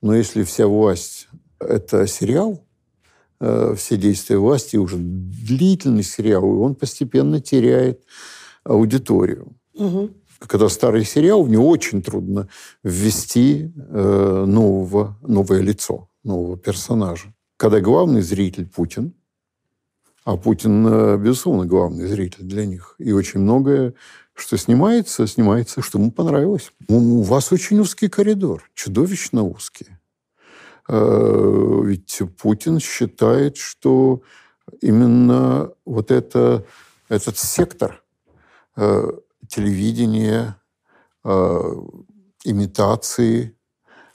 Но 0.00 0.14
если 0.14 0.42
вся 0.42 0.66
власть– 0.66 1.28
это 1.60 2.06
сериал, 2.06 2.64
э, 3.40 3.74
все 3.76 3.96
действия 3.96 4.38
власти 4.38 4.76
уже 4.76 4.96
длительный 4.98 6.02
сериал, 6.02 6.44
и 6.44 6.58
он 6.58 6.74
постепенно 6.74 7.40
теряет 7.40 8.02
аудиторию. 8.64 9.56
Угу. 9.74 10.10
Когда 10.38 10.68
старый 10.68 11.04
сериал, 11.04 11.42
в 11.42 11.48
него 11.48 11.68
очень 11.68 12.02
трудно 12.02 12.48
ввести 12.82 13.72
э, 13.76 14.44
нового, 14.46 15.16
новое 15.22 15.60
лицо, 15.60 16.08
нового 16.24 16.56
персонажа. 16.56 17.32
Когда 17.56 17.80
главный 17.80 18.22
зритель 18.22 18.66
Путин, 18.66 19.14
а 20.24 20.36
Путин, 20.36 20.86
э, 20.86 21.16
безусловно, 21.16 21.66
главный 21.66 22.06
зритель 22.06 22.44
для 22.44 22.66
них, 22.66 22.94
и 22.98 23.12
очень 23.12 23.40
многое, 23.40 23.94
что 24.34 24.56
снимается, 24.56 25.26
снимается, 25.26 25.82
что 25.82 25.98
ему 25.98 26.10
понравилось. 26.10 26.72
У 26.88 27.22
вас 27.22 27.52
очень 27.52 27.78
узкий 27.78 28.08
коридор, 28.08 28.68
чудовищно 28.74 29.44
узкий. 29.44 29.88
Э, 30.88 31.80
ведь 31.84 32.20
Путин 32.40 32.80
считает, 32.80 33.56
что 33.56 34.22
именно 34.80 35.72
вот 35.84 36.10
это, 36.10 36.64
этот 37.08 37.38
сектор 37.38 38.01
Э, 38.76 39.10
телевидение, 39.48 40.54
э, 41.24 41.60
имитации, 42.44 43.54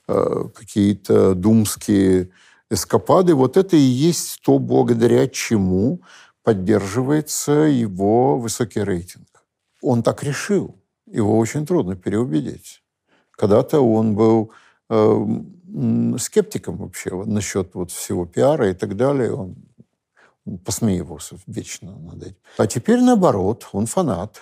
э, 0.08 0.44
какие-то 0.54 1.34
думские 1.34 2.30
эскапады. 2.70 3.34
Вот 3.34 3.56
это 3.56 3.76
и 3.76 3.80
есть 4.08 4.40
то, 4.42 4.58
благодаря 4.58 5.28
чему 5.28 6.02
поддерживается 6.42 7.52
его 7.52 8.38
высокий 8.38 8.80
рейтинг. 8.80 9.28
Он 9.80 10.02
так 10.02 10.24
решил. 10.24 10.74
Его 11.06 11.38
очень 11.38 11.64
трудно 11.64 11.94
переубедить. 11.94 12.82
Когда-то 13.30 13.80
он 13.80 14.16
был 14.16 14.50
э, 14.90 15.26
скептиком 16.18 16.78
вообще 16.78 17.10
насчет 17.24 17.74
вот 17.74 17.92
всего 17.92 18.26
пиара 18.26 18.70
и 18.70 18.74
так 18.74 18.96
далее. 18.96 19.32
Он 19.32 19.54
посмеивался 20.64 21.36
вечно 21.46 21.96
над 21.98 22.22
этим. 22.22 22.36
А 22.56 22.66
теперь 22.66 23.00
наоборот, 23.00 23.68
он 23.72 23.86
фанат. 23.86 24.40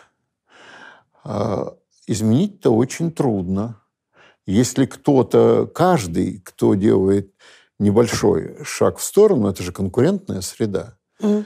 А, 1.24 1.76
изменить-то 2.06 2.70
очень 2.70 3.10
трудно. 3.10 3.80
Если 4.46 4.86
кто-то, 4.86 5.66
каждый, 5.66 6.40
кто 6.44 6.74
делает 6.74 7.34
небольшой 7.78 8.64
шаг 8.64 8.98
в 8.98 9.02
сторону, 9.02 9.48
это 9.48 9.62
же 9.62 9.72
конкурентная 9.72 10.40
среда. 10.40 10.98
Mm. 11.20 11.44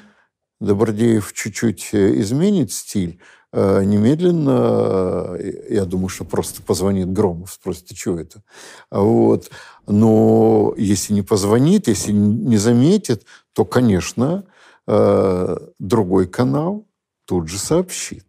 Добродеев 0.60 1.32
чуть-чуть 1.32 1.90
э, 1.92 2.20
изменит 2.20 2.72
стиль, 2.72 3.20
немедленно, 3.52 5.36
э, 5.38 5.74
я 5.74 5.84
думаю, 5.84 6.08
что 6.08 6.24
просто 6.24 6.62
позвонит 6.62 7.12
Громов, 7.12 7.52
спросит, 7.52 7.86
ты 7.86 7.96
что 7.96 8.18
это? 8.18 8.42
Вот. 8.90 9.50
Но 9.86 10.74
если 10.76 11.14
не 11.14 11.22
позвонит, 11.22 11.88
если 11.88 12.12
не 12.12 12.58
заметит, 12.58 13.24
то, 13.52 13.64
конечно, 13.64 14.44
другой 15.78 16.26
канал 16.26 16.86
тут 17.24 17.48
же 17.48 17.58
сообщит. 17.58 18.24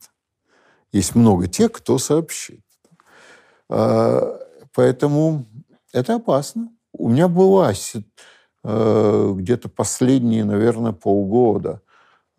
Есть 0.91 1.15
много 1.15 1.47
тех, 1.47 1.71
кто 1.71 1.97
сообщит. 1.97 2.61
Поэтому 3.67 5.45
это 5.91 6.15
опасно. 6.15 6.69
У 6.93 7.09
меня 7.09 7.27
была 7.27 7.73
э, 8.63 9.31
где-то 9.35 9.69
последние, 9.69 10.45
наверное, 10.45 10.91
полгода 10.91 11.81
э, 11.81 11.90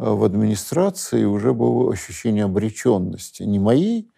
в 0.03 0.25
администрации 0.25 1.25
уже 1.25 1.53
было 1.53 1.93
ощущение 1.93 2.45
обреченности. 2.45 3.45
Не 3.45 3.61
моей, 3.61 4.11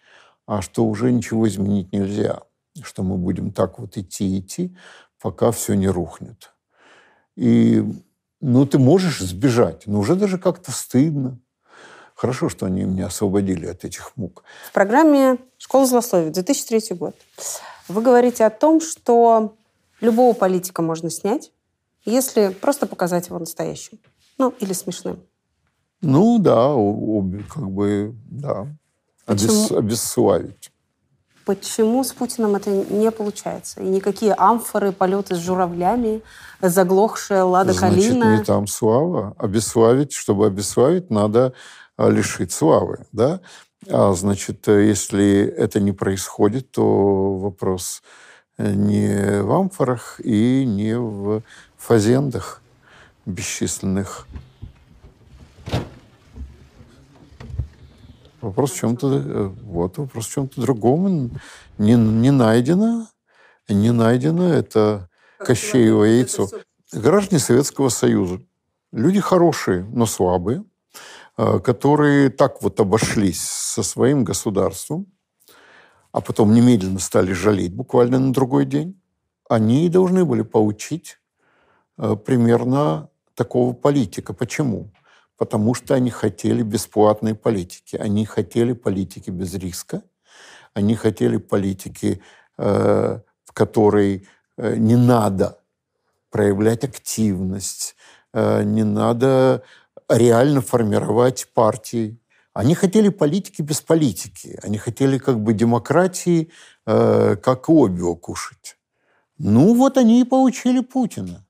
а 0.47 0.61
что 0.61 0.83
уже 0.85 1.11
ничего 1.11 1.47
изменить 1.47 1.93
нельзя. 1.93 2.41
Что 2.81 3.03
мы 3.03 3.17
будем 3.17 3.51
так 3.51 3.77
вот 3.77 3.95
идти, 3.95 4.39
идти, 4.39 4.75
пока 5.21 5.51
все 5.51 5.75
не 5.75 5.87
рухнет. 5.87 6.51
И 7.35 7.83
ну, 8.41 8.65
ты 8.65 8.79
можешь 8.79 9.19
сбежать, 9.19 9.83
но 9.85 9.99
уже 9.99 10.15
даже 10.15 10.39
как-то 10.39 10.71
стыдно. 10.71 11.39
Хорошо, 12.15 12.49
что 12.49 12.65
они 12.65 12.83
меня 12.83 13.07
освободили 13.07 13.67
от 13.67 13.85
этих 13.85 14.15
мук. 14.15 14.43
В 14.69 14.73
программе 14.73 15.37
«Школа 15.57 15.85
злословия» 15.85 16.31
2003 16.31 16.97
год 16.97 17.15
вы 17.87 18.01
говорите 18.01 18.45
о 18.45 18.49
том, 18.49 18.81
что 18.81 19.55
любого 20.01 20.33
политика 20.33 20.81
можно 20.81 21.09
снять, 21.09 21.51
если 22.05 22.49
просто 22.49 22.87
показать 22.87 23.27
его 23.27 23.37
настоящим. 23.37 23.99
Ну, 24.37 24.53
или 24.59 24.73
смешным. 24.73 25.19
Ну, 26.01 26.39
да, 26.39 26.73
как 27.53 27.69
бы, 27.69 28.15
да. 28.29 28.67
Обес, 29.25 29.71
обесславить. 29.71 30.71
Почему 31.45 32.03
с 32.03 32.11
Путиным 32.11 32.55
это 32.55 32.71
не 32.71 33.11
получается? 33.11 33.81
И 33.81 33.85
никакие 33.85 34.33
амфоры, 34.33 34.91
полеты 34.91 35.35
с 35.35 35.39
журавлями, 35.39 36.21
заглохшая 36.59 37.43
Лада 37.43 37.73
Значит, 37.73 38.09
Калина... 38.09 38.37
не 38.37 38.43
там 38.43 38.65
слава. 38.65 39.35
Обесславить, 39.37 40.11
чтобы 40.11 40.47
обесславить, 40.47 41.11
надо 41.11 41.53
а, 41.97 42.09
лишить 42.09 42.51
славы. 42.51 43.05
Да? 43.11 43.41
А 43.87 44.13
значит, 44.13 44.67
если 44.67 45.45
это 45.45 45.79
не 45.79 45.91
происходит, 45.91 46.71
то 46.71 47.37
вопрос 47.37 48.01
не 48.57 49.41
в 49.41 49.51
амфорах 49.51 50.19
и 50.23 50.65
не 50.65 50.97
в 50.97 51.43
фазендах 51.77 52.61
бесчисленных. 53.27 54.27
Вопрос 58.45 58.71
в 58.71 58.77
чем-то, 58.77 59.53
вот, 59.63 59.97
вопрос 59.97 60.27
в 60.27 60.31
чем-то 60.31 60.61
другом. 60.61 61.31
Не, 61.77 61.95
не 61.95 62.31
найдено, 62.31 63.07
не 63.69 63.91
найдено 63.91 64.53
это 64.53 65.09
Кощеево 65.37 66.03
яйцо. 66.03 66.47
Граждане 66.91 67.39
Советского 67.39 67.89
Союза. 67.89 68.39
Люди 68.91 69.19
хорошие, 69.19 69.83
но 69.91 70.05
слабые– 70.05 70.63
Э, 71.37 71.59
которые 71.59 72.29
так 72.29 72.61
вот 72.61 72.79
обошлись 72.79 73.41
со 73.41 73.83
своим 73.83 74.23
государством, 74.23 75.05
а 76.13 76.21
потом 76.21 76.53
немедленно 76.53 76.99
стали 76.99 77.33
жалеть 77.33 77.73
буквально 77.73 78.19
на 78.19 78.31
другой 78.31 78.65
день, 78.65 78.97
они 79.49 79.89
должны 79.89 80.23
были 80.23 80.43
получить 80.43 81.19
э, 81.97 82.15
примерно 82.15 83.09
такого 83.33 83.73
политика. 83.73 84.33
Почему? 84.33 84.93
Потому 85.37 85.73
что 85.73 85.95
они 85.95 86.09
хотели 86.09 86.63
бесплатной 86.63 87.35
политики. 87.35 87.95
Они 87.95 88.25
хотели 88.25 88.73
политики 88.73 89.29
без 89.29 89.53
риска. 89.53 90.01
Они 90.73 90.95
хотели 90.95 91.37
политики, 91.37 92.21
э, 92.57 93.19
в 93.43 93.53
которой 93.53 94.27
не 94.57 94.95
надо 94.95 95.59
проявлять 96.29 96.85
активность, 96.85 97.95
не 98.33 98.83
надо 98.83 99.63
реально 100.09 100.61
формировать 100.61 101.47
партии. 101.53 102.19
Они 102.53 102.73
хотели 102.73 103.09
политики 103.09 103.61
без 103.61 103.81
политики. 103.81 104.57
Они 104.63 104.77
хотели 104.77 105.17
как 105.17 105.39
бы 105.39 105.53
демократии, 105.53 106.49
э, 106.85 107.35
как 107.35 107.69
обио 107.69 108.15
кушать. 108.15 108.77
Ну, 109.37 109.75
вот 109.75 109.97
они 109.97 110.21
и 110.21 110.23
получили 110.23 110.79
Путина. 110.79 111.45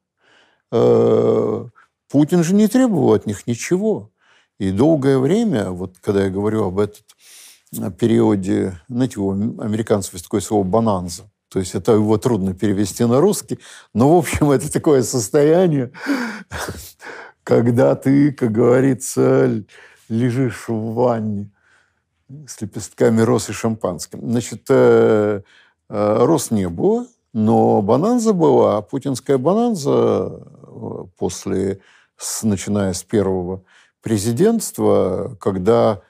Э, 2.16 2.20
Путин 2.20 2.43
же 2.43 2.55
не 2.55 2.68
требовал 2.68 3.13
от 3.13 3.26
них 3.26 3.47
ничего. 3.47 4.11
И 4.57 4.72
долгое 4.72 5.20
время, 5.20 5.72
вот 5.72 5.95
когда 6.01 6.24
я 6.24 6.30
говорю 6.30 6.66
об 6.66 6.80
этом 6.80 7.03
периоде, 7.97 8.80
знаете, 8.88 9.20
у 9.20 9.32
американцев 9.32 10.13
есть 10.13 10.26
такое 10.26 10.41
слово 10.41 10.63
«бананза». 10.63 11.24
То 11.49 11.59
есть 11.59 11.76
это 11.76 11.93
его 11.93 12.18
трудно 12.18 12.53
перевести 12.53 13.05
на 13.05 13.20
русский. 13.20 13.59
Но, 13.93 14.16
в 14.16 14.18
общем, 14.18 14.51
это 14.51 14.72
такое 14.72 15.03
состояние, 15.03 15.91
когда 17.43 17.95
ты, 17.95 18.32
как 18.32 18.51
говорится, 18.51 19.63
лежишь 20.09 20.68
в 20.68 20.93
ванне 20.93 21.51
с 22.47 22.61
лепестками 22.61 23.22
роз 23.22 23.49
и 23.49 23.53
шампанским. 23.53 24.20
Значит, 24.22 24.63
э, 24.70 25.41
э, 25.89 26.26
роз 26.26 26.51
не 26.51 26.68
было, 26.70 27.07
но 27.34 27.82
бананза 27.82 28.34
была. 28.34 28.82
Путинская 28.82 29.38
бананза 29.38 30.41
э, 30.63 31.05
после, 31.18 31.82
с, 32.18 32.43
начиная 32.43 32.93
с 32.93 33.03
первого 33.03 33.63
президентства, 34.01 35.36
когда 35.39 36.01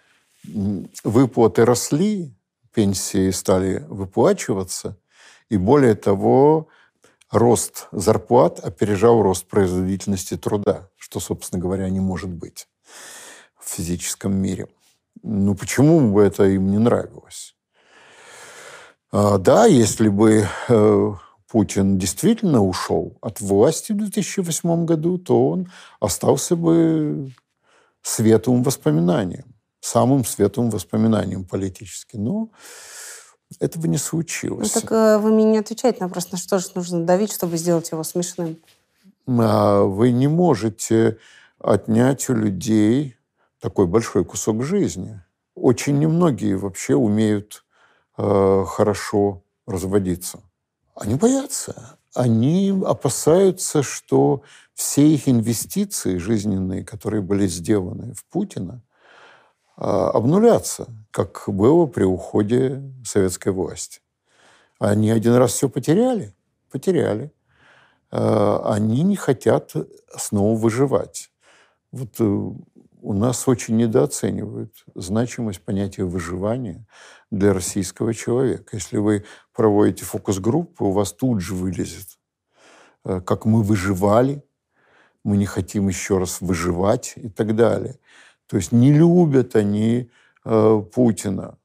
выплаты 1.03 1.65
росли, 1.65 2.33
пенсии 2.73 3.31
стали 3.31 3.85
выплачиваться, 3.87 4.97
и 5.49 5.57
более 5.57 5.95
того, 5.95 6.67
рост 7.31 7.87
зарплат 7.91 8.59
опережал 8.59 9.21
рост 9.21 9.47
производительности 9.47 10.37
труда, 10.37 10.89
что, 10.97 11.19
собственно 11.19 11.61
говоря, 11.61 11.89
не 11.89 11.99
может 11.99 12.29
быть 12.29 12.67
в 13.59 13.69
физическом 13.69 14.35
мире. 14.35 14.67
Ну, 15.23 15.55
почему 15.55 16.11
бы 16.11 16.21
это 16.21 16.45
им 16.45 16.69
не 16.69 16.77
нравилось? 16.77 17.55
А, 19.11 19.37
да, 19.37 19.65
если 19.65 20.09
бы 20.09 20.47
э, 20.67 21.13
Путин 21.55 21.97
действительно 21.97 22.61
ушел 22.61 23.17
от 23.21 23.39
власти 23.39 23.93
в 23.93 23.97
2008 23.97 24.83
году, 24.83 25.17
то 25.17 25.51
он 25.51 25.71
остался 26.01 26.57
бы 26.57 27.31
светлым 28.01 28.61
воспоминанием, 28.61 29.45
самым 29.79 30.25
светлым 30.25 30.69
воспоминанием 30.69 31.45
политически. 31.45 32.17
Но 32.17 32.49
этого 33.61 33.87
не 33.87 33.95
случилось. 33.95 34.75
Ну, 34.75 34.81
так 34.81 34.91
э, 34.91 35.17
вы 35.17 35.31
мне 35.31 35.45
не 35.45 35.57
отвечаете 35.59 35.99
на 36.01 36.07
вопрос, 36.07 36.29
на 36.33 36.37
что 36.37 36.59
же 36.59 36.67
нужно 36.75 37.05
давить, 37.05 37.31
чтобы 37.31 37.55
сделать 37.55 37.89
его 37.89 38.03
смешным? 38.03 38.57
А 39.25 39.81
вы 39.83 40.11
не 40.11 40.27
можете 40.27 41.19
отнять 41.59 42.27
у 42.27 42.33
людей 42.33 43.15
такой 43.61 43.87
большой 43.87 44.25
кусок 44.25 44.61
жизни. 44.61 45.21
Очень 45.55 45.99
немногие 45.99 46.57
вообще 46.57 46.95
умеют 46.95 47.63
э, 48.17 48.65
хорошо 48.67 49.41
разводиться. 49.65 50.41
Они 50.95 51.15
боятся. 51.15 51.97
Они 52.13 52.73
опасаются, 52.85 53.83
что 53.83 54.43
все 54.73 55.07
их 55.07 55.27
инвестиции 55.27 56.17
жизненные, 56.17 56.85
которые 56.85 57.21
были 57.21 57.47
сделаны 57.47 58.13
в 58.13 58.25
Путина, 58.25 58.81
э, 59.77 59.81
обнулятся, 59.81 60.87
как 61.11 61.43
было 61.47 61.85
при 61.85 62.05
уходе 62.05 62.81
советской 63.03 63.51
власти. 63.51 63.99
Они 64.79 65.11
один 65.11 65.33
раз 65.35 65.51
все 65.53 65.69
потеряли, 65.69 66.33
потеряли. 66.71 67.33
Э, 68.11 68.61
они 68.63 69.03
не 69.03 69.17
хотят 69.17 69.73
снова 70.17 70.57
выживать. 70.57 71.31
Вот 71.91 72.15
э, 72.19 72.51
у 73.05 73.13
нас 73.13 73.47
очень 73.47 73.77
недооценивают 73.77 74.83
значимость 74.95 75.61
понятия 75.61 76.03
выживания 76.05 76.87
для 77.29 77.53
российского 77.53 78.15
человека. 78.15 78.75
Если 78.75 78.97
вы 78.97 79.25
проводите 79.53 80.03
фокус-группы, 80.05 80.83
у 80.83 80.91
вас 80.91 81.13
тут 81.13 81.39
же 81.39 81.53
вылезет, 81.53 82.17
э, 83.03 83.21
как 83.21 83.45
мы 83.45 83.61
выживали, 83.61 84.43
мы 85.23 85.37
не 85.37 85.45
хотим 85.45 85.87
еще 85.87 86.17
раз 86.17 86.41
выживать 86.41 87.13
и 87.17 87.29
так 87.29 87.55
далее. 87.55 87.99
То 88.47 88.57
есть 88.57 88.71
не 88.71 88.91
любят 88.91 89.55
они 89.55 90.09
э, 90.43 90.83
Путина. 90.91 91.59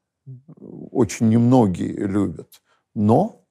Очень 0.91 1.29
немногие 1.29 1.93
любят. 2.05 2.61
Но 2.93 3.43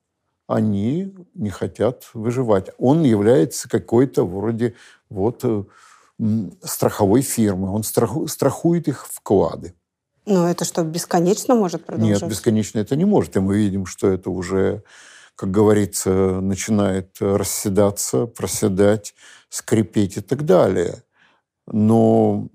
они 0.47 1.12
не 1.34 1.51
хотят 1.51 2.09
выживать. 2.14 2.70
Он 2.78 3.03
является 3.03 3.68
какой-то 3.68 4.24
вроде 4.24 4.74
вот 5.09 5.41
э, 5.43 5.64
страховой 6.62 7.23
фирмы. 7.23 7.73
Он 7.73 7.83
страху, 7.83 8.27
страхует 8.29 8.89
их 8.89 9.07
вклады. 9.07 9.75
Но 10.27 10.49
это 10.49 10.64
что, 10.64 10.83
бесконечно 10.83 11.55
может 11.55 11.85
продолжаться? 11.85 12.25
Нет, 12.25 12.31
бесконечно 12.31 12.79
это 12.79 12.97
не 12.97 13.05
может. 13.05 13.37
И 13.37 13.41
мы 13.41 13.57
видим, 13.57 13.87
что 13.87 14.09
это 14.09 14.31
уже, 14.31 14.83
как 15.35 15.51
говорится, 15.51 16.41
начинает 16.41 17.16
расседаться, 17.21 18.27
проседать, 18.27 19.14
скрипеть 19.49 20.18
и 20.18 20.21
так 20.21 20.45
далее. 20.45 21.03
Но 21.66 22.49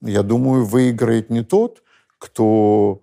я 0.00 0.22
думаю, 0.22 0.64
выиграет 0.64 1.30
не 1.30 1.44
тот, 1.44 1.82
кто 2.18 3.02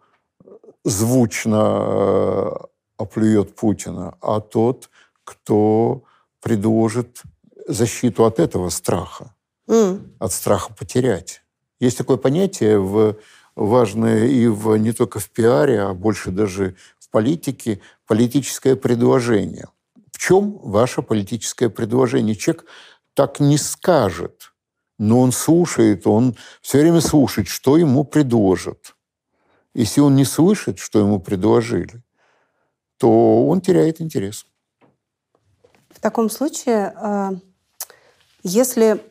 звучно 0.84 1.78
э, 1.80 2.52
оплюет 2.98 3.56
Путина, 3.56 4.18
а 4.22 4.42
тот, 4.42 4.90
кто 5.24 6.04
предложит 6.42 7.22
защиту 7.68 8.26
от 8.26 8.40
этого 8.40 8.70
страха 8.70 9.34
mm. 9.68 10.16
от 10.20 10.34
страха 10.34 10.74
потерять. 10.74 11.44
Есть 11.80 11.98
такое 11.98 12.18
понятие 12.18 12.80
в, 12.80 13.18
важное 13.56 14.26
и 14.26 14.48
в, 14.48 14.76
не 14.78 14.94
только 14.94 15.20
в 15.20 15.30
пиаре, 15.30 15.82
а 15.82 15.94
больше 15.94 16.32
даже 16.32 16.76
в 17.00 17.10
политике– 17.10 17.82
политическое 18.08 18.76
предложение. 18.76 19.68
В 20.12 20.18
чем 20.18 20.60
ваше 20.60 21.02
политическое 21.02 21.70
предложение? 21.70 22.36
Человек 22.36 22.66
так 23.14 23.40
не 23.40 23.58
скажет, 23.58 24.54
но 25.00 25.20
он 25.20 25.32
слушает, 25.32 26.06
он 26.08 26.36
все 26.62 26.80
время 26.80 27.02
слушает, 27.02 27.48
что 27.48 27.78
ему 27.78 28.04
предложат. 28.04 28.96
Если 29.74 30.02
он 30.02 30.16
не 30.16 30.26
слышит, 30.26 30.78
что 30.80 31.00
ему 31.00 31.20
предложили, 31.20 32.04
то 32.98 33.48
он 33.48 33.62
теряет 33.62 34.02
интерес. 34.02 34.46
В 35.90 36.00
таком 36.00 36.30
случае, 36.30 36.94
а, 36.96 37.32
если 38.44 39.02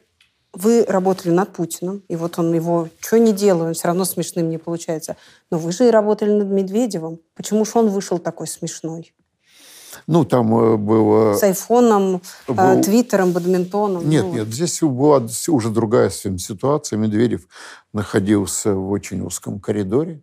вы 0.52 0.84
работали 0.84 1.32
над 1.32 1.52
Путиным, 1.52 2.02
и 2.08 2.16
вот 2.16 2.38
он 2.38 2.52
его 2.52 2.88
что 3.00 3.18
не 3.18 3.32
делает, 3.32 3.68
он 3.68 3.74
все 3.74 3.88
равно 3.88 4.04
смешным 4.04 4.50
не 4.50 4.58
получается. 4.58 5.16
Но 5.50 5.58
вы 5.58 5.72
же 5.72 5.88
и 5.88 5.90
работали 5.90 6.30
над 6.30 6.48
Медведевым. 6.48 7.20
Почему 7.34 7.64
же 7.64 7.72
он 7.74 7.88
вышел 7.88 8.18
такой 8.18 8.46
смешной? 8.46 9.14
Ну, 10.06 10.24
там 10.24 10.54
э, 10.54 10.76
было... 10.76 11.34
С 11.34 11.42
айфоном, 11.42 12.22
э, 12.48 12.52
был... 12.52 12.82
твиттером, 12.82 13.32
бадминтоном. 13.32 14.08
Нет, 14.08 14.24
ну. 14.24 14.34
нет, 14.34 14.48
здесь 14.48 14.80
была 14.82 15.26
уже 15.48 15.70
другая 15.70 16.10
ситуация. 16.10 16.98
Медведев 16.98 17.46
находился 17.92 18.74
в 18.74 18.90
очень 18.90 19.20
узком 19.20 19.60
коридоре. 19.60 20.22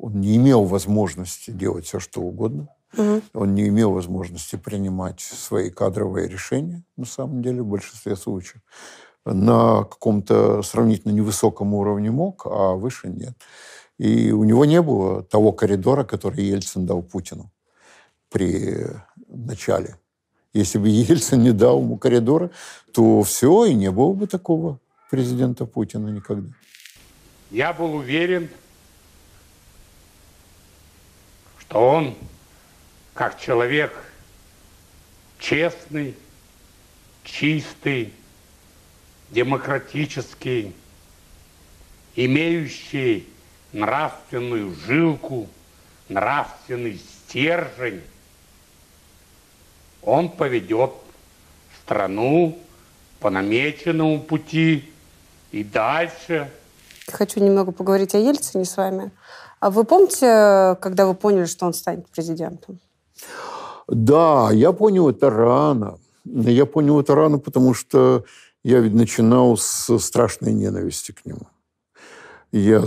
Он 0.00 0.20
не 0.20 0.36
имел 0.36 0.64
возможности 0.64 1.50
делать 1.50 1.86
все, 1.86 1.98
что 1.98 2.20
угодно. 2.20 2.68
Угу. 2.96 3.22
Он 3.34 3.54
не 3.54 3.68
имел 3.68 3.90
возможности 3.90 4.56
принимать 4.56 5.20
свои 5.20 5.70
кадровые 5.70 6.28
решения, 6.28 6.84
на 6.96 7.04
самом 7.04 7.42
деле, 7.42 7.62
в 7.62 7.66
большинстве 7.66 8.16
случаев 8.16 8.62
на 9.32 9.84
каком-то 9.84 10.62
сравнительно 10.62 11.12
невысоком 11.12 11.74
уровне 11.74 12.10
мог, 12.10 12.46
а 12.46 12.74
выше 12.74 13.08
нет. 13.08 13.34
И 13.98 14.30
у 14.30 14.44
него 14.44 14.64
не 14.64 14.80
было 14.80 15.22
того 15.22 15.52
коридора, 15.52 16.04
который 16.04 16.44
Ельцин 16.44 16.86
дал 16.86 17.02
Путину 17.02 17.50
при 18.30 18.86
начале. 19.28 19.96
Если 20.52 20.78
бы 20.78 20.88
Ельцин 20.88 21.42
не 21.42 21.52
дал 21.52 21.80
ему 21.80 21.98
коридора, 21.98 22.50
то 22.92 23.22
все, 23.22 23.66
и 23.66 23.74
не 23.74 23.90
было 23.90 24.12
бы 24.12 24.26
такого 24.26 24.78
президента 25.10 25.66
Путина 25.66 26.08
никогда. 26.08 26.50
Я 27.50 27.72
был 27.72 27.94
уверен, 27.94 28.48
что 31.58 31.88
он, 31.88 32.14
как 33.14 33.38
человек 33.38 33.92
честный, 35.38 36.14
чистый, 37.24 38.12
демократический, 39.30 40.74
имеющий 42.16 43.28
нравственную 43.72 44.74
жилку, 44.74 45.48
нравственный 46.08 46.98
стержень, 46.98 48.00
он 50.02 50.30
поведет 50.30 50.92
страну 51.82 52.58
по 53.20 53.30
намеченному 53.30 54.20
пути 54.20 54.90
и 55.52 55.64
дальше. 55.64 56.50
Хочу 57.10 57.40
немного 57.40 57.72
поговорить 57.72 58.14
о 58.14 58.18
Ельцине 58.18 58.64
с 58.64 58.76
вами. 58.76 59.10
А 59.60 59.70
вы 59.70 59.84
помните, 59.84 60.76
когда 60.80 61.06
вы 61.06 61.14
поняли, 61.14 61.46
что 61.46 61.66
он 61.66 61.74
станет 61.74 62.08
президентом? 62.08 62.78
Да, 63.88 64.50
я 64.52 64.72
понял 64.72 65.08
это 65.08 65.30
рано. 65.30 65.98
Я 66.24 66.66
понял 66.66 67.00
это 67.00 67.14
рано, 67.14 67.38
потому 67.38 67.74
что 67.74 68.24
я 68.68 68.80
ведь 68.80 68.94
начинал 68.94 69.56
с 69.56 69.98
страшной 69.98 70.52
ненависти 70.52 71.12
к 71.12 71.24
нему. 71.24 71.48
Я 72.52 72.84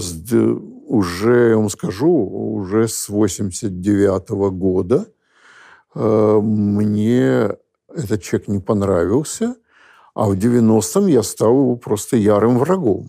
уже, 0.88 1.49
я 1.49 1.57
вам 1.57 1.69
скажу, 1.69 2.07
уже 2.07 2.88
с 2.88 3.09
89 3.09 4.29
-го 4.29 4.51
года 4.51 5.07
э, 5.95 6.39
мне 6.41 7.49
этот 7.95 8.21
человек 8.21 8.47
не 8.47 8.59
понравился, 8.59 9.55
а 10.13 10.29
в 10.29 10.34
90-м 10.34 11.07
я 11.07 11.23
стал 11.23 11.51
его 11.51 11.75
просто 11.77 12.15
ярым 12.15 12.59
врагом. 12.59 13.07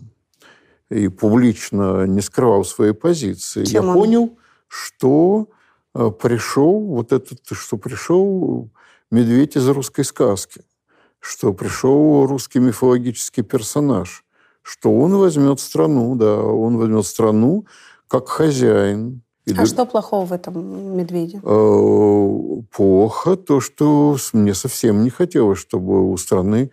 И 0.89 1.09
публично 1.09 2.07
не 2.07 2.21
скрывал 2.21 2.65
своей 2.65 2.93
позиции. 2.93 3.65
Чем 3.65 3.83
я 3.83 3.89
он? 3.89 3.93
понял, 3.93 4.37
что 4.67 5.47
э, 5.95 6.11
пришел 6.21 6.79
вот 6.79 7.11
этот, 7.11 7.39
что 7.51 7.77
пришел 7.77 8.69
медведь 9.11 9.57
из 9.57 9.67
русской 9.67 10.03
сказки 10.03 10.61
что 11.23 11.53
пришел 11.53 12.25
русский 12.25 12.59
мифологический 12.59 13.43
персонаж, 13.43 14.25
что 14.61 14.91
он 14.91 15.15
возьмет 15.15 15.61
страну, 15.61 16.15
да, 16.15 16.35
он 16.43 16.77
возьмет 16.77 17.05
страну 17.05 17.65
как 18.09 18.27
хозяин. 18.27 19.21
И 19.45 19.53
а 19.53 19.55
да... 19.55 19.65
что 19.65 19.85
плохого 19.85 20.25
в 20.25 20.33
этом 20.33 20.97
медведе? 20.97 21.39
Э, 21.41 22.61
плохо 22.75 23.37
то, 23.37 23.61
что 23.61 24.17
мне 24.33 24.53
совсем 24.53 25.03
не 25.03 25.09
хотелось, 25.09 25.59
чтобы 25.59 26.11
у 26.11 26.17
страны 26.17 26.71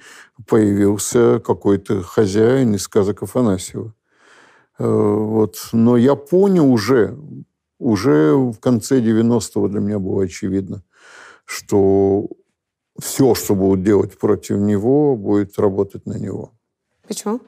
появился 0.49 1.39
какой-то 1.39 2.03
хозяин 2.03 2.75
из 2.75 2.83
сказок 2.83 3.23
Афанасьева. 3.23 3.95
Э, 4.81 4.85
вот. 4.85 5.69
Но 5.73 5.97
я 5.97 6.17
понял 6.17 6.73
уже, 6.73 7.17
уже 7.79 8.35
в 8.35 8.59
конце 8.59 9.01
90-го 9.01 9.69
для 9.69 9.79
меня 9.79 10.01
было 10.01 10.25
очевидно, 10.25 10.83
что 11.45 12.27
все, 13.01 13.35
что 13.35 13.55
будут 13.55 13.83
делать 13.83 14.19
против 14.19 14.57
него, 14.59 15.17
будет 15.17 15.59
работать 15.59 16.07
на 16.07 16.19
него. 16.19 16.53
Почему? 17.07 17.41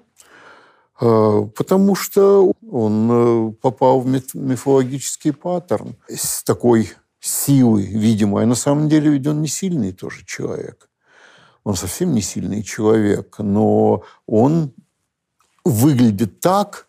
А, 1.00 1.42
Потому 1.42 1.94
что 1.94 2.52
он 2.70 3.10
э, 3.10 3.52
попал 3.60 4.00
в 4.00 4.06
миф- 4.06 4.34
мифологический 4.34 5.32
паттерн 5.32 5.96
с 6.08 6.42
такой 6.42 6.92
силой, 7.20 7.84
видимой. 7.84 8.44
А 8.44 8.46
на 8.46 8.54
самом 8.54 8.88
деле 8.88 9.10
ведь 9.10 9.26
он 9.26 9.42
не 9.42 9.48
сильный 9.48 9.92
тоже 9.92 10.24
человек. 10.24 10.88
Он 11.64 11.76
совсем 11.76 12.12
не 12.12 12.22
сильный 12.22 12.62
человек, 12.62 13.36
но 13.38 14.02
он 14.26 14.72
выглядит 15.64 16.40
так, 16.40 16.88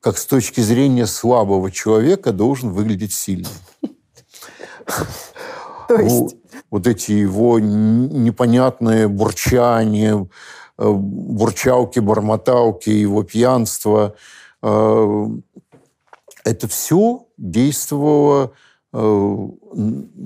как 0.00 0.16
с 0.16 0.24
точки 0.24 0.62
зрения 0.62 1.06
слабого 1.06 1.70
человека 1.70 2.32
должен 2.32 2.70
выглядеть 2.70 3.12
сильным. 3.12 3.52
То 5.88 5.96
Ну, 5.96 6.04
есть? 6.04 6.36
вот 6.70 6.86
эти 6.86 7.12
его 7.12 7.58
непонятные 7.58 9.08
бурчания, 9.08 10.28
э, 10.78 10.90
бурчалки, 10.90 11.98
бормоталки, 11.98 12.90
его 12.90 13.22
пьянство, 13.22 14.14
э, 14.62 15.26
это 16.44 16.68
все 16.68 17.26
действовало 17.38 18.52
э, 18.92 19.48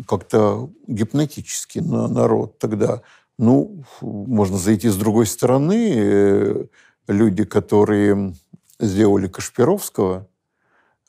как-то 0.08 0.70
гипнотически 0.88 1.78
на 1.78 2.08
народ 2.08 2.58
тогда. 2.58 3.02
Ну, 3.38 3.84
можно 4.00 4.58
зайти 4.58 4.88
с 4.88 4.96
другой 4.96 5.26
стороны. 5.26 6.68
Люди, 7.08 7.44
которые 7.44 8.34
сделали 8.78 9.26
Кашпировского, 9.26 10.28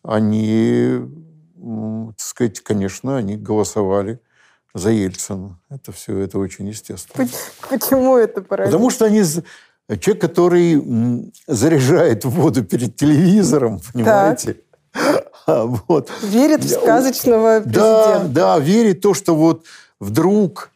они, 0.03 0.99
так 1.55 2.19
сказать, 2.19 2.59
конечно, 2.61 3.17
они 3.17 3.35
голосовали 3.37 4.19
за 4.73 4.89
Ельцина. 4.91 5.59
Это 5.69 5.91
все, 5.91 6.17
это 6.19 6.39
очень 6.39 6.67
естественно. 6.67 7.27
Почему 7.69 8.17
это 8.17 8.41
поразительно? 8.41 8.77
Потому 8.77 8.89
что 8.89 9.05
они... 9.05 9.23
Человек, 9.99 10.21
который 10.21 11.31
заряжает 11.45 12.23
воду 12.25 12.63
перед 12.63 12.95
телевизором, 12.95 13.79
понимаете? 13.93 14.57
А, 15.45 15.65
вот. 15.65 16.09
Верит 16.21 16.63
в 16.63 16.69
сказочного 16.69 17.59
Да, 17.65 18.03
президента. 18.05 18.27
да, 18.33 18.59
верит 18.59 18.99
в 18.99 19.01
то, 19.01 19.13
что 19.13 19.35
вот 19.35 19.65
вдруг 19.99 20.69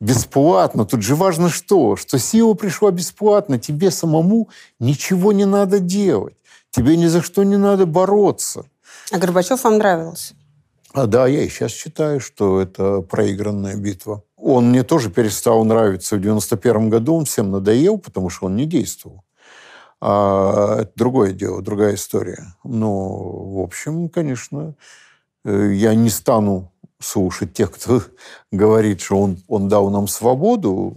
бесплатно. 0.00 0.84
Тут 0.84 1.02
же 1.02 1.14
важно 1.14 1.50
что? 1.50 1.94
Что 1.94 2.18
сила 2.18 2.54
пришла 2.54 2.90
бесплатно. 2.90 3.58
Тебе 3.60 3.90
самому 3.92 4.48
ничего 4.80 5.32
не 5.32 5.44
надо 5.44 5.78
делать. 5.78 6.34
Тебе 6.70 6.96
ни 6.96 7.06
за 7.06 7.22
что 7.22 7.44
не 7.44 7.56
надо 7.56 7.86
бороться. 7.86 8.64
А 9.12 9.18
Горбачев 9.18 9.62
вам 9.62 9.78
нравился? 9.78 10.34
А 10.94 11.06
да, 11.06 11.26
я 11.26 11.42
и 11.42 11.48
сейчас 11.48 11.72
считаю, 11.72 12.20
что 12.20 12.60
это 12.60 13.02
проигранная 13.02 13.76
битва. 13.76 14.22
Он 14.36 14.70
мне 14.70 14.82
тоже 14.82 15.10
перестал 15.10 15.64
нравиться 15.64 16.16
в 16.16 16.20
91 16.20 16.88
году, 16.88 17.14
он 17.14 17.24
всем 17.24 17.50
надоел, 17.50 17.98
потому 17.98 18.30
что 18.30 18.46
он 18.46 18.56
не 18.56 18.64
действовал. 18.64 19.24
А 20.00 20.80
это 20.82 20.92
другое 20.94 21.32
дело, 21.32 21.60
другая 21.60 21.94
история. 21.94 22.54
Но, 22.64 23.08
в 23.54 23.60
общем, 23.60 24.08
конечно, 24.08 24.74
э, 25.44 25.72
я 25.74 25.94
не 25.94 26.08
стану 26.08 26.72
слушать 27.00 27.52
тех, 27.52 27.72
кто 27.72 28.02
говорит, 28.52 29.00
что 29.00 29.18
он, 29.20 29.38
он 29.48 29.68
дал 29.68 29.90
нам 29.90 30.08
свободу. 30.08 30.96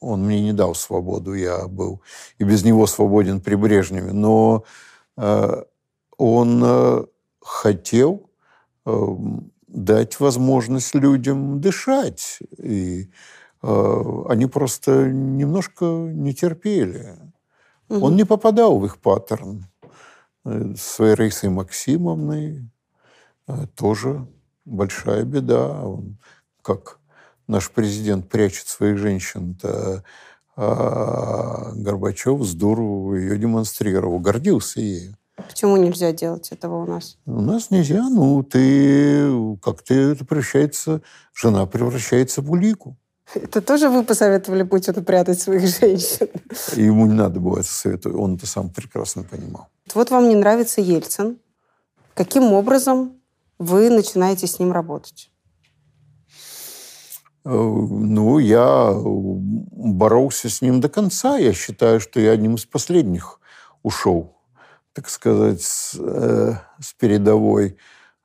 Он 0.00 0.24
мне 0.24 0.40
не 0.40 0.52
дал 0.52 0.74
свободу, 0.74 1.34
я 1.34 1.66
был 1.66 2.00
и 2.38 2.44
без 2.44 2.64
него 2.64 2.86
свободен 2.86 3.40
при 3.40 3.56
Брежневе. 3.56 4.12
Но 4.12 4.64
э, 5.16 5.62
он 6.16 6.62
э, 6.64 7.04
хотел 7.40 8.25
дать 9.66 10.20
возможность 10.20 10.94
людям 10.94 11.60
дышать. 11.60 12.38
И 12.58 13.10
э, 13.62 14.22
они 14.28 14.46
просто 14.46 15.10
немножко 15.10 15.84
не 15.84 16.34
терпели. 16.34 17.16
Он 17.88 18.16
не 18.16 18.24
попадал 18.24 18.78
в 18.78 18.86
их 18.86 18.98
паттерн. 18.98 19.66
Э, 20.44 20.74
С 20.76 20.98
Раисой 20.98 21.50
Максимовной 21.50 22.70
э, 23.48 23.66
тоже 23.74 24.26
большая 24.64 25.24
беда. 25.24 25.82
Он, 25.84 26.18
как 26.62 26.98
наш 27.46 27.70
президент 27.70 28.28
прячет 28.28 28.66
своих 28.66 28.98
женщин-то, 28.98 30.04
а 30.56 31.72
Горбачев 31.74 32.42
здорово 32.42 33.16
ее 33.16 33.36
демонстрировал, 33.36 34.18
гордился 34.20 34.80
ею. 34.80 35.16
Почему 35.36 35.76
нельзя 35.76 36.12
делать 36.12 36.50
этого 36.50 36.82
у 36.82 36.86
нас? 36.86 37.18
У 37.26 37.40
нас 37.40 37.70
нельзя, 37.70 38.08
ну, 38.08 38.42
ты, 38.42 39.56
как 39.62 39.82
ты, 39.82 39.94
это 39.94 40.24
превращается, 40.24 41.02
жена 41.34 41.66
превращается 41.66 42.40
в 42.40 42.50
улику. 42.50 42.96
Это 43.34 43.60
тоже 43.60 43.88
вы 43.88 44.02
посоветовали 44.02 44.62
Путину 44.62 45.02
прятать 45.02 45.40
своих 45.40 45.66
женщин? 45.80 46.28
Ему 46.74 47.06
не 47.06 47.12
надо 47.14 47.40
было 47.40 47.58
это 47.58 47.68
советовать, 47.68 48.16
он 48.16 48.36
это 48.36 48.46
сам 48.46 48.70
прекрасно 48.70 49.24
понимал. 49.24 49.68
Вот 49.94 50.10
вам 50.10 50.28
не 50.28 50.34
нравится 50.36 50.80
Ельцин. 50.80 51.38
Каким 52.14 52.52
образом 52.52 53.20
вы 53.58 53.90
начинаете 53.90 54.46
с 54.46 54.58
ним 54.58 54.72
работать? 54.72 55.30
Э, 57.44 57.50
Ну, 57.50 58.38
я 58.38 58.92
боролся 58.94 60.48
с 60.48 60.62
ним 60.62 60.80
до 60.80 60.88
конца. 60.88 61.36
Я 61.36 61.52
считаю, 61.52 62.00
что 62.00 62.20
я 62.20 62.30
одним 62.30 62.54
из 62.54 62.64
последних 62.64 63.40
ушел, 63.82 64.35
так 64.96 65.10
сказать, 65.10 65.60
с, 65.60 65.94
э, 66.00 66.54
с 66.80 66.94
передовой 66.94 67.76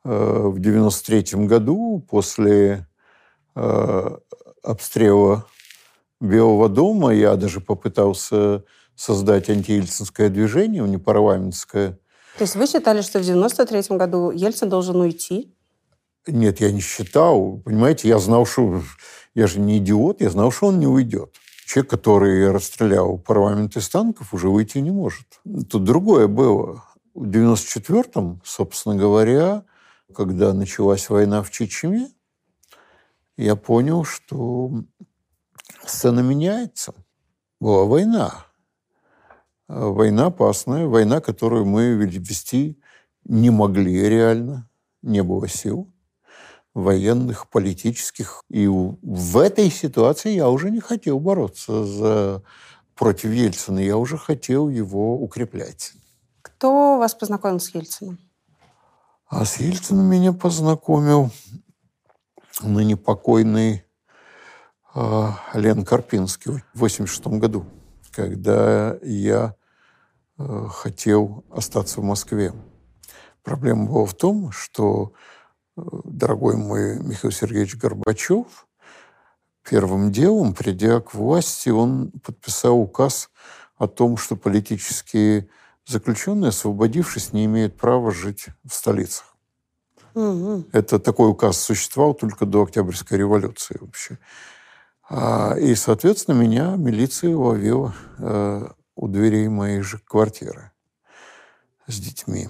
э, 0.06 0.42
в 0.48 0.58
93 0.58 1.46
году 1.46 2.02
после 2.10 2.88
э, 3.58 4.18
обстрела 4.64 5.46
Белого 6.22 6.70
дома. 6.70 7.14
Я 7.14 7.36
даже 7.36 7.60
попытался 7.60 8.64
создать 8.96 9.50
антиельцинское 9.50 10.30
движение, 10.30 10.82
непарламентское. 10.84 12.00
То 12.38 12.44
есть 12.46 12.56
вы 12.56 12.66
считали, 12.68 13.02
что 13.02 13.20
в 13.20 13.24
93 13.24 13.98
году 13.98 14.32
Ельцин 14.32 14.70
должен 14.70 14.96
уйти? 14.96 15.54
Нет, 16.26 16.62
я 16.62 16.72
не 16.72 16.80
считал. 16.80 17.58
Понимаете, 17.66 18.08
я 18.08 18.18
знал, 18.20 18.46
что... 18.46 18.82
Я 19.34 19.48
же 19.48 19.60
не 19.60 19.78
идиот, 19.78 20.22
я 20.22 20.30
знал, 20.30 20.52
что 20.52 20.68
он 20.68 20.80
не 20.80 20.88
уйдет. 20.88 21.36
Человек, 21.72 21.90
который 21.90 22.52
расстрелял 22.52 23.18
парламент 23.18 23.78
из 23.78 23.88
танков, 23.88 24.34
уже 24.34 24.50
выйти 24.50 24.80
не 24.80 24.92
может. 24.92 25.40
Тут 25.70 25.86
другое 25.86 26.28
было. 26.28 26.84
В 27.14 27.30
94-м, 27.30 28.42
собственно 28.44 28.98
говоря, 28.98 29.64
когда 30.14 30.54
началась 30.54 31.10
война 31.10 31.42
в 31.42 31.50
Чечне, 31.50 32.12
я 33.38 33.56
понял, 33.56 34.04
что 34.04 34.84
сцена 35.86 36.20
меняется. 36.20 36.94
Была 37.62 37.86
война. 37.86 38.46
Война 39.70 40.26
опасная, 40.26 40.88
война, 40.88 41.22
которую 41.22 41.66
мы 41.66 41.94
вести 41.94 42.82
не 43.24 43.50
могли 43.50 44.10
реально, 44.10 44.70
не 45.02 45.24
было 45.24 45.48
сил 45.48 45.90
военных, 46.74 47.50
политических. 47.50 48.44
И 48.50 48.68
в 48.68 49.38
этой 49.38 49.70
ситуации 49.70 50.32
я 50.34 50.50
уже 50.50 50.72
не 50.72 50.80
хотел 50.80 51.20
бороться 51.20 51.86
за, 51.86 52.44
против 52.96 53.32
Ельцина, 53.32 53.80
я 53.80 53.98
уже 53.98 54.18
хотел 54.18 54.70
его 54.70 55.22
укреплять. 55.22 55.94
Кто 56.42 56.98
вас 56.98 57.14
познакомил 57.14 57.60
с 57.60 57.74
Ельцином? 57.74 58.20
А 59.28 59.46
с 59.46 59.58
Ельцином 59.58 60.06
меня 60.06 60.34
познакомил 60.34 61.32
ныне 62.62 62.98
покойный 62.98 63.84
э, 64.94 65.28
Лен 65.54 65.86
Карпинский 65.86 66.64
в 66.74 66.80
86 66.80 67.28
году, 67.28 67.66
когда 68.12 68.98
я 69.02 69.56
э, 70.38 70.68
хотел 70.70 71.46
остаться 71.50 72.02
в 72.02 72.04
Москве. 72.04 72.54
Проблема 73.44 73.88
была 73.88 74.06
в 74.06 74.14
том, 74.14 74.52
что 74.52 75.14
дорогой 76.04 76.58
мой 76.58 77.00
Михаил 77.00 77.32
Сергеевич 77.32 77.76
Горбачев 77.76 78.68
первым 79.68 80.12
делом, 80.12 80.54
придя 80.54 81.00
к 81.00 81.14
власти, 81.14 81.70
он 81.70 82.12
подписал 82.24 82.80
указ 82.80 83.30
о 83.78 83.88
том, 83.88 84.18
что 84.18 84.36
политические 84.36 85.50
заключенные, 85.86 86.50
освободившись, 86.50 87.34
не 87.34 87.46
имеют 87.46 87.78
права 87.78 88.12
жить 88.12 88.48
в 88.64 88.74
столицах. 88.74 89.36
Мгм. 90.14 90.66
Это 90.72 91.00
такой 91.00 91.30
указ 91.30 91.58
существовал 91.58 92.14
только 92.14 92.46
до 92.46 92.64
Октябрьской 92.64 93.18
революции 93.18 93.78
вообще. 93.80 94.18
А, 95.10 95.56
И, 95.58 95.74
соответственно, 95.76 96.36
меня 96.36 96.76
милиция 96.76 97.36
ловила 97.36 97.94
э, 98.18 98.68
у 98.96 99.08
дверей 99.08 99.48
моей 99.48 99.82
же 99.82 100.00
квартиры 100.00 100.72
с 101.88 101.98
детьми. 102.00 102.50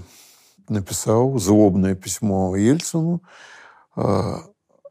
Написал 0.70 1.38
злобное 1.38 1.95
письмо 1.95 2.55
Ельцину. 2.55 3.22
А, 3.95 4.39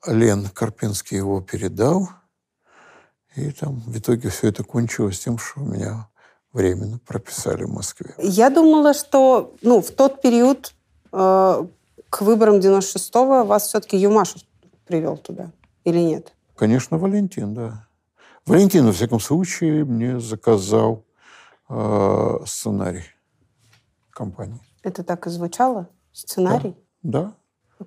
Лен 0.06 0.48
Карпинский 0.48 1.16
его 1.16 1.40
передал. 1.40 2.08
И 3.36 3.50
там 3.52 3.80
в 3.86 3.96
итоге 3.96 4.28
все 4.28 4.48
это 4.48 4.64
кончилось 4.64 5.20
тем, 5.20 5.38
что 5.38 5.60
меня 5.60 6.08
временно 6.52 6.98
прописали 6.98 7.64
в 7.64 7.70
Москве. 7.70 8.14
Я 8.18 8.50
думала, 8.50 8.92
что 8.92 9.54
ну, 9.62 9.80
в 9.80 9.90
тот 9.92 10.20
период 10.20 10.74
э, 11.12 11.66
к 12.08 12.20
выборам 12.22 12.56
96-го 12.56 13.44
вас 13.44 13.68
все-таки 13.68 13.96
Юмашев 13.96 14.42
привел 14.86 15.16
туда. 15.16 15.52
Или 15.84 16.00
нет? 16.00 16.32
Конечно, 16.56 16.98
Валентин, 16.98 17.54
да. 17.54 17.86
Валентин, 18.46 18.86
во 18.86 18.92
всяком 18.92 19.20
случае, 19.20 19.84
мне 19.84 20.18
заказал 20.18 21.04
э, 21.68 22.38
сценарий 22.46 23.04
компании. 24.10 24.60
Это 24.82 25.02
так 25.04 25.26
и 25.26 25.30
звучало? 25.30 25.88
Сценарий? 26.12 26.74
Да. 27.02 27.32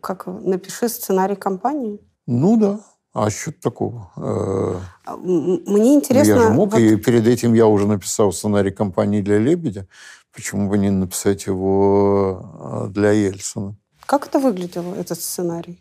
Как 0.02 0.26
напиши 0.28 0.89
сценарий 0.89 1.36
компании? 1.36 2.00
Ну 2.26 2.58
да. 2.58 2.80
А 3.14 3.30
что 3.30 3.52
такого? 3.52 4.12
Э, 4.18 4.80
А, 5.06 5.18
Мне 5.18 5.94
интересно... 5.96 6.32
я 6.32 6.39
же 6.39 6.50
мог, 6.50 6.72
вот- 6.72 6.80
и 6.80 6.96
перед 6.96 7.28
этим 7.28 7.54
я 7.54 7.68
уже 7.68 7.86
написал 7.88 8.32
сценарий 8.32 8.72
компании 8.72 9.22
для 9.22 9.38
«Лебедя». 9.38 9.88
Почему 10.34 10.68
бы 10.68 10.80
не 10.80 10.89
написать 10.89 11.46
его 11.46 12.86
э, 12.88 12.88
для 12.89 13.12
Ельцина? 13.12 13.76
Как 14.08 14.26
это 14.28 14.39
выглядело, 14.39 14.96
этот 14.96 15.22
сценарий? 15.22 15.80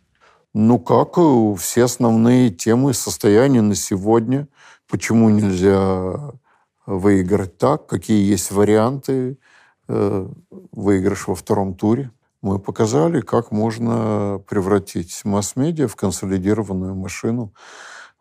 Ну 0.52 0.78
как, 0.78 1.14
все 1.58 1.84
основные 1.84 2.50
темы 2.50 2.92
состояния 2.92 3.62
на 3.62 3.74
сегодня, 3.74 4.46
почему 4.90 5.30
нельзя 5.30 6.32
выиграть 6.84 7.56
так, 7.56 7.86
какие 7.86 8.22
есть 8.30 8.50
варианты 8.50 9.38
выигрыш 9.88 11.28
во 11.28 11.34
втором 11.34 11.74
туре. 11.74 12.10
Мы 12.42 12.58
показали, 12.58 13.20
как 13.20 13.52
можно 13.52 14.42
превратить 14.48 15.24
масс-медиа 15.24 15.86
в 15.86 15.94
консолидированную 15.94 16.94
машину, 16.94 17.54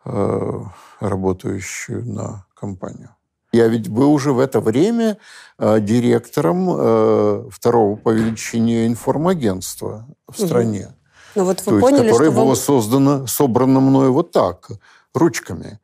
э, 0.06 0.62
работающую 1.00 2.06
на 2.06 2.46
компанию. 2.54 3.16
Я 3.52 3.68
ведь 3.68 3.90
был 3.90 4.14
уже 4.14 4.32
в 4.32 4.40
это 4.40 4.62
время 4.62 5.18
э, 5.58 5.80
директором 5.82 6.70
э, 6.70 7.50
второго 7.52 7.96
по 7.96 8.12
величине 8.12 8.86
информагентства 8.86 10.08
в 10.30 10.40
стране. 10.40 10.96
Ну 11.36 11.46
вот 11.46 11.58
То 11.58 11.72
вы 11.72 11.78
есть, 11.78 11.82
поняли, 11.82 12.10
которое 12.10 12.30
что 12.30 12.40
было 12.40 12.46
вам... 12.46 12.56
создано, 12.56 13.28
собрано 13.28 13.80
мною 13.80 14.14
вот 14.14 14.32
так, 14.32 14.70
ручками. 15.14 15.80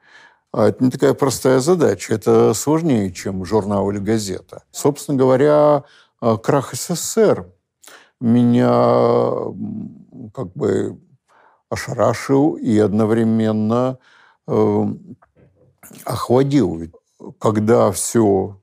А 0.51 0.67
это 0.67 0.83
не 0.83 0.89
такая 0.89 1.13
простая 1.13 1.59
задача. 1.59 2.13
Это 2.13 2.53
сложнее, 2.53 3.11
чем 3.11 3.45
журнал 3.45 3.89
или 3.91 3.99
газета. 3.99 4.63
Собственно 4.71 5.17
говоря, 5.17 5.83
э, 6.21 6.37
крах 6.37 6.73
СССР 6.73 7.47
меня 8.19 8.69
как 10.33 10.53
бы 10.53 10.99
ошарашил 11.69 12.53
и 12.53 12.77
одновременно 12.79 13.99
э, 14.47 14.85
охладил. 16.05 16.91
Когда 17.39 17.91
все 17.91 18.59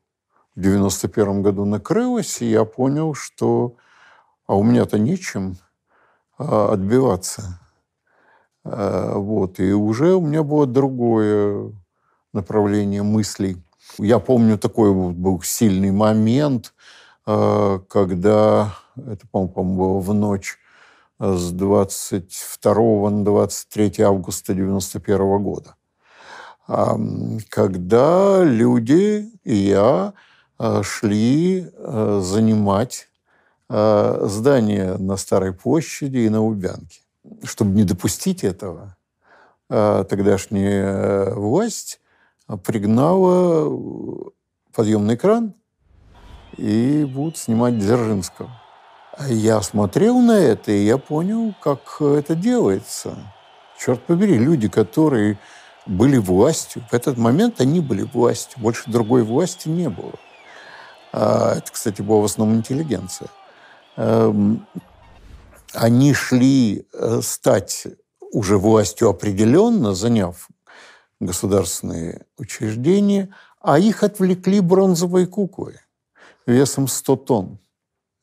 в 0.54 0.60
91 0.60 1.42
году 1.42 1.64
накрылось, 1.64 2.40
я 2.40 2.64
понял, 2.64 3.14
что 3.14 3.76
а 4.46 4.56
у 4.56 4.62
меня-то 4.62 4.98
нечем 4.98 5.56
а, 6.38 6.72
отбиваться. 6.72 7.60
А, 8.64 9.18
Вот. 9.18 9.60
И 9.60 9.72
уже 9.72 10.14
у 10.14 10.20
меня 10.20 10.42
было 10.42 10.66
другое 10.66 11.72
направление 12.32 13.02
мыслей. 13.02 13.62
Я 13.98 14.18
помню 14.18 14.58
такой 14.58 14.92
был 14.92 15.40
сильный 15.42 15.92
момент, 15.92 16.74
а, 17.26 17.78
когда, 17.88 18.74
это, 18.96 19.26
по-моему, 19.30 19.76
было 19.76 20.00
в 20.00 20.14
ночь 20.14 20.58
а, 21.18 21.36
с 21.36 21.52
22 21.52 23.10
на 23.10 23.24
23 23.24 24.02
августа 24.02 24.54
91 24.54 25.42
года, 25.42 25.76
когда 27.50 28.42
люди 28.42 29.30
и 29.44 29.54
я 29.54 30.14
шли 30.82 31.70
занимать 31.78 33.08
здание 33.68 34.96
на 34.96 35.16
Старой 35.18 35.52
площади 35.52 36.18
и 36.18 36.28
на 36.30 36.42
Лубянке. 36.42 37.03
Чтобы 37.44 37.72
не 37.72 37.84
допустить 37.84 38.44
этого, 38.44 38.96
а, 39.70 40.04
тогдашняя 40.04 41.30
власть 41.34 42.00
пригнала 42.64 43.70
э, 43.70 44.30
подъемный 44.74 45.16
кран 45.16 45.54
и 46.58 47.04
будут 47.04 47.38
снимать 47.38 47.78
Дзержинского. 47.78 48.50
Я 49.28 49.62
смотрел 49.62 50.18
на 50.18 50.38
это, 50.38 50.72
и 50.72 50.84
я 50.84 50.98
понял, 50.98 51.54
как 51.62 52.00
это 52.00 52.34
делается. 52.34 53.16
Черт 53.78 54.02
побери, 54.02 54.36
люди, 54.36 54.68
которые 54.68 55.38
были 55.86 56.18
властью, 56.18 56.82
в 56.90 56.94
этот 56.94 57.16
момент 57.16 57.60
они 57.60 57.80
были 57.80 58.02
властью, 58.02 58.60
больше 58.60 58.90
другой 58.90 59.22
власти 59.22 59.68
не 59.68 59.88
было. 59.88 60.12
А, 61.12 61.54
Это, 61.56 61.72
кстати, 61.72 62.02
была 62.02 62.20
в 62.20 62.24
основном 62.24 62.58
интеллигенция. 62.58 63.28
Они 65.74 66.14
шли 66.14 66.86
э, 66.92 67.20
стать 67.22 67.86
уже 68.32 68.58
властью 68.58 69.08
определенно, 69.08 69.94
заняв 69.94 70.48
государственные 71.20 72.26
учреждения, 72.36 73.34
а 73.60 73.78
их 73.78 74.02
отвлекли 74.02 74.60
бронзовой 74.60 75.26
куклой 75.26 75.80
весом 76.46 76.88
100 76.88 77.16
тонн. 77.16 77.58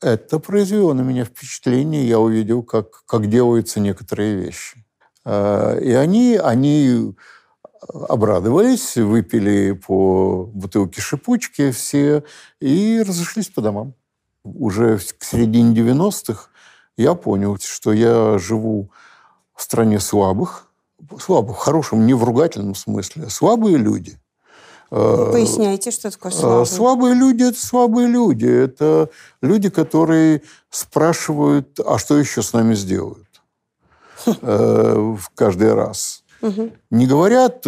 Это 0.00 0.38
произвело 0.38 0.94
на 0.94 1.02
меня 1.02 1.24
впечатление, 1.24 2.08
я 2.08 2.18
увидел, 2.18 2.62
как, 2.62 3.04
как 3.06 3.28
делаются 3.28 3.80
некоторые 3.80 4.36
вещи. 4.36 4.84
А, 5.24 5.76
И 5.78 5.92
они, 5.92 6.36
они 6.36 7.14
обрадовались, 7.88 8.96
выпили 8.96 9.72
по 9.72 10.50
бутылке 10.52 11.00
шипучки 11.00 11.70
все 11.72 12.24
и 12.60 13.02
разошлись 13.06 13.48
по 13.48 13.60
домам. 13.60 13.94
Уже 14.44 14.98
к 14.98 15.24
середине 15.24 15.74
90-х 15.74 16.48
я 16.96 17.14
понял, 17.14 17.58
что 17.60 17.92
я 17.92 18.38
живу 18.38 18.90
в 19.54 19.62
стране 19.62 20.00
слабых, 20.00 20.66
слабых, 21.18 21.56
в 21.56 21.60
хорошем, 21.60 22.06
не 22.06 22.14
в 22.14 22.24
ругательном 22.24 22.74
смысле, 22.74 23.28
слабые 23.28 23.76
люди. 23.76 24.18
Э, 24.90 25.30
Поясняйте, 25.32 25.90
что 25.90 26.10
такое 26.10 26.32
Э, 26.32 26.34
слабый. 26.34 26.66
Слабые 26.66 27.14
люди– 27.14 27.42
это 27.44 27.66
слабые 27.66 28.08
люди. 28.08 28.46
Это 28.46 29.08
люди, 29.40 29.70
которые 29.70 30.42
спрашивают, 30.70 31.80
а 31.80 31.98
что 31.98 32.18
еще 32.18 32.42
с 32.42 32.52
нами 32.52 32.74
сделают? 32.74 33.26
Э, 34.26 35.14
В 35.18 35.30
каждый 35.34 35.72
раз. 35.74 36.24
Не 36.90 37.06
говорят, 37.06 37.64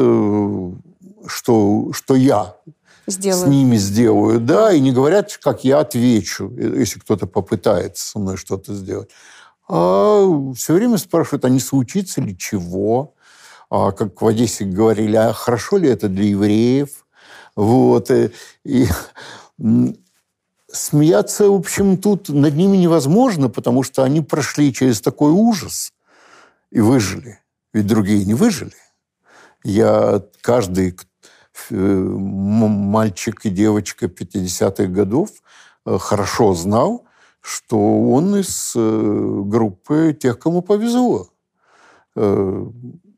что, 1.27 1.93
что 1.93 2.15
я 2.15 2.57
Сделаю. 3.07 3.47
с 3.47 3.49
ними 3.49 3.77
сделаю, 3.77 4.41
да, 4.41 4.73
и 4.73 4.81
не 4.81 4.93
говорят, 4.93 5.39
как 5.43 5.65
я 5.65 5.81
отвечу, 5.81 6.53
э, 6.57 6.77
если 6.79 7.01
кто-то 7.01 7.27
попытается 7.27 8.07
со 8.07 8.19
мной 8.19 8.37
что-то 8.37 8.75
сделать. 8.75 9.11
А 9.69 10.25
все 10.57 10.75
время 10.75 10.99
спрашивают, 10.99 11.45
а 11.45 11.49
не 11.49 11.61
случится 11.61 12.21
ли 12.21 12.37
чего? 12.37 13.15
А 13.71 13.93
как 13.93 14.21
в 14.21 14.27
Одессе 14.27 14.65
говорили, 14.65 15.17
а 15.17 15.33
хорошо 15.33 15.79
ли 15.79 15.89
это 15.89 16.09
для 16.09 16.25
евреев? 16.27 17.07
Вот. 17.57 18.11
э, 18.11 18.31
И, 18.65 18.87
м, 19.59 19.97
смеяться, 20.71 21.49
в 21.49 21.55
общем, 21.55 21.97
тут 21.99 22.29
над 22.29 22.55
ними 22.55 22.77
невозможно, 22.77 23.49
потому 23.49 23.83
что 23.83 24.03
они 24.03 24.21
прошли 24.21 24.73
через 24.73 25.01
такой 25.01 25.33
ужас 25.33 25.93
и 26.71 26.81
выжили. 26.81 27.39
Ведь 27.73 27.87
другие 27.87 28.25
не 28.25 28.35
выжили. 28.35 28.73
Я 29.63 30.23
каждый 30.43 30.97
мальчик 31.71 33.45
и 33.45 33.51
девочка 33.51 34.07
50-х 34.07 34.87
годов 34.87 35.31
э, 35.87 35.99
хорошо 35.99 36.55
знал, 36.55 37.05
что 37.41 37.79
он 37.79 38.37
из 38.37 38.73
э, 38.77 39.43
группы 39.47 40.17
тех, 40.19 40.39
кому 40.39 40.63
повезло. 40.63 41.29
Э, 42.17 42.67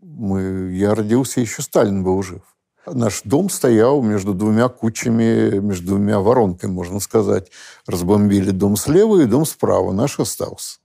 Мы, 0.01 0.73
я 0.73 0.95
родился, 0.95 1.41
еще 1.41 1.63
Сталин 1.63 2.03
был 2.03 2.23
жив. 2.23 2.43
Наш 2.87 3.23
дом 3.23 3.51
стоял 3.51 4.01
между 4.03 4.33
двумя 4.33 4.69
кучами, 4.69 5.59
между 5.59 5.87
двумя 5.89 6.21
воронками, 6.21 6.71
можно 6.71 7.01
сказать. 7.01 7.51
Разбомбили 7.87 8.51
дом 8.51 8.77
слева 8.77 9.21
и 9.21 9.27
дом 9.27 9.45
справа. 9.45 9.93
Наш 9.93 10.21
остался. 10.21 10.79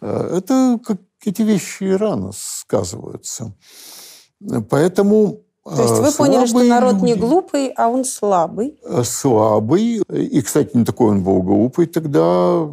Это 0.00 0.80
как 0.84 1.00
эти 1.24 1.42
вещи 1.42 1.84
рано 1.84 2.32
сказываются. 2.34 3.54
Поэтому 4.68 5.43
То 5.64 5.82
есть 5.82 5.94
вы 5.94 6.12
поняли, 6.12 6.44
что 6.46 6.58
слабые 6.58 6.68
народ 6.70 7.02
не 7.02 7.14
люди- 7.14 7.20
глупый, 7.20 7.68
а 7.68 7.88
он 7.88 8.04
слабый. 8.04 8.78
э, 8.84 9.02
слабый. 9.02 10.02
И, 10.12 10.42
кстати, 10.42 10.76
не 10.76 10.84
такой 10.84 11.10
он 11.10 11.22
был 11.24 11.42
глупый 11.42 11.86
тогда. 11.86 12.68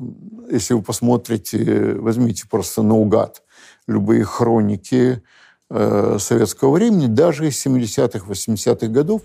Если 0.51 0.73
вы 0.73 0.81
посмотрите, 0.81 1.95
возьмите 1.95 2.45
просто 2.49 2.83
наугад 2.83 3.43
любые 3.87 4.25
хроники 4.25 5.23
э, 5.69 6.17
советского 6.19 6.71
времени, 6.71 7.07
даже 7.07 7.47
из 7.47 7.65
70-х, 7.65 8.25
80-х 8.27 8.87
годов, 8.87 9.21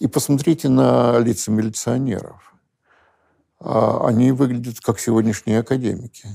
и 0.00 0.08
посмотрите 0.08 0.68
на 0.68 1.18
лица 1.20 1.52
милиционеров. 1.52 2.52
А 3.60 4.06
Они 4.08 4.32
выглядят 4.32 4.80
как 4.80 4.98
сегодняшние 4.98 5.60
академики. 5.60 6.28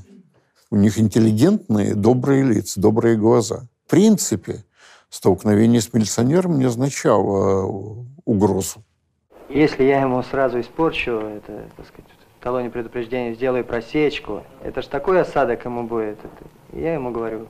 У 0.71 0.77
них 0.77 0.97
интеллигентные, 0.97 1.93
добрые 1.93 2.43
лица, 2.43 2.79
добрые 2.79 3.17
глаза. 3.17 3.67
В 3.85 3.89
принципе, 3.89 4.63
столкновение 5.13 5.79
с 5.79 5.93
милиционером 5.93 6.57
не 6.57 6.65
означало 6.65 7.65
э, 7.67 8.03
угрозу. 8.25 8.83
Если 9.47 9.83
я 9.83 10.01
ему 10.01 10.23
сразу 10.23 10.59
испорчу, 10.59 11.11
это, 11.11 11.65
так 11.77 11.85
сказать, 11.85 12.09
в 12.39 12.43
талоне 12.43 12.71
предупреждения 12.71 13.35
сделаю 13.35 13.63
просечку, 13.63 14.41
это 14.63 14.81
ж 14.81 14.87
такой 14.87 15.21
осадок 15.21 15.63
ему 15.65 15.83
будет. 15.83 16.17
Это, 16.17 16.79
я 16.79 16.95
ему 16.95 17.11
говорю, 17.11 17.47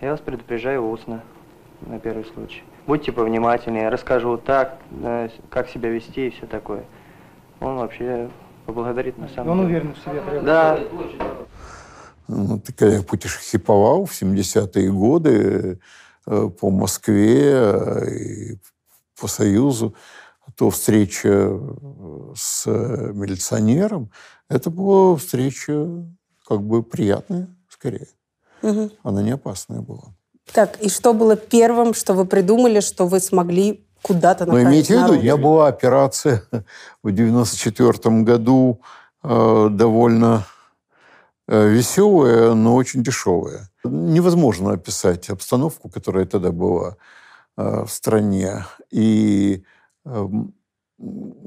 я 0.00 0.12
вас 0.12 0.20
предупреждаю 0.20 0.88
устно, 0.90 1.22
на 1.82 1.98
первый 1.98 2.24
случай. 2.24 2.62
будьте 2.86 3.12
повнимательнее, 3.12 3.90
расскажу 3.90 4.38
так, 4.38 4.78
как 5.50 5.68
себя 5.68 5.90
вести 5.90 6.28
и 6.28 6.30
все 6.30 6.46
такое. 6.46 6.84
Он 7.60 7.76
вообще 7.76 8.30
поблагодарит 8.64 9.18
на 9.18 9.28
самом 9.28 9.50
Он 9.50 9.66
деле. 9.66 9.68
уверен 9.68 9.94
в 9.94 9.98
себе. 9.98 10.40
Да. 10.40 10.80
Ну, 12.28 12.58
ты 12.58 12.72
когда 12.72 13.02
путешествовал 13.02 14.06
в 14.06 14.12
70-е 14.12 14.90
годы 14.92 15.78
по 16.30 16.70
Москве 16.70 17.52
э, 17.52 18.14
и 18.14 18.58
по 19.20 19.28
Союзу, 19.28 19.94
то 20.56 20.70
встреча 20.70 21.28
э, 21.28 22.32
с 22.36 22.64
э, 22.66 23.12
милиционером, 23.14 24.10
это 24.48 24.70
была 24.70 25.16
встреча 25.16 25.86
как 26.46 26.62
бы 26.62 26.82
приятная, 26.82 27.48
скорее. 27.68 28.08
Мгм. 28.62 28.90
Она 29.02 29.22
не 29.22 29.30
опасная 29.30 29.80
была. 29.80 30.14
Так, 30.52 30.80
и 30.82 30.88
что 30.88 31.14
было 31.14 31.36
первым, 31.36 31.94
что 31.94 32.14
вы 32.14 32.24
придумали, 32.24 32.80
что 32.80 33.06
вы 33.06 33.20
смогли 33.20 33.86
куда-то 34.02 34.46
Но 34.46 34.52
направить 34.54 34.90
имейте 34.90 34.98
в 34.98 35.02
виду, 35.04 35.22
меня 35.22 35.36
была 35.36 35.68
операция 35.68 36.42
в 37.02 37.12
94 37.12 38.22
году 38.22 38.80
э, 39.22 39.68
довольно 39.70 40.44
э, 41.50 41.68
веселая, 41.68 42.54
но 42.54 42.74
очень 42.74 43.02
дешевая. 43.02 43.68
Невозможно 43.84 44.72
описать 44.72 45.30
обстановку, 45.30 45.88
которая 45.88 46.24
тогда 46.24 46.52
была 46.52 46.96
э, 47.56 47.84
в 47.84 47.90
стране. 47.90 48.66
И 48.90 49.64
эм, 50.04 50.54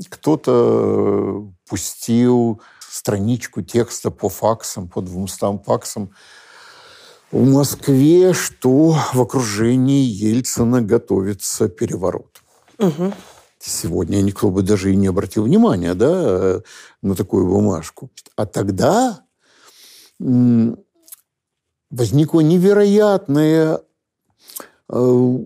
кто-то 0.10 1.48
пустил 1.68 2.62
страничку 2.80 3.62
текста 3.62 4.12
по 4.12 4.30
факсам, 4.30 4.90
по 4.90 5.02
200 5.02 5.64
факсам 5.64 6.12
в 7.32 7.50
Москве, 7.50 8.34
что 8.34 8.96
в 9.14 9.22
окружении 9.22 10.04
Ельцина 10.04 10.82
готовится 10.82 11.68
переворот. 11.70 12.42
Мгм. 12.78 13.14
Сегодня 13.60 14.22
никто 14.22 14.50
бы 14.50 14.62
даже 14.62 14.92
и 14.92 14.96
не 14.96 15.08
обратил 15.08 15.44
внимания 15.44 15.94
да, 15.94 16.12
э, 16.12 16.62
на 17.02 17.16
такую 17.16 17.48
бумажку. 17.48 18.12
А 18.36 18.46
тогда 18.46 19.24
возникла 20.20 22.40
невероятная 22.40 23.82
э, 24.90 25.38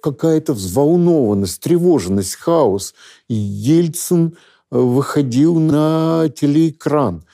какая-то 0.00 0.52
взволнованность, 0.52 1.60
тревоженность, 1.60 2.36
хаос. 2.36 2.94
Ельцин 3.28 4.36
э, 4.70 4.78
выходил 4.78 5.58
на 5.58 6.28
телеэкран, 6.28 7.24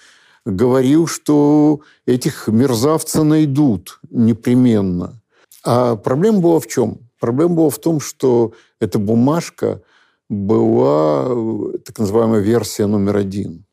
говорил, 0.47 1.06
что 1.06 1.81
этих 2.06 2.48
мерзавцев 2.48 3.23
найдут 3.23 4.01
непременно. 4.11 5.20
А 5.65 5.97
проблема 5.97 6.40
была 6.40 6.61
в 6.61 6.66
чем? 6.66 6.98
Проблема 7.20 7.55
была 7.55 7.70
в 7.70 7.78
том, 7.78 8.01
что 8.01 8.52
эта 8.81 8.98
бумажка 8.98 9.82
была 10.28 11.27
э, 11.28 11.78
так 11.85 11.98
называемая 11.98 12.40
версия 12.40 12.86
номер 12.86 13.16
один. 13.16 13.65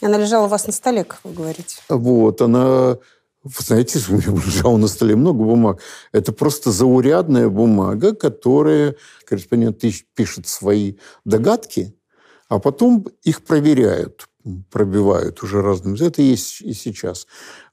Она 0.00 0.18
лежала 0.18 0.46
у 0.46 0.48
вас 0.48 0.66
на 0.66 0.72
столе, 0.72 1.04
как 1.04 1.20
вы 1.24 1.32
говорите. 1.32 1.76
Вот, 1.88 2.40
она... 2.40 2.98
Вы 3.42 3.64
знаете, 3.64 3.98
у 4.08 4.12
меня 4.12 4.32
лежало 4.32 4.76
на 4.76 4.88
столе 4.88 5.16
много 5.16 5.44
бумаг. 5.44 5.80
Это 6.12 6.32
просто 6.32 6.70
заурядная 6.70 7.48
бумага, 7.48 8.14
которая 8.14 8.96
корреспондент 9.24 9.82
пишет 10.14 10.46
свои 10.46 10.94
догадки, 11.24 11.94
а 12.48 12.58
потом 12.58 13.06
их 13.22 13.42
проверяют, 13.42 14.28
пробивают 14.70 15.42
уже 15.42 15.62
разным. 15.62 15.94
Это 15.94 16.20
есть 16.20 16.60
и 16.60 16.74
сейчас. 16.74 17.26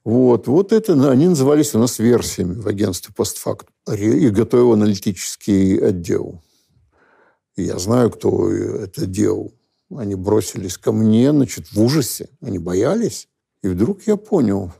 Вот, 0.04 0.46
вот 0.46 0.72
это, 0.72 1.10
они 1.10 1.28
назывались 1.28 1.74
у 1.74 1.78
нас 1.78 1.98
версиями 1.98 2.54
в 2.54 2.66
агентстве 2.68 3.12
постфакт. 3.14 3.68
И 3.92 4.28
готовил 4.30 4.72
аналитический 4.72 5.78
отдел. 5.78 6.42
Я 7.56 7.78
знаю, 7.78 8.10
кто 8.10 8.50
это 8.50 9.06
делал. 9.06 9.52
Они 9.94 10.14
бросились 10.14 10.76
ко 10.76 10.92
мне, 10.92 11.30
значит, 11.30 11.72
в 11.72 11.80
ужасе. 11.80 12.28
Они 12.42 12.58
боялись. 12.58 13.28
И 13.62 13.68
вдруг 13.68 14.02
я 14.06 14.16
понял. 14.16 14.72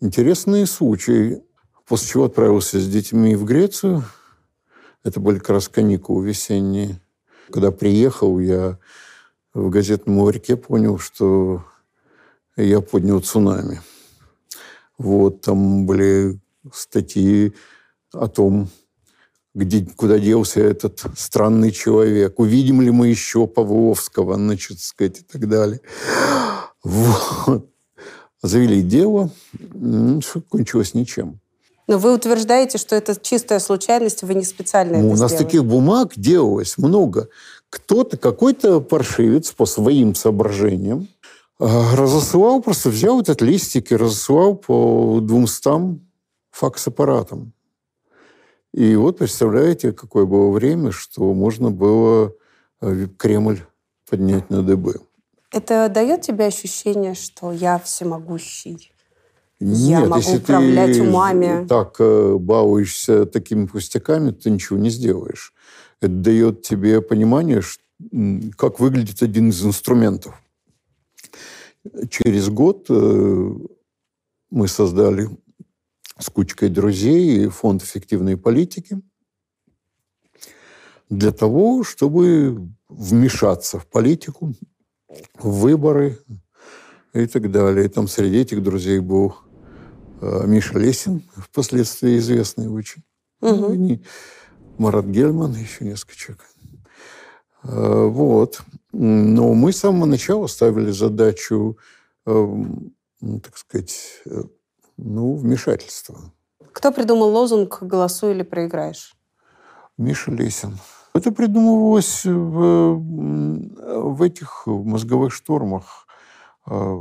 Интересные 0.00 0.66
случаи. 0.66 1.42
После 1.86 2.08
чего 2.08 2.24
отправился 2.24 2.80
с 2.80 2.88
детьми 2.88 3.36
в 3.36 3.44
Грецию. 3.44 4.04
Это 5.04 5.20
были 5.20 5.38
как 5.38 5.50
раз 5.50 5.68
каникулы 5.68 6.26
весенние. 6.26 7.00
Когда 7.50 7.70
приехал, 7.70 8.38
я 8.38 8.78
в 9.54 9.70
газетном 9.70 10.18
ларьке 10.20 10.56
понял, 10.56 10.98
что 10.98 11.64
я 12.56 12.80
поднял 12.80 13.20
цунами. 13.20 13.80
Вот, 14.98 15.42
там 15.42 15.86
были 15.86 16.40
статьи 16.72 17.54
о 18.12 18.28
том, 18.28 18.68
где, 19.54 19.86
куда 19.96 20.18
делся 20.18 20.60
этот 20.60 21.04
странный 21.16 21.72
человек. 21.72 22.38
Увидим 22.38 22.80
ли 22.80 22.90
мы 22.90 23.08
еще 23.08 23.46
Павловского, 23.46 24.36
значит, 24.36 24.80
сказать, 24.80 25.20
и 25.20 25.22
так 25.22 25.48
далее. 25.48 25.80
Вот. 26.84 27.68
Завели 28.42 28.82
дело, 28.82 29.30
что 30.20 30.40
кончилось 30.48 30.94
ничем. 30.94 31.40
Но 31.88 31.98
вы 31.98 32.14
утверждаете, 32.14 32.78
что 32.78 32.94
это 32.94 33.18
чистая 33.20 33.58
случайность, 33.58 34.22
вы 34.22 34.34
не 34.34 34.44
специально 34.44 34.98
Ну, 34.98 35.06
это 35.06 35.16
у 35.16 35.18
нас 35.18 35.30
сделали. 35.30 35.44
таких 35.44 35.64
бумаг 35.64 36.12
делалось 36.14 36.76
много. 36.76 37.28
Кто-то, 37.70 38.16
какой-то 38.16 38.80
паршивец 38.80 39.50
по 39.52 39.66
своим 39.66 40.14
соображениям 40.14 41.08
а, 41.58 41.96
разосылал, 41.96 42.62
просто 42.62 42.90
взял 42.90 43.20
этот 43.20 43.40
листик 43.40 43.90
и 43.90 43.96
разосылал 43.96 44.54
по 44.54 45.20
200 45.22 45.98
факс-аппаратам. 46.50 47.52
И 48.74 48.96
вот 48.96 49.18
представляете, 49.18 49.92
какое 49.92 50.26
было 50.26 50.50
время, 50.50 50.92
что 50.92 51.32
можно 51.34 51.70
было 51.70 52.34
э, 52.80 53.06
Кремль 53.16 53.60
поднять 54.08 54.50
на 54.50 54.62
ДБ. 54.62 55.00
Это 55.50 55.88
дает 55.88 56.20
тебе 56.22 56.46
ощущение, 56.46 57.14
что 57.14 57.52
я 57.52 57.78
всемогущий? 57.78 58.92
Я 59.60 60.00
могу 60.00 60.16
если 60.16 60.36
управлять 60.36 60.96
ты 60.96 61.02
умами. 61.02 61.66
так 61.66 61.96
э, 61.98 62.36
балуешься 62.38 63.26
такими 63.26 63.66
пустяками, 63.66 64.30
ты 64.30 64.50
ничего 64.50 64.78
не 64.78 64.90
сделаешь. 64.90 65.52
Это 66.00 66.12
дает 66.12 66.62
тебе 66.62 67.00
понимание, 67.00 67.62
как 68.56 68.78
выглядит 68.78 69.22
один 69.22 69.48
из 69.48 69.64
инструментов. 69.64 70.40
Через 72.10 72.50
год 72.50 72.86
э, 72.88 73.50
мы 74.50 74.68
создали 74.68 75.28
с 76.18 76.30
кучкой 76.30 76.68
друзей 76.68 77.48
фонд 77.48 77.82
эффективной 77.82 78.36
политики 78.36 79.00
для 81.08 81.32
того, 81.32 81.84
чтобы 81.84 82.68
вмешаться 82.88 83.78
в 83.78 83.86
политику, 83.86 84.54
в 85.34 85.60
выборы 85.60 86.18
и 87.14 87.26
так 87.26 87.50
далее. 87.50 87.86
И 87.86 87.88
там 87.88 88.08
среди 88.08 88.38
этих 88.38 88.62
друзей 88.62 88.98
был 89.00 89.36
э, 90.20 90.46
Миша 90.46 90.78
Лесин, 90.78 91.22
впоследствии 91.36 92.18
известный 92.18 92.68
очень. 92.68 93.02
Ну, 93.40 93.72
и 93.72 94.00
Марат 94.76 95.06
Гельман, 95.06 95.54
еще 95.54 95.84
несколько 95.84 96.16
человек. 96.16 96.44
Э, 97.64 98.06
Вот. 98.06 98.60
Но 98.92 99.54
мы 99.54 99.72
с 99.72 99.78
самого 99.78 100.06
начала 100.06 100.46
ставили 100.46 100.90
задачу, 100.90 101.78
э, 102.26 102.64
так 103.42 103.56
сказать, 103.56 104.22
ну, 104.98 105.36
вмешательства. 105.36 106.18
Кто 106.72 106.92
придумал 106.92 107.30
лозунг 107.30 107.78
«голосуй 107.80 108.32
или 108.32 108.42
проиграешь»? 108.42 109.14
Миша 109.96 110.30
Лесин. 110.30 110.78
Это 111.14 111.32
придумывалось 111.32 112.24
в, 112.24 112.94
в 112.94 114.22
этих 114.22 114.66
мозговых 114.66 115.32
штормах. 115.32 116.06
А, 116.66 116.94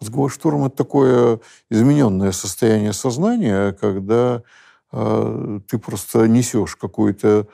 Мозговой 0.00 0.30
шторм– 0.30 0.64
это 0.66 0.76
такое 0.76 1.40
измененное 1.68 2.32
состояние 2.32 2.94
сознания, 2.94 3.72
когда 3.72 4.42
а, 4.92 5.60
ты 5.68 5.78
просто 5.78 6.26
несешь 6.26 6.76
какую-то 6.76 7.48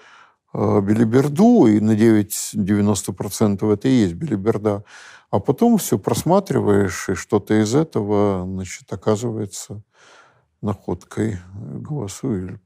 а, 0.59 0.81
белиберду, 0.81 1.67
и 1.67 1.81
на 1.81 1.93
9-90% 1.93 3.73
это 3.73 3.89
и 3.89 3.91
есть 3.91 4.15
белиберда. 4.15 4.85
А 5.31 5.39
потом 5.39 5.77
все 5.77 5.99
просматриваешь, 5.99 7.11
и 7.11 7.15
что-то 7.15 7.61
из 7.61 7.75
этого 7.75 8.45
значит, 8.47 8.91
оказывается 8.91 9.83
находкой. 10.63 11.39
Голосуй 11.55 12.39
или 12.39 12.61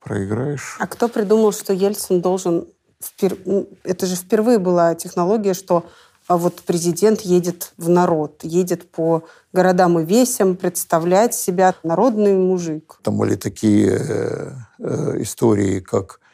проиграешь. 0.00 0.76
А 0.78 0.86
кто 0.86 1.08
придумал, 1.08 1.50
что 1.50 1.72
Ельцин 1.72 2.20
должен... 2.20 2.68
впер- 3.00 3.40
м, 3.44 3.66
Это 3.82 4.06
же 4.06 4.14
впервые 4.14 4.60
была 4.60 4.94
технология, 4.94 5.54
что 5.54 5.84
а, 6.28 6.36
вот 6.36 6.62
президент 6.64 7.22
едет 7.22 7.72
в 7.76 7.88
народ, 7.88 8.44
едет 8.44 8.88
по 8.90 9.24
городам 9.52 9.98
и 9.98 10.04
весям 10.04 10.54
представлять 10.54 11.34
себя 11.34 11.74
народный 11.82 12.36
мужик. 12.36 13.00
Там 13.02 13.18
были 13.18 13.34
такие 13.34 13.96
э, 13.98 14.52
э, 14.78 15.22
истории, 15.22 15.80
как 15.80 16.20
э, 16.20 16.25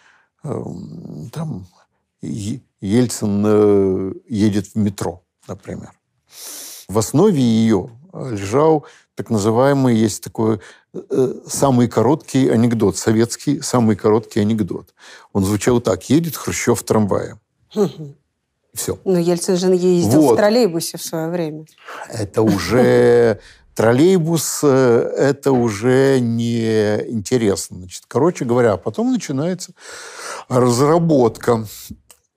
там 0.43 1.67
Е- 2.23 2.61
Ельцин 2.81 3.45
э, 3.47 4.13
едет 4.29 4.67
в 4.69 4.77
метро, 4.77 5.23
например. 5.49 5.93
В 6.89 6.99
основе 6.99 7.41
ее 7.41 7.91
лежал 8.13 8.87
так 9.15 9.31
называемый, 9.31 9.97
есть 9.97 10.23
такой 10.23 10.61
э, 10.95 11.35
самый 11.47 11.89
короткий 11.89 12.49
анекдот, 12.49 12.97
советский 12.97 13.61
самый 13.61 13.97
короткий 13.97 14.41
анекдот. 14.41 14.95
Он 15.33 15.45
звучал 15.45 15.81
так. 15.81 16.09
Едет 16.11 16.37
Хрущев 16.37 16.81
в 16.81 16.85
трамвае. 16.85 17.39
Все. 18.75 18.99
Но 19.05 19.19
Ельцин 19.19 19.57
же 19.57 19.67
ездил 19.75 20.23
Вот. 20.23 20.35
в 20.35 20.37
троллейбусе 20.37 20.97
в 20.97 21.03
свое 21.03 21.29
время. 21.29 21.67
Это 22.09 22.43
уже 22.43 23.39
троллейбус, 23.75 24.61
э, 24.63 25.15
это 25.17 25.53
уже 25.53 26.19
не 26.21 27.11
интересно. 27.11 27.79
Значит, 27.79 28.05
короче 28.09 28.45
говоря, 28.45 28.77
потом 28.77 29.13
начинается 29.13 29.73
разработка. 30.49 31.67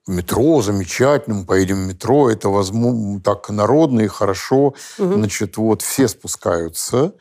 Метро 0.07 0.61
замечательно, 0.61 1.37
мы 1.37 1.45
поедем 1.45 1.77
в 1.77 1.87
метро, 1.87 2.29
это 2.29 2.49
возможно 2.49 3.19
так 3.21 3.49
народно 3.49 4.01
и 4.01 4.07
хорошо. 4.07 4.75
Значит, 5.15 5.57
вот 5.57 5.81
все 5.81 6.07
спускаются 6.07 7.13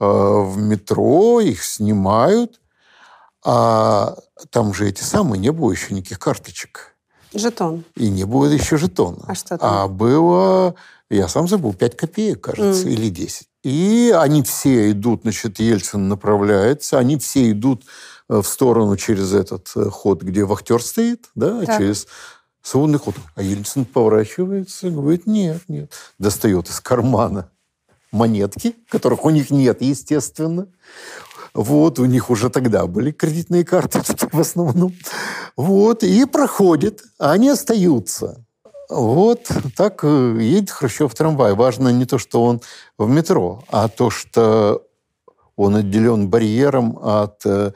э, 0.00 0.04
в 0.04 0.58
метро, 0.58 1.40
их 1.40 1.62
снимают, 1.62 2.60
а 3.44 4.16
там 4.50 4.74
же 4.74 4.88
эти 4.88 5.02
самые, 5.02 5.38
не 5.38 5.52
было 5.52 5.70
еще 5.70 5.94
никаких 5.94 6.18
карточек. 6.18 6.91
Жетон. 7.34 7.84
И 7.96 8.08
не 8.10 8.24
было 8.24 8.44
еще 8.46 8.76
жетона. 8.76 9.24
А 9.26 9.34
что 9.34 9.56
там? 9.58 9.74
А 9.74 9.88
было, 9.88 10.74
я 11.10 11.28
сам 11.28 11.48
забыл, 11.48 11.72
5 11.74 11.96
копеек, 11.96 12.40
кажется, 12.40 12.86
М. 12.86 12.92
или 12.92 13.08
10. 13.08 13.48
И 13.64 14.12
они 14.16 14.42
все 14.42 14.90
идут, 14.90 15.22
значит, 15.22 15.60
Ельцин 15.60 16.08
направляется, 16.08 16.98
они 16.98 17.16
все 17.18 17.50
идут 17.52 17.84
э, 18.28 18.40
в 18.42 18.46
сторону 18.46 18.96
через 18.96 19.32
этот 19.32 19.70
э, 19.76 19.84
ход, 19.90 20.22
где 20.22 20.44
вахтер 20.44 20.82
стоит, 20.82 21.26
да, 21.34 21.64
Так. 21.64 21.78
через 21.78 22.06
свободный 22.62 22.98
ход. 22.98 23.14
А 23.34 23.42
Ельцин 23.42 23.84
поворачивается, 23.84 24.90
говорит, 24.90 25.26
нет, 25.26 25.62
нет. 25.68 25.92
Достает 26.18 26.68
из 26.68 26.80
кармана 26.80 27.48
монетки, 28.10 28.74
которых 28.88 29.24
у 29.24 29.30
них 29.30 29.50
нет, 29.50 29.80
естественно. 29.80 30.66
Вот, 31.54 31.98
у 31.98 32.06
них 32.06 32.30
уже 32.30 32.48
тогда 32.48 32.86
были 32.86 33.10
кредитные 33.10 33.64
карточки 33.64 34.28
в 34.32 34.40
основном. 34.40 34.94
Вот, 35.56 36.02
и 36.02 36.24
проходит, 36.24 37.02
а 37.18 37.32
они 37.32 37.50
остаются. 37.50 38.44
Вот 38.88 39.50
так 39.76 40.04
э, 40.04 40.36
едет 40.40 40.70
Хрущев 40.70 41.12
в 41.12 41.14
трамвай. 41.14 41.54
Важно 41.54 41.88
не 41.88 42.04
то, 42.04 42.18
что 42.18 42.44
он 42.44 42.60
в 42.98 43.08
метро, 43.08 43.64
а 43.68 43.88
то, 43.88 44.10
что 44.10 44.86
он 45.56 45.76
отделен 45.76 46.28
барьером 46.28 46.98
от 47.02 47.44
э, 47.46 47.72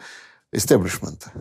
истеблишмента. 0.53 1.33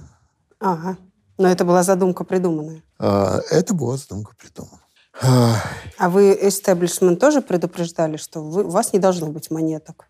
Ага. 0.60 0.98
Но 1.38 1.50
это 1.50 1.66
была 1.66 1.84
задумка 1.84 2.24
придуманная. 2.24 2.82
А, 2.98 3.40
Это 3.52 3.74
была 3.74 3.98
задумка 3.98 4.34
придумана. 4.38 4.80
А, 5.22 6.10
вы 6.10 6.38
эстеблишмент 6.42 7.20
тоже 7.20 7.42
предупреждали, 7.42 8.18
что 8.18 8.42
вы, 8.42 8.64
у 8.64 8.70
вас 8.70 8.94
не 8.94 9.00
должно 9.00 9.28
быть 9.28 9.52
монеток? 9.52 10.08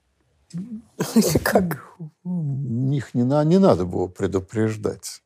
Или 1.15 1.37
как? 1.39 1.97
Их 2.23 3.13
не, 3.13 3.23
на- 3.23 3.43
не 3.43 3.59
надо 3.59 3.85
было 3.85 4.07
предупреждать. 4.07 5.21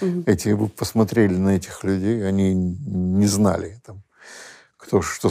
Мгм. 0.00 0.24
Эти 0.26 0.50
вы 0.50 0.68
посмотрели 0.68 1.36
на 1.36 1.56
этих 1.56 1.84
людей, 1.84 2.26
они 2.26 2.54
не 2.54 3.26
знали, 3.26 3.80
там, 3.84 4.02
кто 4.76 5.02
что, 5.02 5.30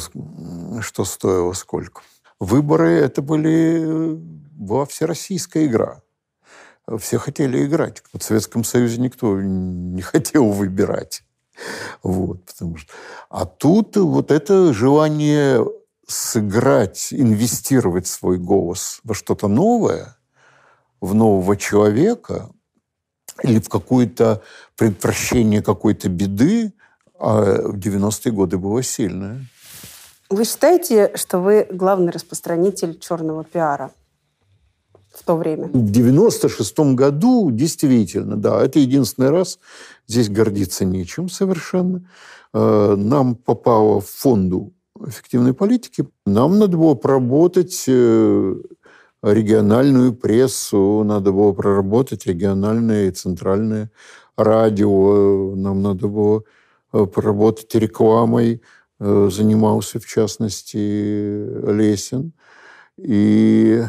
что 0.81 1.05
стоило, 1.05 1.53
сколько. 1.53 2.01
Выборы 2.39 2.91
это 2.91 3.21
были, 3.21 4.15
была 4.15 4.85
всероссийская 4.85 5.65
игра. 5.65 6.01
Все 6.97 7.17
хотели 7.17 7.65
играть. 7.65 8.03
В 8.13 8.21
Советском 8.21 8.63
Союзе 8.63 8.99
никто 8.99 9.39
не 9.41 10.01
хотел 10.01 10.49
выбирать. 10.49 11.23
Вот, 12.01 12.43
потому 12.45 12.77
что... 12.77 12.91
А 13.29 13.45
тут 13.45 13.95
вот 13.95 14.31
это 14.31 14.73
желание 14.73 15.65
сыграть, 16.07 17.09
инвестировать 17.11 18.07
свой 18.07 18.38
голос 18.38 18.99
во 19.03 19.13
что-то 19.13 19.47
новое, 19.47 20.17
в 21.01 21.13
нового 21.13 21.57
человека 21.57 22.49
или 23.41 23.59
в 23.59 23.69
какое-то 23.69 24.41
предотвращение 24.77 25.61
какой-то 25.61 26.09
беды, 26.09 26.73
а 27.19 27.69
в 27.69 27.77
90-е 27.77 28.31
годы 28.31 28.57
было 28.57 28.84
сильное. 28.84 29.45
Вы 30.30 30.45
считаете, 30.45 31.11
что 31.15 31.39
вы 31.39 31.67
главный 31.71 32.11
распространитель 32.11 32.99
черного 32.99 33.43
пиара 33.43 33.91
в 35.13 35.23
то 35.23 35.35
время? 35.35 35.67
В 35.67 35.91
96 35.91 36.80
году, 36.95 37.51
действительно, 37.51 38.35
да, 38.35 38.63
это 38.63 38.80
единственный 38.80 39.30
раз, 39.30 39.59
здесь 40.07 40.30
гордиться 40.30 40.85
нечем 40.85 41.30
совершенно. 41.30 42.09
Э, 42.53 42.95
Нам 42.97 43.35
попало 43.35 44.01
в 44.01 44.09
фонду 44.09 44.73
эффективной 44.99 45.53
политики, 45.53 46.07
нам 46.25 46.59
надо 46.59 46.77
было 46.77 46.95
проработать 46.95 47.85
э, 47.87 48.55
региональную 49.21 50.13
прессу, 50.13 51.03
надо 51.03 51.31
было 51.31 51.53
проработать 51.53 52.25
региональное 52.25 53.07
и 53.07 53.11
центральное 53.11 53.91
радио, 54.37 55.55
нам 55.55 55.81
надо 55.81 56.07
было 56.07 56.43
э, 56.91 57.05
проработать 57.05 57.73
рекламой, 57.75 58.61
э, 58.99 59.29
занимался 59.31 59.99
в 59.99 60.05
частности 60.05 60.77
Лесин. 60.77 62.33
И, 62.97 63.81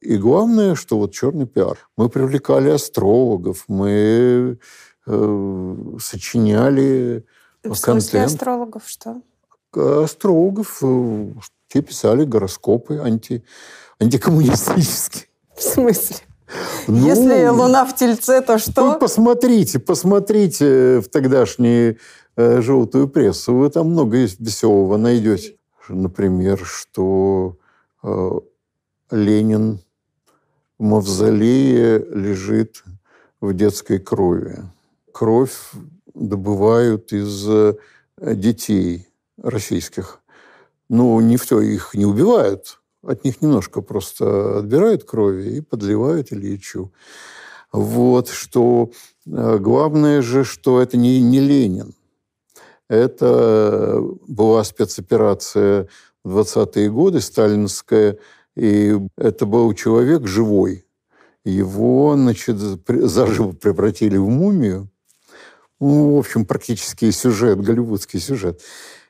и 0.00 0.16
главное, 0.18 0.76
что 0.76 0.98
вот 0.98 1.12
черный 1.12 1.46
пиар. 1.46 1.78
Мы 1.96 2.08
привлекали 2.08 2.70
астрологов, 2.70 3.64
мы 3.66 4.58
э, 5.06 5.76
сочиняли 6.00 7.26
В 7.64 7.74
смысле 7.74 8.20
контент. 8.20 8.26
астрологов 8.26 8.84
что? 8.86 9.20
Астрологов, 9.76 10.78
э, 10.82 11.32
те 11.68 11.82
писали 11.82 12.24
гороскопы 12.24 12.98
анти, 12.98 13.44
антикоммунистические. 14.00 15.24
В 15.56 15.62
смысле? 15.62 16.16
Ну, 16.86 17.06
Если 17.06 17.48
Луна 17.48 17.84
в 17.84 17.96
Тельце, 17.96 18.40
то 18.40 18.58
что? 18.58 18.92
Вы 18.92 18.98
посмотрите, 18.98 19.78
посмотрите 19.78 21.00
в 21.00 21.08
тогдашнюю 21.08 21.98
э, 22.36 22.60
желтую 22.60 23.08
прессу. 23.08 23.54
Вы 23.54 23.70
там 23.70 23.90
много 23.90 24.18
веселого 24.18 24.96
найдете. 24.96 25.56
Например, 25.88 26.60
что 26.64 27.56
э, 28.02 28.30
Ленин 29.10 29.80
в 30.78 30.82
мавзолее 30.82 31.98
лежит 31.98 32.84
в 33.40 33.52
детской 33.54 33.98
крови. 33.98 34.58
Кровь 35.12 35.56
добывают 36.14 37.12
из 37.12 37.48
э, 37.48 37.74
детей 38.20 39.08
российских. 39.42 40.20
Ну, 40.88 41.20
не 41.20 41.36
все, 41.36 41.60
их 41.60 41.94
не 41.94 42.06
убивают. 42.06 42.80
От 43.02 43.24
них 43.24 43.40
немножко 43.40 43.82
просто 43.82 44.58
отбирают 44.58 45.04
крови 45.04 45.56
и 45.56 45.60
подливают 45.60 46.32
Ильичу. 46.32 46.92
Вот, 47.72 48.28
что 48.28 48.90
э, 49.26 49.58
главное 49.58 50.22
же, 50.22 50.44
что 50.44 50.80
это 50.80 50.96
не, 50.96 51.20
не 51.20 51.40
Ленин. 51.40 51.94
Это 52.88 54.00
была 54.26 54.62
спецоперация 54.64 55.88
в 56.24 56.38
20-е 56.38 56.90
годы, 56.90 57.20
сталинская, 57.20 58.18
и 58.56 58.98
это 59.16 59.46
был 59.46 59.72
человек 59.74 60.26
живой. 60.26 60.86
Его, 61.44 62.14
значит, 62.16 62.56
заживо 62.58 63.52
превратили 63.52 64.16
в 64.16 64.28
мумию. 64.28 64.88
Ну, 65.78 66.16
в 66.16 66.18
общем, 66.18 66.44
практически 66.44 67.10
сюжет, 67.10 67.60
голливудский 67.60 68.18
сюжет. 68.18 68.62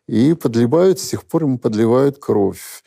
И 0.09 0.35
подливают, 0.35 1.01
с 1.01 1.09
тех 1.09 1.25
пор 1.25 1.45
ему 1.45 1.59
подливают 1.59 2.19
кровь. 2.19 2.83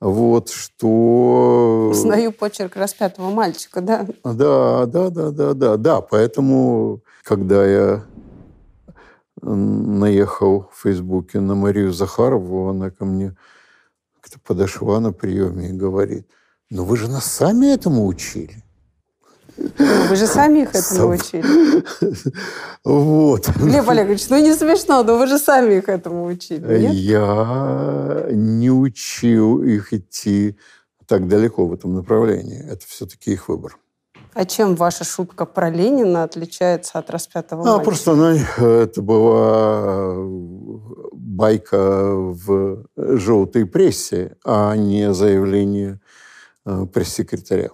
Вот, 0.00 0.50
что... 0.50 1.88
Узнаю 1.92 2.32
почерк 2.32 2.76
распятого 2.76 3.30
мальчика, 3.30 3.80
да? 3.80 4.06
Да, 4.24 4.86
да, 4.86 5.08
да, 5.08 5.30
да, 5.30 5.54
да, 5.54 5.76
да. 5.76 6.00
Поэтому, 6.00 7.00
когда 7.22 7.64
я 7.64 8.04
наехал 9.40 10.68
в 10.72 10.82
Фейсбуке 10.82 11.40
на 11.40 11.54
Марию 11.54 11.92
Захарову, 11.92 12.68
она 12.68 12.90
ко 12.90 13.04
мне 13.04 13.36
как-то 14.20 14.38
подошла 14.40 15.00
на 15.00 15.12
приеме 15.12 15.70
и 15.70 15.72
говорит, 15.72 16.26
ну 16.70 16.84
вы 16.84 16.96
же 16.96 17.08
нас 17.08 17.24
сами 17.24 17.66
этому 17.66 18.06
учили. 18.06 18.62
Вы 19.56 20.16
же 20.16 20.26
сами 20.26 20.60
их 20.62 20.70
этому 20.74 20.82
Сам. 21.00 21.10
учили. 21.10 21.44
Вот. 22.84 23.48
Глеб 23.56 23.88
Олегович, 23.88 24.28
ну 24.28 24.38
не 24.42 24.52
смешно, 24.54 25.02
но 25.02 25.16
вы 25.16 25.26
же 25.26 25.38
сами 25.38 25.74
их 25.74 25.88
этому 25.88 26.26
учили, 26.26 26.78
нет? 26.80 26.92
Я 26.92 28.26
не 28.30 28.70
учил 28.70 29.62
их 29.62 29.92
идти 29.92 30.56
так 31.06 31.28
далеко 31.28 31.66
в 31.66 31.72
этом 31.72 31.94
направлении. 31.94 32.62
Это 32.66 32.86
все-таки 32.86 33.32
их 33.32 33.48
выбор. 33.48 33.76
А 34.34 34.44
чем 34.44 34.74
ваша 34.74 35.04
шутка 35.04 35.46
про 35.46 35.70
Ленина 35.70 36.24
отличается 36.24 36.98
от 36.98 37.08
распятого 37.10 37.62
А, 37.62 37.64
мальчика? 37.66 37.84
просто 37.84 38.12
она, 38.12 38.36
э, 38.58 38.82
это 38.82 39.00
была 39.00 40.16
байка 41.12 42.10
в 42.12 42.84
желтой 42.96 43.64
прессе, 43.64 44.36
а 44.44 44.74
не 44.76 45.14
заявление 45.14 46.00
э, 46.66 46.86
пресс-секретаря. 46.92 47.70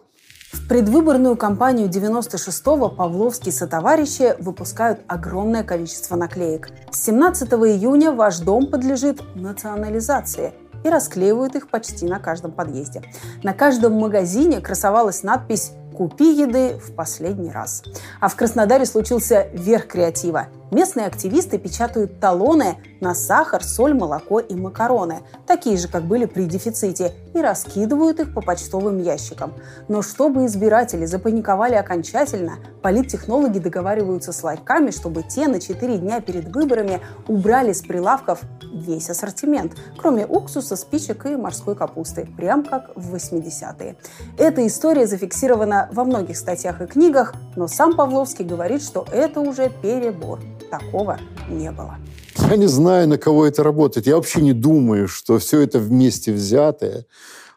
В 0.53 0.67
предвыборную 0.67 1.37
кампанию 1.37 1.89
96-го 1.89 2.89
Павловские 2.89 3.53
сотоварищи 3.53 4.35
выпускают 4.41 5.01
огромное 5.07 5.63
количество 5.63 6.17
наклеек. 6.17 6.71
С 6.91 7.05
17 7.05 7.49
июня 7.53 8.11
ваш 8.11 8.39
дом 8.39 8.67
подлежит 8.67 9.23
национализации. 9.37 10.53
и 10.83 10.89
расклеивают 10.89 11.57
их 11.57 11.69
почти 11.69 12.07
на 12.07 12.19
каждом 12.19 12.53
подъезде. 12.53 13.03
На 13.43 13.53
каждом 13.53 14.01
магазине 14.01 14.61
красовалась 14.61 15.23
надпись 15.23 15.73
«Купи 15.95 16.33
еды 16.33 16.79
в 16.79 16.95
последний 16.95 17.51
раз». 17.51 17.83
А 18.19 18.29
в 18.29 18.35
Краснодаре 18.35 18.87
случился 18.87 19.49
верх 19.53 19.89
креатива. 19.89 20.47
Местные 20.71 21.07
активисты 21.07 21.59
печатают 21.59 22.21
талоны 22.21 22.77
на 23.01 23.15
сахар, 23.15 23.65
соль, 23.65 23.95
молоко 23.95 24.39
и 24.39 24.55
макароны, 24.55 25.21
такие 25.47 25.77
же, 25.77 25.89
как 25.89 26.05
были 26.05 26.27
при 26.27 26.45
дефиците, 26.45 27.13
и 27.35 27.41
раскидывают 27.41 28.21
их 28.21 28.35
по 28.35 28.41
почтовым 28.41 28.99
ящикам. 28.99 29.55
Но 29.89 30.03
чтобы 30.03 30.47
избиратели 30.47 31.07
запаниковали 31.07 31.75
окончательно, 31.75 32.59
политтехнологи 32.83 33.59
договариваются 33.59 34.33
с 34.33 34.43
ларьками, 34.43 34.91
чтобы 34.91 35.23
те 35.23 35.49
на 35.49 35.61
4 35.61 35.99
дня 35.99 36.21
перед 36.21 36.55
выборами 36.55 37.01
убрали 37.27 37.73
с 37.73 37.83
прилавков 37.83 38.41
весь 38.73 39.11
ассортимент, 39.11 39.73
кроме 39.99 40.27
уксуса, 40.27 40.77
спичек 40.77 41.27
и 41.27 41.37
морской 41.37 41.75
капусты, 41.75 42.29
прям 42.37 42.65
как 42.65 42.91
в 42.95 43.15
80-е. 43.15 43.97
Эта 44.39 44.67
история 44.67 45.07
зафиксирована 45.07 45.89
во 45.93 46.05
многих 46.05 46.37
статьях 46.37 46.81
и 46.81 46.87
книгах, 46.87 47.35
но 47.57 47.67
сам 47.67 47.97
Павловский 47.97 48.45
говорит, 48.45 48.83
что 48.83 49.05
это 49.13 49.41
уже 49.41 49.71
перебор. 49.83 50.39
Такого 50.69 51.19
не 51.49 51.71
было. 51.71 51.97
Я 52.37 52.57
не 52.57 52.67
знаю, 52.67 53.09
на 53.09 53.19
кого 53.19 53.47
это 53.47 53.63
работает. 53.63 54.07
Я 54.07 54.17
вообще 54.17 54.41
не 54.41 54.53
думаю, 54.53 55.09
что 55.09 55.39
все 55.39 55.61
это 55.61 55.79
вместе 55.79 56.33
взятое, 56.33 57.07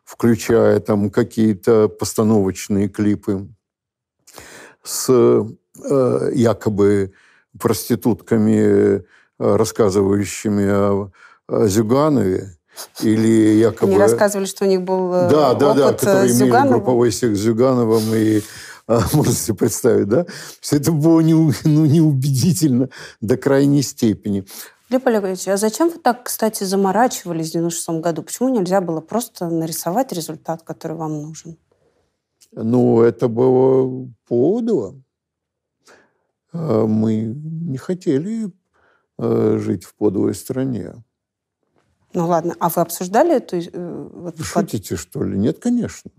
включая 0.04 0.80
там 0.80 1.10
какие-то 1.10 1.90
постановочные 1.90 2.90
клипы 2.90 3.48
с 4.84 5.10
э, 5.10 6.32
якобы 6.34 7.14
проститутками, 7.60 8.58
э, 8.58 9.02
рассказывающими 9.38 10.68
о, 10.70 11.12
о 11.48 11.68
Зюганове, 11.68 12.58
или 13.02 13.60
якобы... 13.60 13.92
Они 13.92 14.02
рассказывали, 14.02 14.46
что 14.46 14.66
у 14.66 14.68
них 14.68 14.82
был 14.82 15.14
э, 15.14 15.30
да, 15.30 15.54
да, 15.54 15.72
опыт 15.72 15.78
да, 15.78 15.90
э, 15.90 15.94
которые 15.94 16.30
с 16.30 16.42
имели 16.42 16.68
групповой 16.68 17.12
секс 17.12 17.38
с 17.38 17.42
Зюгановым 17.42 18.04
и 18.14 18.42
можно 19.14 19.34
себе 19.34 19.56
представить, 19.58 20.08
да? 20.08 20.26
Все 20.60 20.78
это 20.78 20.92
было 20.92 21.22
не, 21.22 21.34
ну, 21.34 21.86
неубедительно 21.86 22.90
до 23.22 23.38
крайней 23.38 23.82
степени. 23.82 24.46
Глеб 24.90 25.08
Олегович, 25.08 25.48
а 25.48 25.58
зачем 25.58 25.90
вы 25.90 26.00
так, 26.00 26.24
кстати, 26.26 26.64
заморачивались 26.66 27.50
в 27.50 27.54
96 27.54 28.02
году? 28.02 28.24
Почему 28.24 28.50
нельзя 28.50 28.82
было 28.82 29.02
просто 29.02 29.50
нарисовать 29.50 30.12
результат, 30.12 30.64
который 30.64 30.98
вам 30.98 31.22
нужен? 31.22 31.58
Ну, 32.52 33.02
это 33.02 33.28
было 33.28 34.08
поудово. 34.28 35.02
А, 36.52 36.86
Мы 36.86 37.24
не 37.24 37.78
хотели 37.78 38.52
э, 39.18 39.58
жить 39.60 39.86
в 39.86 39.96
подовой 39.96 40.36
стране. 40.36 40.94
Ну 42.14 42.28
ладно, 42.28 42.56
а 42.60 42.70
вы 42.70 42.82
обсуждали 42.82 43.38
эту... 43.38 43.58
э, 43.58 44.10
вот 44.14 44.38
Вы 44.38 44.44
шутите, 44.44 44.96
что 44.96 45.24
ли? 45.24 45.38
Нет, 45.38 45.58
конечно. 45.58 46.12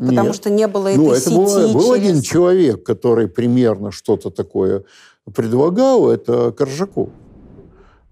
Ну, 0.00 0.06
потому 0.08 0.28
Нет. 0.28 0.34
что 0.36 0.50
не 0.50 0.66
было 0.68 0.88
этой 0.88 0.96
Ну, 0.98 1.10
это 1.12 1.20
сети 1.20 1.34
было- 1.36 1.72
был 1.72 1.94
через- 1.94 2.08
один 2.10 2.22
человек, 2.22 2.84
который 2.84 3.28
примерно 3.28 3.90
что-то 3.90 4.30
такое 4.30 4.84
предлагал, 5.34 6.10
это 6.10 6.52
Коржаков. 6.52 7.08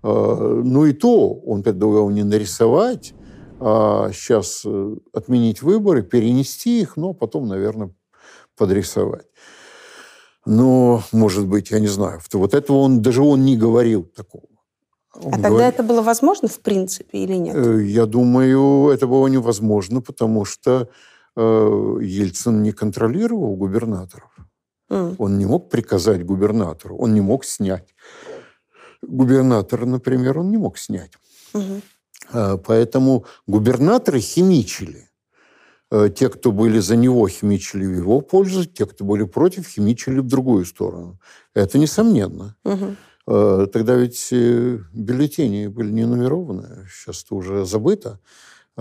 А, 0.03 0.63
Ну 0.65 0.87
и 0.87 0.93
то 0.93 1.35
он 1.47 1.63
предлагал 1.63 2.11
не 2.11 2.23
нарисовать, 2.25 3.15
а 3.61 4.11
сейчас 4.13 4.63
э, 4.65 4.97
отменить 5.13 5.63
выборы, 5.63 6.03
перенести 6.03 6.81
их, 6.81 6.97
но 6.97 7.13
потом, 7.13 7.49
наверное, 7.49 7.91
подрисовать. 8.57 9.27
Но, 10.47 11.03
может 11.13 11.47
быть, 11.47 11.71
я 11.71 11.81
не 11.81 11.89
знаю. 11.89 12.21
Вот 12.33 12.55
этого 12.55 12.79
он, 12.79 13.03
даже 13.03 13.23
он 13.23 13.45
не 13.45 13.57
говорил 13.57 14.05
такого. 14.05 14.45
Он 15.15 15.29
А 15.29 15.33
тогда 15.33 15.49
говорил- 15.51 15.69
это 15.69 15.83
было 15.83 16.03
возможно, 16.03 16.49
в 16.49 16.61
принципе, 16.61 17.19
или 17.19 17.35
нет? 17.35 17.55
Э, 17.57 17.83
Я 17.85 18.07
думаю, 18.07 18.89
это 18.89 19.07
было 19.07 19.27
невозможно, 19.27 20.01
потому 20.01 20.45
что 20.47 20.89
Ельцин 22.01 22.63
не 22.63 22.73
контролировал 22.73 23.57
губернаторов. 23.57 24.31
М. 24.91 25.15
Он 25.19 25.39
не 25.39 25.47
мог 25.47 25.71
приказать 25.71 26.25
губернатору, 26.25 26.97
он 26.97 27.15
не 27.15 27.21
мог 27.21 27.45
снять. 27.45 27.95
Губернатора, 29.03 29.87
например, 29.87 30.39
он 30.39 30.51
не 30.51 30.59
мог 30.59 30.79
снять. 30.79 31.13
А, 32.33 32.57
Поэтому 32.57 33.25
губернаторы 33.47 34.21
химичили. 34.21 35.09
Э, 35.93 36.09
Те, 36.11 36.29
кто 36.29 36.53
были 36.53 36.81
за 36.81 36.97
него, 36.97 37.29
химичили 37.29 37.87
в 37.87 37.97
его 37.97 38.21
пользу, 38.21 38.65
те, 38.65 38.87
кто 38.87 39.05
были 39.05 39.25
против, 39.25 39.67
химичили 39.67 40.21
в 40.21 40.27
другую 40.27 40.65
сторону. 40.65 41.19
Это 41.55 41.79
несомненно. 41.79 42.57
Э, 43.27 43.67
Тогда 43.73 43.95
ведь 43.95 44.29
э, 44.33 44.79
бюллетени 44.93 45.69
были 45.69 45.91
не 45.93 46.07
нумерованы, 46.07 46.87
сейчас 46.91 47.25
это 47.25 47.35
уже 47.35 47.65
забыто. 47.65 48.19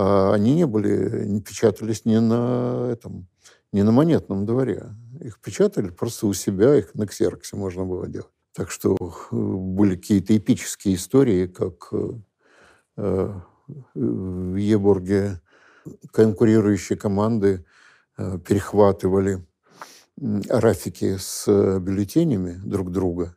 А 0.02 0.34
Они 0.34 0.56
не 0.56 0.66
были, 0.66 1.26
не 1.26 1.42
печатались 1.42 2.06
ни 2.06 2.16
на 2.16 2.88
этом, 2.90 3.28
ни 3.74 3.82
на 3.82 3.92
монетном 3.92 4.46
дворе. 4.46 4.96
Их 5.20 5.42
печатали 5.42 5.90
просто 5.90 6.28
у 6.28 6.34
себя, 6.34 6.74
их 6.74 6.96
на 6.96 7.06
ксероксе 7.06 7.58
можно 7.58 7.84
было 7.84 8.08
делать. 8.08 8.32
Так 8.54 8.72
что 8.72 8.96
э, 8.96 9.36
были 9.36 9.98
какие-то 9.98 10.38
эпические 10.38 10.96
истории, 10.96 11.48
как 11.48 11.90
э, 11.92 12.12
э, 12.96 13.40
в 13.94 14.56
Еборге 14.56 15.42
конкурирующие 16.14 16.98
команды 16.98 17.66
перехватывали 18.16 19.46
рафики 20.48 21.18
с 21.18 21.46
бюллетенями 21.80 22.54
друг 22.64 22.92
друга 22.92 23.36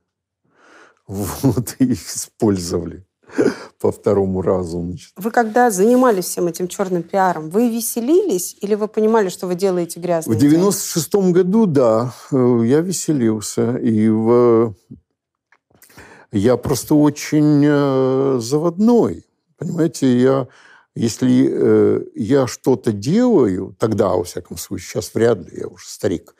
вот, 1.09 1.76
и 1.80 1.93
использовали 1.93 3.05
по 3.82 3.90
второму 3.90 4.42
разу. 4.42 4.80
Значит. 4.80 5.12
Вы 5.16 5.30
когда 5.32 5.70
занимались 5.70 6.26
всем 6.26 6.46
этим 6.46 6.68
черным 6.68 7.02
пиаром, 7.02 7.50
вы 7.50 7.68
веселились 7.68 8.56
или 8.60 8.76
вы 8.76 8.86
понимали, 8.86 9.28
что 9.28 9.48
вы 9.48 9.56
делаете 9.56 9.98
В 9.98 10.04
грязные 10.04 10.38
дела? 10.38 10.50
96 10.52 11.14
году, 11.32 11.66
да, 11.66 12.14
э, 12.30 12.60
я 12.64 12.80
веселился. 12.80 13.76
И 13.78 14.09
в... 14.09 14.74
я 16.30 16.56
просто 16.56 16.94
очень 16.94 17.64
э, 17.66 18.38
заводной. 18.40 19.26
Понимаете, 19.59 20.16
я, 20.16 20.46
если 20.94 21.48
э, 21.50 22.04
я 22.14 22.46
что-то 22.46 22.92
делаю, 22.92 23.74
тогда, 23.80 24.10
во 24.10 24.22
всяком 24.22 24.59
случае, 24.59 24.86
сейчас 24.86 25.12
вряд 25.12 25.38
ли, 25.38 25.59
я 25.59 25.66
уже 25.66 25.88
старик, 25.88 26.36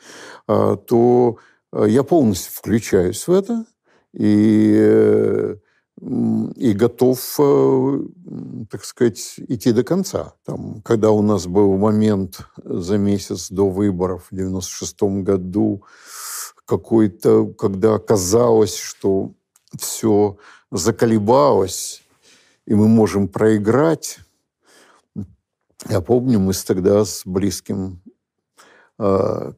э, 0.47 0.77
то 0.87 1.37
я 1.73 2.03
полностью 2.03 2.53
включаюсь 2.53 3.27
в 3.27 3.31
это 3.33 3.65
и, 4.13 4.75
э, 4.77 5.55
и 6.01 6.73
готов, 6.73 7.19
э, 7.39 7.99
так 8.69 8.83
сказать, 8.83 9.35
идти 9.37 9.71
до 9.71 9.83
конца. 9.83 10.33
Там, 10.43 10.81
когда 10.81 11.11
у 11.11 11.21
нас 11.21 11.45
был 11.45 11.77
момент 11.77 12.47
за 12.63 12.97
месяц 12.97 13.49
до 13.49 13.69
выборов 13.69 14.27
в 14.31 14.35
96 14.35 15.21
году, 15.23 15.83
какой-то, 16.65 17.47
когда 17.47 17.99
казалось, 17.99 18.75
что 18.75 19.33
все 19.77 20.37
заколебалось, 20.71 22.03
и 22.65 22.73
мы 22.73 22.87
можем 22.87 23.27
проиграть. 23.27 24.19
Я 25.89 26.01
помню, 26.01 26.39
мы 26.39 26.53
тогда 26.53 27.05
с 27.05 27.23
близким 27.25 28.01
э, 28.97 29.51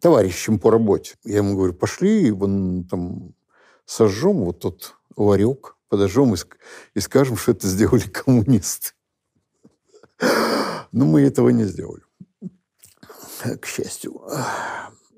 товарищем 0.00 0.58
по 0.58 0.70
работе. 0.70 1.14
Я 1.24 1.38
ему 1.38 1.56
говорю, 1.56 1.72
пошли, 1.74 2.30
вон 2.30 2.84
там 2.84 3.34
сожжем 3.86 4.44
вот 4.44 4.60
тот 4.60 4.94
ларек, 5.16 5.76
подожжем 5.88 6.34
и, 6.34 6.38
и 6.94 7.00
скажем, 7.00 7.36
что 7.36 7.52
это 7.52 7.66
сделали 7.66 8.02
коммунисты. 8.08 8.92
Но 10.92 11.06
мы 11.06 11.22
этого 11.22 11.48
не 11.48 11.64
сделали, 11.64 12.02
к 13.60 13.66
счастью. 13.66 14.22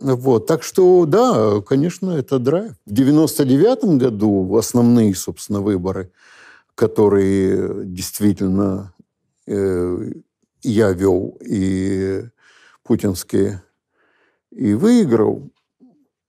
Вот, 0.00 0.46
так 0.46 0.62
что, 0.62 1.06
да, 1.06 1.60
конечно, 1.62 2.10
это 2.10 2.38
драйв. 2.38 2.72
В 2.84 2.92
99 2.92 3.98
году 3.98 4.56
основные, 4.56 5.14
собственно, 5.14 5.60
выборы, 5.60 6.12
которые 6.74 7.86
действительно 7.86 8.94
э, 9.46 10.12
я 10.62 10.92
вел 10.92 11.38
и 11.40 12.24
путинские, 12.82 13.62
и 14.50 14.74
выиграл, 14.74 15.50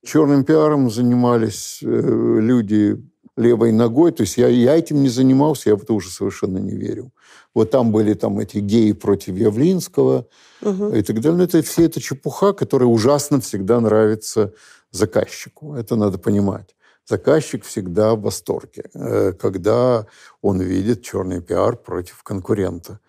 черным 0.06 0.46
пиаром 0.46 0.90
занимались 0.90 1.80
э, 1.82 1.88
люди 1.88 3.04
левой 3.38 3.72
ногой. 3.72 4.12
То 4.12 4.22
есть 4.22 4.38
я, 4.38 4.48
я 4.48 4.76
этим 4.76 5.02
не 5.02 5.10
занимался, 5.10 5.70
я 5.70 5.76
в 5.76 5.84
это 5.84 5.94
уже 5.94 6.10
совершенно 6.10 6.58
не 6.58 6.76
верил. 6.76 7.12
Вот 7.54 7.72
там 7.72 7.92
были 7.92 8.14
там 8.14 8.40
эти 8.40 8.58
геи 8.58 8.92
против 8.92 9.36
Явлинского 9.36 10.26
Мгм. 10.62 10.94
и 10.94 11.02
так 11.04 11.22
далее. 11.22 11.38
Но 11.38 11.44
это 11.44 11.62
все 11.62 11.86
это 11.86 12.02
чепуха, 12.02 12.54
которая 12.54 12.90
ужасно 12.90 13.40
всегда 13.40 13.80
нравится 13.80 14.54
заказчику. 14.92 15.76
Это 15.76 15.96
надо 15.96 16.18
понимать. 16.18 16.76
Заказчик 17.10 17.64
всегда 17.64 18.16
в 18.16 18.22
восторге, 18.22 18.84
э, 18.94 19.32
когда 19.34 20.06
он 20.42 20.60
видит 20.62 21.04
черный 21.04 21.42
пиар 21.42 21.78
против 21.78 22.22
конкурента. 22.24 23.00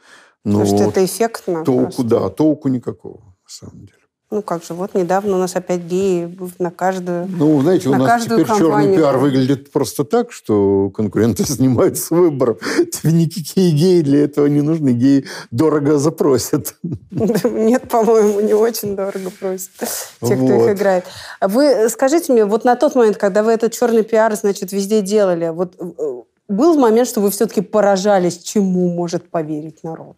Ну, 0.44 0.60
Потому 0.60 0.76
что 0.78 0.88
это 0.90 1.04
эффектно 1.04 1.64
толку, 1.64 1.82
просто. 1.84 2.02
да, 2.04 2.28
толку 2.28 2.68
никакого, 2.68 3.20
на 3.24 3.48
самом 3.48 3.80
деле. 3.86 3.97
Ну 4.30 4.42
как 4.42 4.62
же, 4.62 4.74
вот 4.74 4.94
недавно 4.94 5.36
у 5.36 5.38
нас 5.38 5.56
опять 5.56 5.80
геи 5.80 6.38
на 6.58 6.70
каждую 6.70 7.26
Ну, 7.28 7.62
знаете, 7.62 7.88
у 7.88 7.92
на 7.92 7.98
нас 7.98 8.24
теперь 8.24 8.44
черный 8.44 8.58
компанию. 8.60 8.96
пиар 8.96 9.16
выглядит 9.16 9.72
просто 9.72 10.04
так, 10.04 10.32
что 10.32 10.90
конкуренты 10.90 11.44
снимают 11.46 11.96
с 11.96 12.10
выборов. 12.10 12.58
Тебе 12.92 13.12
никакие 13.12 13.72
геи 13.72 14.02
для 14.02 14.24
этого 14.24 14.46
не 14.46 14.60
нужны. 14.60 14.90
Геи 14.90 15.24
дорого 15.50 15.98
запросят. 15.98 16.74
Нет, 17.10 17.88
по-моему, 17.88 18.40
не 18.40 18.52
очень 18.52 18.96
дорого 18.96 19.30
просят 19.40 19.70
те, 19.78 20.36
кто 20.36 20.44
Вот. 20.44 20.66
их 20.70 20.76
играет. 20.76 21.04
Вы 21.40 21.88
скажите 21.88 22.30
мне, 22.32 22.44
вот 22.44 22.64
на 22.64 22.76
тот 22.76 22.94
момент, 22.96 23.16
когда 23.16 23.42
вы 23.42 23.52
этот 23.52 23.72
черный 23.72 24.02
пиар, 24.02 24.34
значит, 24.36 24.72
везде 24.72 25.00
делали, 25.00 25.48
вот 25.48 25.74
э, 25.80 26.22
был 26.48 26.78
момент, 26.78 27.08
что 27.08 27.22
вы 27.22 27.30
все-таки 27.30 27.62
поражались, 27.62 28.38
чему 28.38 28.90
может 28.90 29.30
поверить 29.30 29.82
народ? 29.84 30.16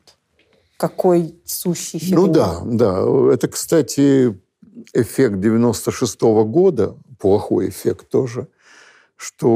Какой 0.80 1.34
сущий 1.44 1.98
фигур? 1.98 2.26
Ну 2.26 2.32
да, 2.32 2.60
да. 2.64 3.04
Это, 3.34 3.48
кстати, 3.48 4.34
эффект 4.94 5.38
96 5.38 6.22
года, 6.22 6.96
плохой 7.18 7.68
эффект 7.68 8.08
тоже, 8.08 8.48
что 9.14 9.48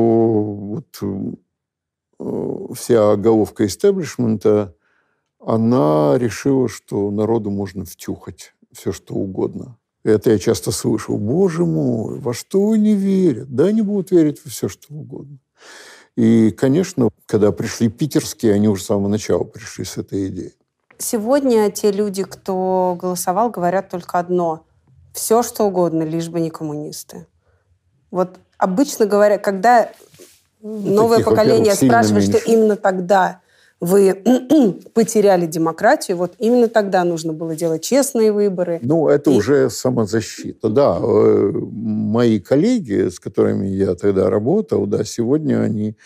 вот 0.42 0.98
э, 1.00 2.74
вся 2.74 3.16
головка 3.16 3.64
истеблишмента, 3.64 4.74
она 5.40 6.18
решила, 6.18 6.68
что 6.68 7.10
народу 7.10 7.50
можно 7.50 7.86
втюхать 7.86 8.52
все, 8.70 8.92
что 8.92 9.14
угодно. 9.14 9.78
Это 10.04 10.30
я 10.30 10.38
часто 10.38 10.72
слышу. 10.72 11.16
Боже 11.16 11.64
мой, 11.64 12.18
во 12.18 12.34
что 12.34 12.72
они 12.72 12.94
верят? 12.94 13.48
Да, 13.48 13.64
они 13.64 13.80
будут 13.80 14.10
верить 14.10 14.44
во 14.44 14.50
все, 14.50 14.68
что 14.68 14.92
угодно. 14.92 15.38
И, 16.16 16.50
конечно, 16.50 17.08
когда 17.24 17.50
пришли 17.50 17.88
питерские, 17.88 18.52
они 18.52 18.68
уже 18.68 18.82
с 18.82 18.86
самого 18.86 19.08
начала 19.08 19.44
пришли 19.44 19.86
с 19.86 19.96
этой 19.96 20.28
идеей. 20.28 20.52
Сегодня 20.98 21.70
те 21.70 21.90
люди, 21.90 22.24
кто 22.24 22.96
голосовал, 23.00 23.50
говорят 23.50 23.90
только 23.90 24.18
одно. 24.18 24.64
Все, 25.12 25.42
что 25.42 25.64
угодно, 25.64 26.02
лишь 26.02 26.28
бы 26.28 26.40
не 26.40 26.50
коммунисты. 26.50 27.26
Вот 28.10 28.36
обычно 28.58 29.06
говоря, 29.06 29.38
когда 29.38 29.90
новое 30.60 31.18
таких, 31.18 31.30
поколение 31.30 31.74
спрашивает, 31.74 32.24
что 32.24 32.38
именно 32.38 32.76
тогда 32.76 33.40
вы 33.80 34.14
потеряли 34.94 35.46
демократию, 35.46 36.16
вот 36.16 36.34
именно 36.38 36.68
тогда 36.68 37.04
нужно 37.04 37.32
было 37.32 37.54
делать 37.54 37.82
честные 37.82 38.32
выборы. 38.32 38.78
Ну, 38.82 39.08
это 39.08 39.30
И- 39.30 39.36
уже 39.36 39.68
самозащита. 39.70 40.68
Да, 40.68 40.98
э, 41.00 41.52
мои 41.52 42.40
коллеги, 42.40 43.08
с 43.08 43.20
которыми 43.20 43.66
я 43.66 43.94
тогда 43.94 44.30
работал, 44.30 44.86
да, 44.86 45.04
сегодня 45.04 45.60
они, 45.60 45.96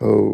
э, 0.00 0.30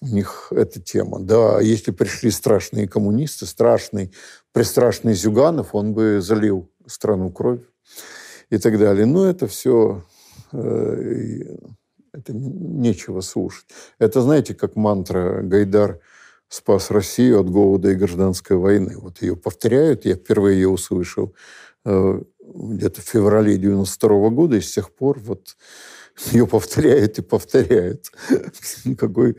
у 0.00 0.06
них 0.06 0.48
эта 0.50 0.80
тема. 0.80 1.20
Да, 1.20 1.60
если 1.60 1.90
пришли 1.90 2.30
страшные 2.30 2.88
коммунисты, 2.88 3.46
страшный, 3.46 4.12
пристрашный 4.52 5.14
Зюганов, 5.14 5.74
он 5.74 5.92
бы 5.94 6.20
залил 6.20 6.70
страну 6.86 7.30
кровь 7.30 7.62
и 8.50 8.58
так 8.58 8.78
далее. 8.78 9.06
Но 9.06 9.26
это 9.26 9.46
все, 9.46 10.04
это 10.52 12.32
нечего 12.32 13.20
слушать. 13.20 13.66
Это, 13.98 14.20
знаете, 14.20 14.54
как 14.54 14.76
мантра 14.76 15.42
Гайдар 15.42 16.00
спас 16.48 16.90
Россию 16.90 17.40
от 17.40 17.50
голода 17.50 17.90
и 17.90 17.94
гражданской 17.94 18.56
войны. 18.56 18.96
Вот 18.96 19.20
ее 19.22 19.36
повторяют, 19.36 20.04
я 20.04 20.14
впервые 20.14 20.56
ее 20.56 20.68
услышал 20.68 21.34
э, 21.84 22.22
где-то 22.40 23.02
в 23.02 23.04
феврале 23.04 23.58
92 23.58 24.30
года, 24.30 24.56
и 24.56 24.60
с 24.60 24.72
тех 24.72 24.94
пор 24.94 25.18
вот 25.20 25.56
ее 26.32 26.46
повторяют 26.46 27.18
и 27.18 27.22
повторяют. 27.22 28.10
Какой, 28.98 29.36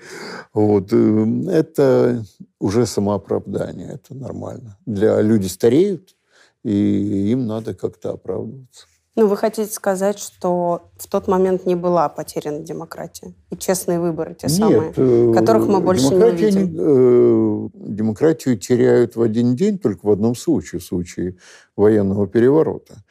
вот, 0.53 0.89
э, 0.91 1.25
это 1.51 2.23
уже 2.59 2.85
самооправдание, 2.85 3.93
это 3.93 4.15
нормально. 4.15 4.77
Для 4.85 5.21
люди 5.21 5.47
стареют, 5.47 6.15
и 6.63 7.31
им 7.31 7.47
надо 7.47 7.73
как-то 7.73 8.11
оправдываться. 8.11 8.85
Ну, 9.15 9.27
вы 9.27 9.35
хотите 9.35 9.71
сказать, 9.73 10.17
что 10.17 10.91
в 10.97 11.07
тот 11.07 11.27
момент 11.27 11.65
не 11.65 11.75
была 11.75 12.07
потеряна 12.07 12.59
демократия? 12.59 13.33
И 13.49 13.57
честные 13.57 13.99
выборы, 13.99 14.33
те 14.33 14.47
самые, 14.47 14.93
э, 14.95 15.33
которых 15.33 15.67
мы 15.67 15.81
больше 15.81 16.07
не 16.15 16.23
увидим? 16.23 16.75
э, 16.77 17.69
демократию 17.73 18.57
теряют 18.57 19.15
в 19.15 19.21
один 19.21 19.55
день 19.55 19.77
только 19.77 20.05
в 20.05 20.11
одном 20.11 20.35
случае, 20.35 20.79
в 20.79 20.85
случае 20.85 21.35
военного 21.75 22.27
переворота. 22.27 23.03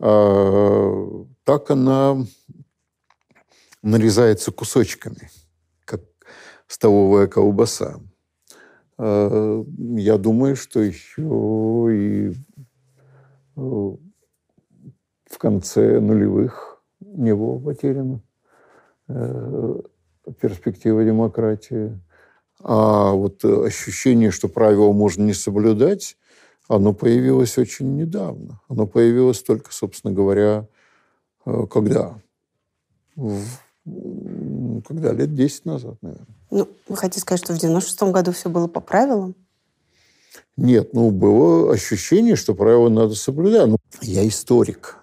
А, 0.00 1.24
так 1.44 1.70
она 1.70 2.26
нарезается 3.84 4.50
кусочками, 4.50 5.30
как 5.84 6.00
столовая 6.66 7.26
колбаса. 7.26 8.00
А, 8.96 9.64
я 9.96 10.18
думаю, 10.18 10.56
что 10.56 10.80
еще 10.80 11.88
и 11.92 12.30
э, 13.56 13.60
в 13.60 15.38
конце 15.38 16.00
нулевых 16.00 16.82
не 17.00 17.34
было 17.34 17.58
потеряно 17.58 18.22
э, 19.08 19.80
перспектива 20.40 21.04
демократии. 21.04 22.00
А 22.60 23.12
вот 23.12 23.44
ощущение, 23.44 24.30
что 24.30 24.48
правила 24.48 24.92
можно 24.92 25.22
не 25.24 25.34
соблюдать, 25.34 26.16
оно 26.68 26.94
появилось 26.94 27.58
очень 27.58 27.96
недавно. 27.96 28.62
Оно 28.68 28.86
появилось 28.86 29.42
только, 29.42 29.72
собственно 29.72 30.14
говоря, 30.14 30.66
э, 31.44 31.66
когда? 31.70 32.18
В- 33.16 33.63
когда? 33.84 35.12
Лет 35.12 35.34
10 35.34 35.64
назад, 35.64 35.96
наверное. 36.02 36.26
Ну, 36.50 36.68
вы 36.88 36.96
хотите 36.96 37.20
сказать, 37.20 37.42
что 37.44 37.54
в 37.54 37.56
96-м 37.62 38.12
году 38.12 38.32
все 38.32 38.48
было 38.48 38.66
по 38.66 38.80
правилам? 38.80 39.34
Нет, 40.56 40.94
ну, 40.94 41.10
было 41.10 41.72
ощущение, 41.72 42.36
что 42.36 42.54
правила 42.54 42.88
надо 42.88 43.14
соблюдать. 43.14 43.68
Ну, 43.68 43.76
я 44.02 44.26
историк. 44.26 44.96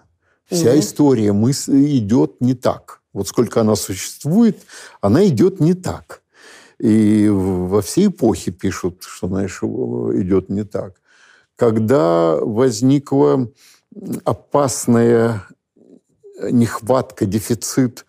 Вся 0.50 0.70
Мгм. 0.70 0.80
история 0.80 1.28
мыс- 1.32 1.70
идет 1.70 2.40
не 2.40 2.54
так. 2.54 3.00
Вот 3.12 3.28
сколько 3.28 3.60
она 3.60 3.76
существует, 3.76 4.58
она 5.00 5.26
идет 5.26 5.60
не 5.60 5.74
так. 5.74 6.22
И 6.78 7.28
во 7.28 7.80
всей 7.82 8.08
эпохе 8.08 8.50
пишут, 8.50 9.02
что, 9.02 9.28
знаешь, 9.28 9.62
идет 9.62 10.48
не 10.48 10.64
так. 10.64 10.94
Когда 11.56 12.36
возникла 12.40 13.48
опасная 14.24 15.46
нехватка, 16.50 17.26
дефицит 17.26 18.04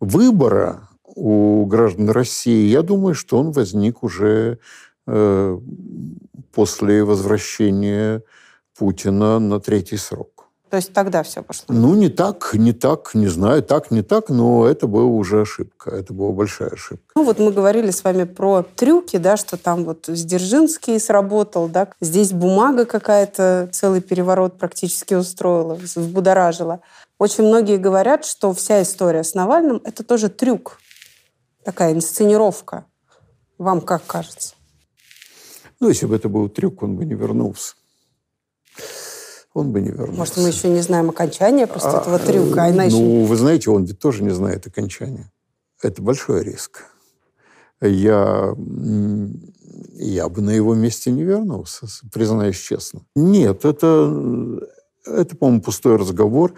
выбора 0.00 0.88
у 1.04 1.64
граждан 1.66 2.10
России, 2.10 2.68
я 2.68 2.82
думаю, 2.82 3.14
что 3.14 3.38
он 3.38 3.50
возник 3.52 4.02
уже 4.02 4.58
э, 5.06 5.58
после 6.52 7.04
возвращения 7.04 8.22
Путина 8.76 9.38
на 9.38 9.60
третий 9.60 9.96
срок. 9.96 10.38
То 10.70 10.76
есть 10.76 10.92
тогда 10.92 11.22
все 11.22 11.42
пошло? 11.42 11.64
Ну, 11.68 11.94
не 11.94 12.10
так, 12.10 12.50
не 12.52 12.72
так, 12.72 13.14
не 13.14 13.26
знаю, 13.28 13.62
так, 13.62 13.90
не 13.90 14.02
так, 14.02 14.28
но 14.28 14.66
это 14.66 14.86
была 14.86 15.04
уже 15.04 15.40
ошибка. 15.42 15.90
Это 15.90 16.12
была 16.12 16.30
большая 16.32 16.70
ошибка. 16.70 17.12
Ну 17.16 17.24
вот 17.24 17.38
мы 17.38 17.52
говорили 17.52 17.90
с 17.90 18.04
вами 18.04 18.24
про 18.24 18.62
трюки, 18.62 19.16
да, 19.16 19.38
что 19.38 19.56
там 19.56 19.84
вот 19.84 20.04
Сдержинский 20.08 21.00
сработал, 21.00 21.68
да, 21.68 21.88
здесь 22.00 22.32
бумага 22.32 22.84
какая-то 22.84 23.70
целый 23.72 24.02
переворот 24.02 24.58
практически 24.58 25.14
устроила, 25.14 25.74
взбудоражила. 25.74 26.80
Очень 27.18 27.44
многие 27.44 27.78
говорят, 27.78 28.24
что 28.24 28.52
вся 28.52 28.82
история 28.82 29.24
с 29.24 29.34
Навальным– 29.34 29.80
это 29.84 30.04
тоже 30.04 30.28
трюк, 30.28 30.78
такая 31.64 31.92
инсценировка. 31.92 32.86
Вам 33.58 33.80
как 33.80 34.06
кажется? 34.06 34.54
Ну, 35.80 35.88
если 35.88 36.06
бы 36.06 36.14
это 36.14 36.28
был 36.28 36.48
трюк, 36.48 36.82
он 36.82 36.96
бы 36.96 37.04
не 37.04 37.14
вернулся. 37.14 37.74
Он 39.52 39.72
бы 39.72 39.80
не 39.80 39.90
вернулся. 39.90 40.18
Может, 40.18 40.36
мы 40.36 40.48
еще 40.48 40.68
не 40.68 40.80
знаем 40.80 41.10
окончания 41.10 41.66
просто 41.66 41.98
А, 41.98 42.00
этого 42.00 42.18
трюка, 42.20 42.64
а 42.64 42.70
иначе... 42.70 42.96
Ну, 42.96 43.24
вы 43.24 43.36
знаете, 43.36 43.70
он 43.70 43.84
ведь 43.84 43.98
тоже 43.98 44.22
не 44.22 44.30
знает 44.30 44.66
окончания. 44.68 45.32
Это 45.82 46.00
большой 46.00 46.44
риск. 46.44 46.84
Я, 47.80 48.54
я 49.94 50.28
бы 50.28 50.40
на 50.40 50.50
его 50.50 50.74
месте 50.74 51.10
не 51.10 51.24
вернулся, 51.24 51.86
признаюсь 52.12 52.58
честно. 52.58 53.02
Нет, 53.14 53.64
это, 53.64 54.12
это 55.06 55.36
по-моему, 55.36 55.62
пустой 55.62 55.96
разговор. 55.96 56.54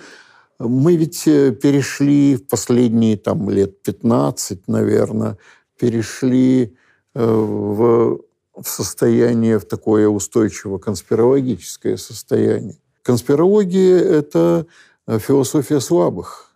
Мы 0.61 0.97
ведь 0.97 1.27
э, 1.27 1.53
перешли 1.53 2.37
в 2.37 2.47
последние 2.47 3.16
там, 3.16 3.49
лет 3.49 3.82
15, 3.82 4.69
наверное, 4.69 5.39
перешли 5.78 6.77
э, 7.15 7.24
в, 7.24 8.20
в 8.55 8.69
состояние, 8.69 9.59
в 9.59 9.65
такое 9.65 10.07
устойчиво 10.07 10.77
конспирологическое 10.77 11.97
состояние. 11.97 12.77
Конспирология– 13.03 13.99
это 14.01 14.66
э, 15.07 15.19
философия 15.19 15.81
слабых, 15.81 16.55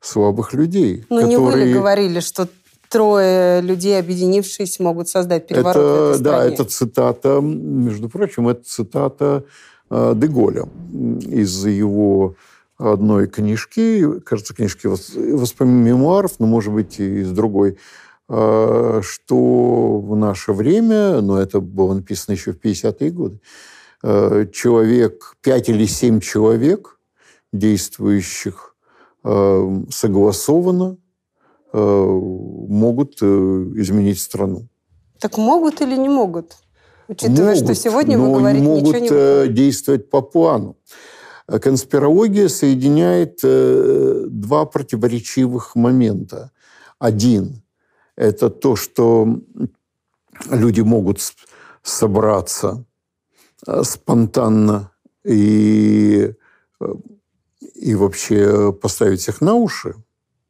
слабых 0.00 0.52
людей. 0.52 1.06
Ну, 1.08 1.24
не 1.24 1.36
вы 1.36 1.44
ли 1.44 1.52
которые- 1.52 1.74
говорили, 1.74 2.18
что 2.18 2.48
трое 2.88 3.60
людей, 3.60 4.00
объединившись, 4.00 4.80
могут 4.80 5.08
создать 5.08 5.46
переворот 5.46 5.76
в 5.76 5.78
Это, 5.78 6.10
этой 6.14 6.22
да, 6.24 6.44
это 6.44 6.64
цитата, 6.64 7.40
между 7.40 8.08
прочим, 8.08 8.48
это 8.48 8.64
цитата 8.64 9.44
Деголя 9.88 10.68
из 10.92 11.64
его 11.64 12.34
одной 12.90 13.26
книжки, 13.28 14.20
кажется, 14.20 14.54
книжки 14.54 14.86
вос- 14.86 15.36
воспоминаний 15.36 15.90
мемуаров, 15.90 16.32
но, 16.38 16.46
может 16.46 16.72
быть, 16.72 16.98
и 16.98 17.20
из 17.20 17.30
другой, 17.30 17.78
э, 18.28 19.00
что 19.02 20.00
в 20.00 20.16
наше 20.16 20.52
время, 20.52 21.20
но 21.20 21.40
это 21.40 21.60
было 21.60 21.94
написано 21.94 22.34
еще 22.34 22.52
в 22.52 22.60
50-е 22.60 23.10
годы, 23.10 23.40
э, 24.02 24.46
человек, 24.52 25.36
пять 25.42 25.68
или 25.68 25.86
семь 25.86 26.20
человек, 26.20 26.98
действующих 27.52 28.74
э, 29.24 29.82
согласованно, 29.90 30.96
могут 31.74 33.22
э, 33.22 33.24
изменить 33.24 34.20
страну. 34.20 34.68
Так 35.18 35.38
могут 35.38 35.80
или 35.80 35.96
не 35.96 36.10
могут? 36.10 36.56
Учитывая, 37.08 37.54
могут, 37.54 37.64
что 37.64 37.74
сегодня 37.74 38.18
вы 38.18 38.32
говорите, 38.32 38.64
могут 38.64 38.82
ничего 38.82 38.98
не 38.98 39.08
э, 39.10 39.46
действовать 39.48 40.10
по 40.10 40.20
плану. 40.20 40.76
Э, 41.52 41.58
Конспирология 41.58 42.48
соединяет 42.48 43.40
э, 43.42 44.24
два 44.28 44.64
противоречивых 44.64 45.76
момента. 45.76 46.50
Один– 46.98 47.62
это 48.16 48.50
то, 48.50 48.76
что 48.76 49.40
люди 50.50 50.80
могут 50.80 51.20
собраться 51.82 52.84
э, 53.66 53.82
спонтанно 53.84 54.92
и, 55.24 56.34
э, 56.80 56.94
и 57.74 57.94
вообще 57.94 58.72
поставить 58.72 59.20
всех 59.20 59.40
на 59.40 59.54
уши. 59.54 59.94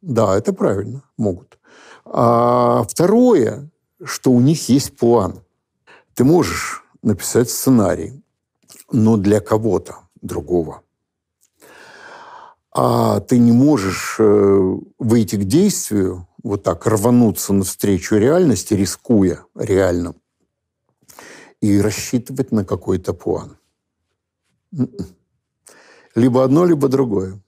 Да, 0.01 0.37
это 0.37 0.53
правильно, 0.53 1.03
могут. 1.17 1.59
А 2.05 2.83
второе, 2.83 3.69
что 4.03 4.31
у 4.31 4.39
них 4.39 4.69
есть 4.69 4.97
план. 4.97 5.41
Ты 6.13 6.23
можешь 6.23 6.83
написать 7.01 7.49
сценарий, 7.49 8.21
но 8.91 9.17
для 9.17 9.39
кого-то 9.39 9.95
другого. 10.21 10.82
А 12.73 13.19
ты 13.19 13.37
не 13.37 13.51
можешь 13.51 14.15
э, 14.19 14.77
выйти 14.97 15.35
к 15.35 15.43
действию, 15.43 16.27
вот 16.41 16.63
так 16.63 16.87
рвануться 16.87 17.53
навстречу 17.53 18.15
реальности, 18.15 18.73
рискуя 18.73 19.45
реально, 19.55 20.15
и 21.61 21.79
рассчитывать 21.79 22.51
на 22.51 22.65
какой-то 22.65 23.13
план. 23.13 23.57
М-м. 24.75 24.89
Либо 26.15 26.43
одно, 26.43 26.65
либо 26.65 26.87
другое. 26.87 27.39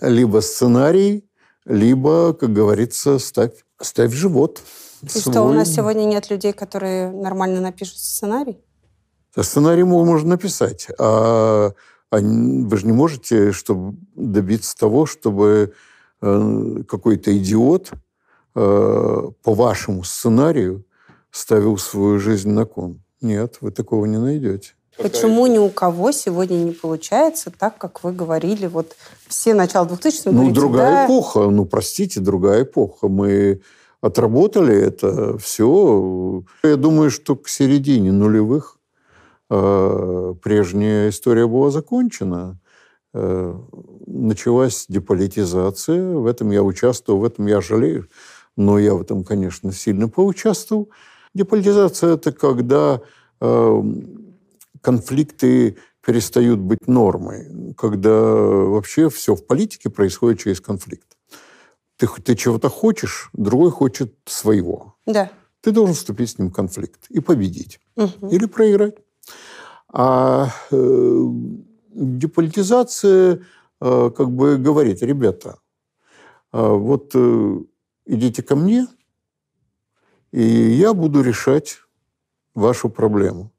Либо 0.00 0.40
сценарий, 0.40 1.28
либо, 1.64 2.32
как 2.32 2.52
говорится, 2.52 3.18
ставь, 3.18 3.64
ставь 3.80 4.12
живот. 4.12 4.62
И 5.02 5.08
что, 5.08 5.42
у 5.42 5.52
нас 5.52 5.72
сегодня 5.72 6.04
нет 6.04 6.30
людей, 6.30 6.52
которые 6.52 7.10
нормально 7.10 7.60
напишут 7.60 7.98
сценарий? 7.98 8.58
Сценарий 9.40 9.84
мо- 9.84 10.04
можно 10.04 10.30
написать, 10.30 10.88
а, 10.98 11.72
н- 12.12 12.66
вы 12.68 12.76
же 12.76 12.86
не 12.86 12.92
можете 12.92 13.52
чтобы 13.52 13.96
добиться 14.14 14.76
того, 14.76 15.06
чтобы 15.06 15.72
э, 16.22 16.82
какой-то 16.88 17.36
идиот 17.36 17.92
э, 18.54 19.30
по 19.42 19.54
вашему 19.54 20.04
сценарию 20.04 20.84
ставил 21.30 21.78
свою 21.78 22.18
жизнь 22.18 22.50
на 22.50 22.64
кон. 22.64 23.02
Нет, 23.20 23.58
вы 23.60 23.70
такого 23.70 24.06
не 24.06 24.18
найдете. 24.18 24.72
Почему 24.96 25.46
ни 25.46 25.58
у 25.58 25.68
кого 25.68 26.10
сегодня 26.10 26.56
не 26.56 26.72
получается 26.72 27.52
так, 27.56 27.78
как 27.78 28.02
вы 28.02 28.12
говорили? 28.12 28.66
Вот 28.66 28.96
все 29.28 29.54
начало 29.54 29.86
2000-х 29.86 30.22
Ну, 30.26 30.32
говорите, 30.32 30.54
другая 30.60 30.92
да, 30.92 31.06
эпоха. 31.06 31.50
Ну, 31.50 31.64
простите, 31.66 32.18
другая 32.18 32.62
эпоха. 32.64 33.06
Мы 33.06 33.60
отработали 34.00 34.74
это 34.76 35.38
все. 35.38 36.42
Я 36.64 36.76
думаю, 36.76 37.10
что 37.10 37.36
к 37.36 37.48
середине 37.48 38.10
нулевых 38.10 38.77
прежняя 39.48 41.08
история 41.08 41.46
была 41.46 41.70
закончена. 41.70 42.58
Э, 43.14 43.58
началась 44.06 44.86
деполитизация. 44.88 46.14
В 46.14 46.26
этом 46.26 46.50
я 46.50 46.62
участвовал, 46.62 47.20
в 47.20 47.24
этом 47.24 47.46
я 47.46 47.60
жалею. 47.60 48.08
Но 48.56 48.78
я 48.78 48.94
в 48.94 49.00
этом, 49.00 49.24
конечно, 49.24 49.72
сильно 49.72 50.08
поучаствовал. 50.08 50.90
Деполитизация– 51.34 52.14
это 52.14 52.32
когда 52.32 53.00
э, 53.40 53.82
конфликты 54.80 55.76
перестают 56.04 56.58
быть 56.58 56.88
нормой, 56.88 57.74
когда 57.76 58.10
вообще 58.10 59.10
все 59.10 59.34
в 59.34 59.46
политике 59.46 59.90
происходит 59.90 60.40
через 60.40 60.60
конфликт. 60.60 61.06
Ты, 61.96 62.08
ты 62.22 62.34
чего-то 62.34 62.68
хочешь, 62.68 63.30
другой 63.32 63.70
хочет 63.70 64.14
своего. 64.26 64.94
да. 65.06 65.30
Ты 65.60 65.72
должен 65.72 65.96
вступить 65.96 66.30
с 66.30 66.38
ним 66.38 66.50
в 66.50 66.52
конфликт 66.52 67.06
и 67.10 67.18
победить. 67.18 67.80
Мгм. 67.96 68.28
Или 68.28 68.46
проиграть. 68.46 68.94
А 69.90 70.50
э, 70.70 71.22
деполитизация 71.94 73.42
э, 73.80 74.10
как 74.16 74.30
бы 74.30 74.58
говорит, 74.58 75.02
ребята, 75.02 75.58
э, 76.52 76.60
вот 76.60 77.14
идите 78.06 78.42
ко 78.42 78.54
мне, 78.56 78.86
и 80.30 80.42
я 80.42 80.92
буду 80.92 81.22
решать 81.22 81.78
вашу 82.54 82.90
проблему. 82.90 83.50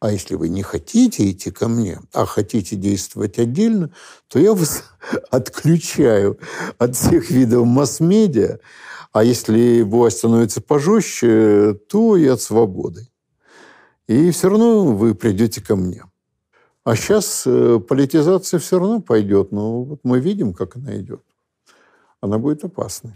А 0.00 0.12
если 0.12 0.36
вы 0.36 0.48
не 0.48 0.62
хотите 0.62 1.28
идти 1.28 1.50
ко 1.50 1.66
мне, 1.66 1.98
а 2.12 2.24
хотите 2.24 2.76
действовать 2.76 3.38
отдельно, 3.38 3.90
то 4.28 4.38
я 4.38 4.54
вас 4.54 4.84
отключаю 5.30 6.38
от 6.78 6.94
всех 6.94 7.30
видов 7.30 7.66
масс-медиа. 7.66 8.60
А 9.12 9.24
если 9.24 9.82
власть 9.82 10.18
становится 10.18 10.60
пожестче, 10.60 11.74
то 11.88 12.16
и 12.16 12.26
от 12.26 12.40
свободы. 12.40 13.08
И 14.08 14.30
все 14.30 14.48
равно 14.48 14.86
вы 14.86 15.14
придете 15.14 15.62
ко 15.62 15.76
мне. 15.76 16.02
А 16.84 16.96
сейчас 16.96 17.42
политизация 17.44 18.58
все 18.58 18.78
равно 18.78 19.00
пойдет. 19.00 19.52
Но 19.52 19.82
вот 19.84 20.00
мы 20.02 20.18
видим, 20.18 20.54
как 20.54 20.76
она 20.76 20.96
идет. 20.96 21.22
Она 22.20 22.38
будет 22.38 22.64
опасной. 22.64 23.12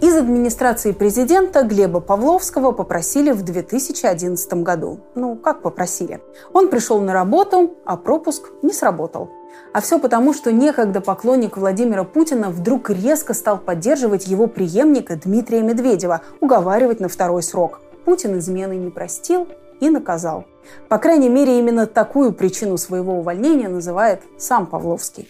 Из 0.00 0.14
администрации 0.14 0.92
президента 0.92 1.62
Глеба 1.62 2.00
Павловского 2.00 2.72
попросили 2.72 3.32
в 3.32 3.42
2011 3.42 4.54
году. 4.62 5.00
Ну, 5.16 5.34
как 5.34 5.62
попросили? 5.62 6.20
Он 6.52 6.68
пришел 6.68 7.00
на 7.00 7.14
работу, 7.14 7.74
а 7.84 7.96
пропуск 7.96 8.50
не 8.62 8.72
сработал. 8.72 9.30
А 9.72 9.80
все 9.80 9.98
потому, 9.98 10.34
что 10.34 10.52
некогда 10.52 11.00
поклонник 11.00 11.56
Владимира 11.56 12.04
Путина 12.04 12.50
вдруг 12.50 12.90
резко 12.90 13.34
стал 13.34 13.58
поддерживать 13.58 14.28
его 14.28 14.46
преемника 14.46 15.16
Дмитрия 15.16 15.62
Медведева, 15.62 16.20
уговаривать 16.40 17.00
на 17.00 17.08
второй 17.08 17.42
срок. 17.42 17.80
Путин 18.04 18.38
измены 18.38 18.76
не 18.76 18.90
простил 18.90 19.48
и 19.80 19.90
наказал. 19.90 20.46
По 20.88 20.98
крайней 20.98 21.28
мере, 21.28 21.58
именно 21.58 21.86
такую 21.86 22.32
причину 22.32 22.78
своего 22.78 23.18
увольнения 23.18 23.68
называет 23.68 24.22
сам 24.38 24.66
Павловский. 24.66 25.28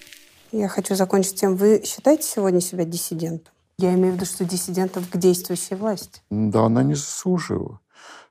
Я 0.52 0.68
хочу 0.68 0.94
закончить 0.94 1.34
тем, 1.34 1.56
вы 1.56 1.82
считаете 1.84 2.22
сегодня 2.22 2.60
себя 2.60 2.84
диссидентом? 2.84 3.52
Я 3.76 3.94
имею 3.94 4.12
в 4.12 4.16
виду, 4.16 4.24
что 4.24 4.44
диссидентом 4.44 5.04
к 5.04 5.16
действующей 5.16 5.76
власти. 5.76 6.22
Да, 6.30 6.66
она 6.66 6.84
не 6.84 6.94
заслужила, 6.94 7.80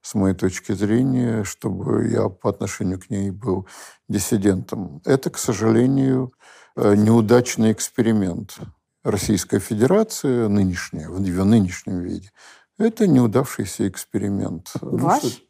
с 0.01 0.15
моей 0.15 0.35
точки 0.35 0.71
зрения, 0.71 1.43
чтобы 1.43 2.07
я 2.07 2.29
по 2.29 2.49
отношению 2.49 2.99
к 2.99 3.09
ней 3.09 3.29
был 3.31 3.67
диссидентом. 4.07 5.01
Это, 5.05 5.29
к 5.29 5.37
сожалению, 5.37 6.33
э, 6.77 6.95
неудачный 6.95 7.73
эксперимент. 7.73 8.57
Российская 9.03 9.59
Федерация, 9.59 10.47
нынешняя, 10.47 11.09
в 11.09 11.21
ее 11.21 11.43
нынешнем 11.43 11.99
виде, 11.99 12.31
это 12.77 13.05
неудавшийся 13.05 13.87
эксперимент. 13.87 14.71
Ну, 14.81 14.97
Ваш? 14.97 15.43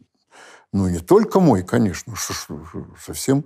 Ну, 0.73 0.89
не 0.89 0.99
только 0.99 1.39
мой, 1.39 1.63
конечно. 1.63 2.15
Совсем 2.99 3.45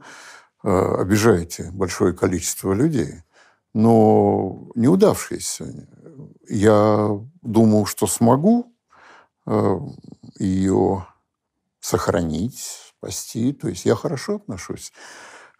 э, 0.63 0.69
обижаете 0.69 1.69
большое 1.73 2.13
количество 2.13 2.71
людей. 2.71 3.21
Но 3.73 4.69
неудавшийся. 4.75 5.87
Я 6.47 7.19
думал, 7.41 7.85
что 7.85 8.07
смогу 8.07 8.73
э, 9.45 9.79
ее 10.39 11.05
сохранить, 11.81 12.93
спасти. 12.97 13.51
То 13.51 13.67
есть 13.67 13.83
я 13.83 13.95
хорошо 13.95 14.37
отношусь 14.37 14.93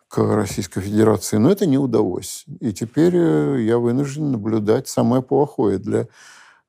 к 0.07 0.19
Российской 0.19 0.80
Федерации, 0.80 1.35
но 1.35 1.52
это 1.52 1.65
не 1.65 1.77
удалось. 1.77 2.45
И 2.61 2.72
теперь 2.72 3.14
э, 3.14 3.61
я 3.64 3.77
вынужден 3.77 4.31
наблюдать 4.31 4.88
самое 4.88 5.22
плохое 5.22 5.77
для 5.80 6.07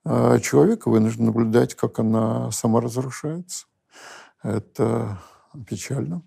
человека, 0.04 0.88
вынужден 0.88 1.26
наблюдать, 1.26 1.74
как 1.74 1.98
она 1.98 2.50
саморазрушается. 2.50 3.66
Это 4.42 5.20
печально. 5.66 6.22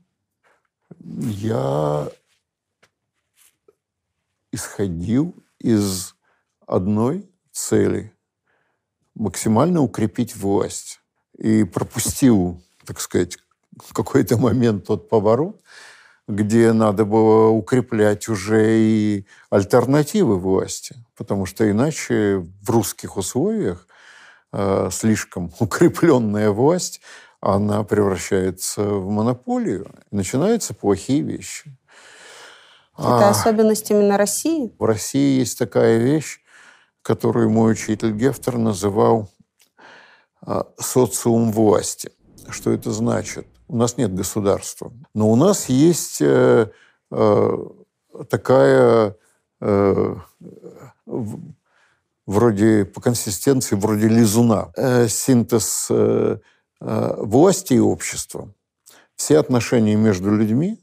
Я 0.99 2.09
исходил 4.51 5.35
из 5.59 6.15
одной 6.65 7.29
цели– 7.51 8.13
максимально 9.15 9.81
укрепить 9.81 10.35
власть. 10.35 10.99
И 11.37 11.63
пропустил, 11.63 12.61
так 12.85 12.99
сказать, 12.99 13.37
в 13.81 13.93
какой-то 13.93 14.37
момент 14.37 14.85
тот 14.87 15.09
поворот, 15.09 15.61
где 16.27 16.71
надо 16.71 17.05
было 17.05 17.49
укреплять 17.49 18.27
уже 18.27 18.79
и 18.79 19.25
альтернативы 19.49 20.37
власти. 20.39 20.95
Потому 21.15 21.45
что 21.45 21.69
иначе 21.69 22.45
в 22.61 22.69
русских 22.69 23.17
условиях 23.17 23.87
э, 24.53 24.89
слишком 24.91 25.51
укрепленная 25.59 26.51
власть, 26.51 27.01
она 27.41 27.83
превращается 27.83 28.83
в 28.83 29.09
монополию. 29.09 29.87
И 30.11 30.15
начинаются 30.15 30.73
плохие 30.73 31.21
вещи. 31.21 31.75
Это 32.97 33.27
А, 33.27 33.29
особенность 33.31 33.89
именно 33.89 34.17
России? 34.17 34.73
в 34.77 34.83
России 34.83 35.39
есть 35.39 35.57
такая 35.57 35.97
вещь, 35.97 36.39
которую 37.01 37.49
мой 37.49 37.71
учитель 37.71 38.11
Гефтер 38.11 38.57
называл 38.57 39.29
а, 40.41 40.67
социум 40.79 41.51
власти. 41.51 42.11
Что 42.49 42.71
это 42.71 42.91
значит? 42.91 43.47
У 43.67 43.75
нас 43.75 43.97
нет 43.97 44.13
государства. 44.13 44.91
Но 45.13 45.31
у 45.31 45.35
нас 45.35 45.69
есть 45.69 46.21
э, 46.21 46.69
э, 47.11 47.57
такая 48.29 49.15
э, 49.61 50.15
вроде 52.25 52.85
по 52.85 53.01
консистенции 53.01 53.75
вроде 53.75 54.09
лизуна 54.09 54.71
синтез 55.07 55.89
власти 56.81 57.73
и 57.75 57.79
общества. 57.79 58.53
Все 59.15 59.37
отношения 59.37 59.95
между 59.95 60.35
людьми, 60.35 60.79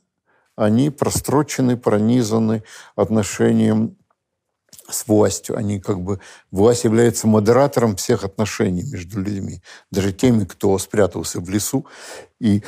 они 0.56 0.90
прострочены, 0.90 1.76
пронизаны 1.76 2.62
отношением 2.96 3.96
с 4.88 5.06
властью. 5.06 5.56
Они 5.56 5.80
как 5.80 6.00
бы... 6.00 6.20
Власть 6.50 6.84
является 6.84 7.26
модератором 7.26 7.96
всех 7.96 8.24
отношений 8.24 8.82
между 8.82 9.20
людьми. 9.20 9.60
Даже 9.90 10.12
теми, 10.12 10.44
кто 10.44 10.78
спрятался 10.78 11.40
в 11.40 11.48
лесу 11.48 11.86
и 12.40 12.62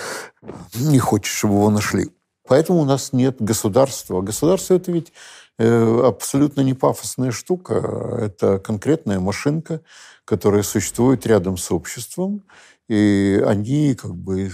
не 0.74 0.98
хочет, 0.98 1.32
чтобы 1.32 1.55
его 1.55 1.70
нашли. 1.70 2.11
Поэтому 2.47 2.81
у 2.81 2.85
нас 2.85 3.12
нет 3.12 3.36
государства. 3.40 4.20
Государство– 4.23 4.74
это 4.77 4.93
ведь 4.93 5.12
э, 5.59 6.02
абсолютно 6.05 6.62
не 6.62 6.74
пафосная 6.74 7.31
штука. 7.31 8.19
Это 8.20 8.59
конкретная 8.59 9.20
машинка, 9.20 9.81
которая 10.24 10.62
существует 10.62 11.27
рядом 11.27 11.57
с 11.57 11.70
обществом. 11.70 12.43
И 12.90 13.40
они 13.46 13.94
как 13.94 14.16
бы 14.16 14.50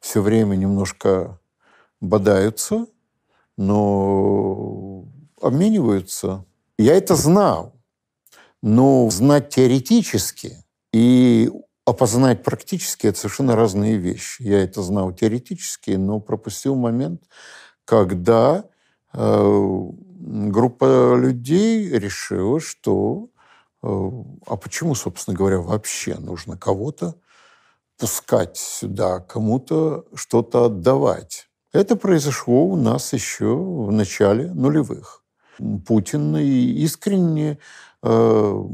все 0.00 0.22
время 0.22 0.56
немножко 0.56 1.38
бодаются, 2.00 2.86
но 3.58 5.04
обмениваются. 5.42 6.46
Я 6.78 6.94
это 6.94 7.14
знал, 7.14 7.74
но 8.62 9.10
знать 9.10 9.50
теоретически 9.50 10.64
и 10.94 11.52
опознать 11.84 12.42
практически– 12.42 13.06
это 13.08 13.18
совершенно 13.18 13.54
разные 13.54 13.98
вещи. 13.98 14.40
Я 14.40 14.64
это 14.64 14.80
знал 14.80 15.12
теоретически, 15.12 15.90
но 15.90 16.20
пропустил 16.20 16.74
момент, 16.74 17.24
когда 17.84 18.64
э, 19.12 19.82
группа 20.16 21.16
людей 21.16 21.86
решила, 21.90 22.60
что 22.60 23.28
э, 23.82 23.88
а 24.46 24.56
почему, 24.56 24.94
собственно 24.94 25.36
говоря, 25.36 25.58
вообще 25.58 26.14
нужно 26.14 26.56
кого-то 26.56 27.16
пускать 27.98 28.56
сюда, 28.56 29.20
кому-то 29.20 30.04
что-то 30.14 30.66
отдавать. 30.66 31.48
Это 31.72 31.96
произошло 31.96 32.64
у 32.64 32.76
нас 32.76 33.12
еще 33.12 33.54
в 33.54 33.92
начале 33.92 34.52
нулевых. 34.54 35.24
Путин 35.86 36.36
искренне 36.36 37.58
э, 38.02 38.64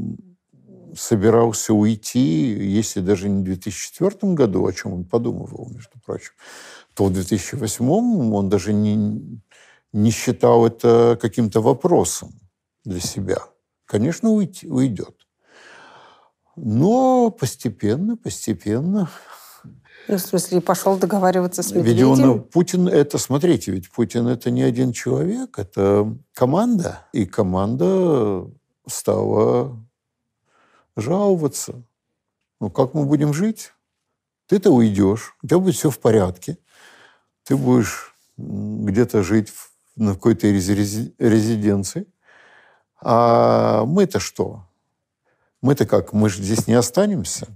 собирался 0.95 1.73
уйти, 1.73 2.53
если 2.53 3.01
даже 3.01 3.27
не 3.27 3.41
в 3.41 3.45
2004 3.45 4.33
году, 4.33 4.65
о 4.65 4.73
чем 4.73 4.93
он 4.93 5.03
подумывал, 5.05 5.69
между 5.69 5.99
прочим, 6.05 6.31
то 6.93 7.05
в 7.05 7.13
2008 7.13 8.33
он 8.33 8.49
даже 8.49 8.71
не, 8.71 9.41
не 9.91 10.11
считал 10.11 10.65
это 10.65 11.17
каким-то 11.21 11.61
вопросом 11.61 12.33
для 12.85 12.99
себя. 12.99 13.37
Конечно, 13.85 14.29
уйти, 14.29 14.67
уйдет. 14.67 15.14
Но 16.55 17.31
постепенно, 17.31 18.15
постепенно 18.17 19.09
Ну, 20.07 20.17
в 20.17 20.21
смысле, 20.21 20.61
пошел 20.61 20.97
договариваться 20.97 21.63
с 21.63 21.71
ведь 21.71 21.85
Медведевым? 21.85 22.29
он, 22.31 22.43
Путин 22.43 22.87
это, 22.87 23.17
смотрите, 23.17 23.71
ведь 23.71 23.91
Путин 23.91 24.27
это 24.27 24.51
не 24.51 24.61
один 24.61 24.93
человек, 24.93 25.57
это 25.57 26.15
команда. 26.33 26.99
И 27.11 27.25
команда 27.25 28.47
стала 28.87 29.75
жаловаться. 30.95 31.83
Ну, 32.61 32.69
как 32.69 32.93
мы 32.93 33.05
будем 33.05 33.33
жить? 33.33 33.73
Ты-то 34.47 34.71
уйдешь, 34.71 35.35
у 35.41 35.47
тебя 35.47 35.59
будет 35.59 35.75
все 35.75 35.89
в 35.89 35.99
порядке. 35.99 36.57
Ты 37.43 37.57
будешь 37.57 38.13
где-то 38.37 39.23
жить 39.23 39.49
в- 39.49 39.71
на 39.95 40.13
какой-то 40.13 40.47
рези- 40.47 40.75
рези- 40.75 41.13
резиденции. 41.19 42.05
А 43.01 43.85
мы-то 43.85 44.19
что? 44.19 44.64
Мы-то 45.65 45.87
как? 45.87 46.13
Мы 46.13 46.29
же 46.29 46.43
здесь 46.43 46.67
не 46.67 46.75
останемся. 46.75 47.47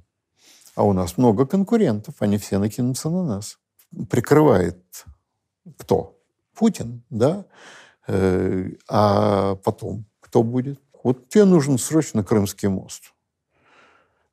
А 0.73 0.81
у 0.81 0.94
нас 0.94 1.19
много 1.19 1.45
конкурентов, 1.45 2.15
они 2.18 2.40
все 2.40 2.57
накинутся 2.57 3.11
на 3.11 3.23
нас. 3.23 3.60
Прикрывает 4.10 5.06
кто? 5.77 6.18
Путин, 6.56 7.03
да? 7.11 7.45
Э, 8.07 8.72
А 8.88 9.57
потом 9.57 10.06
кто 10.22 10.41
будет? 10.41 10.80
Вот 11.03 11.30
тебе 11.30 11.45
нужен 11.45 11.77
срочно 11.77 12.23
Крымский 12.23 12.68
мост. 12.68 13.14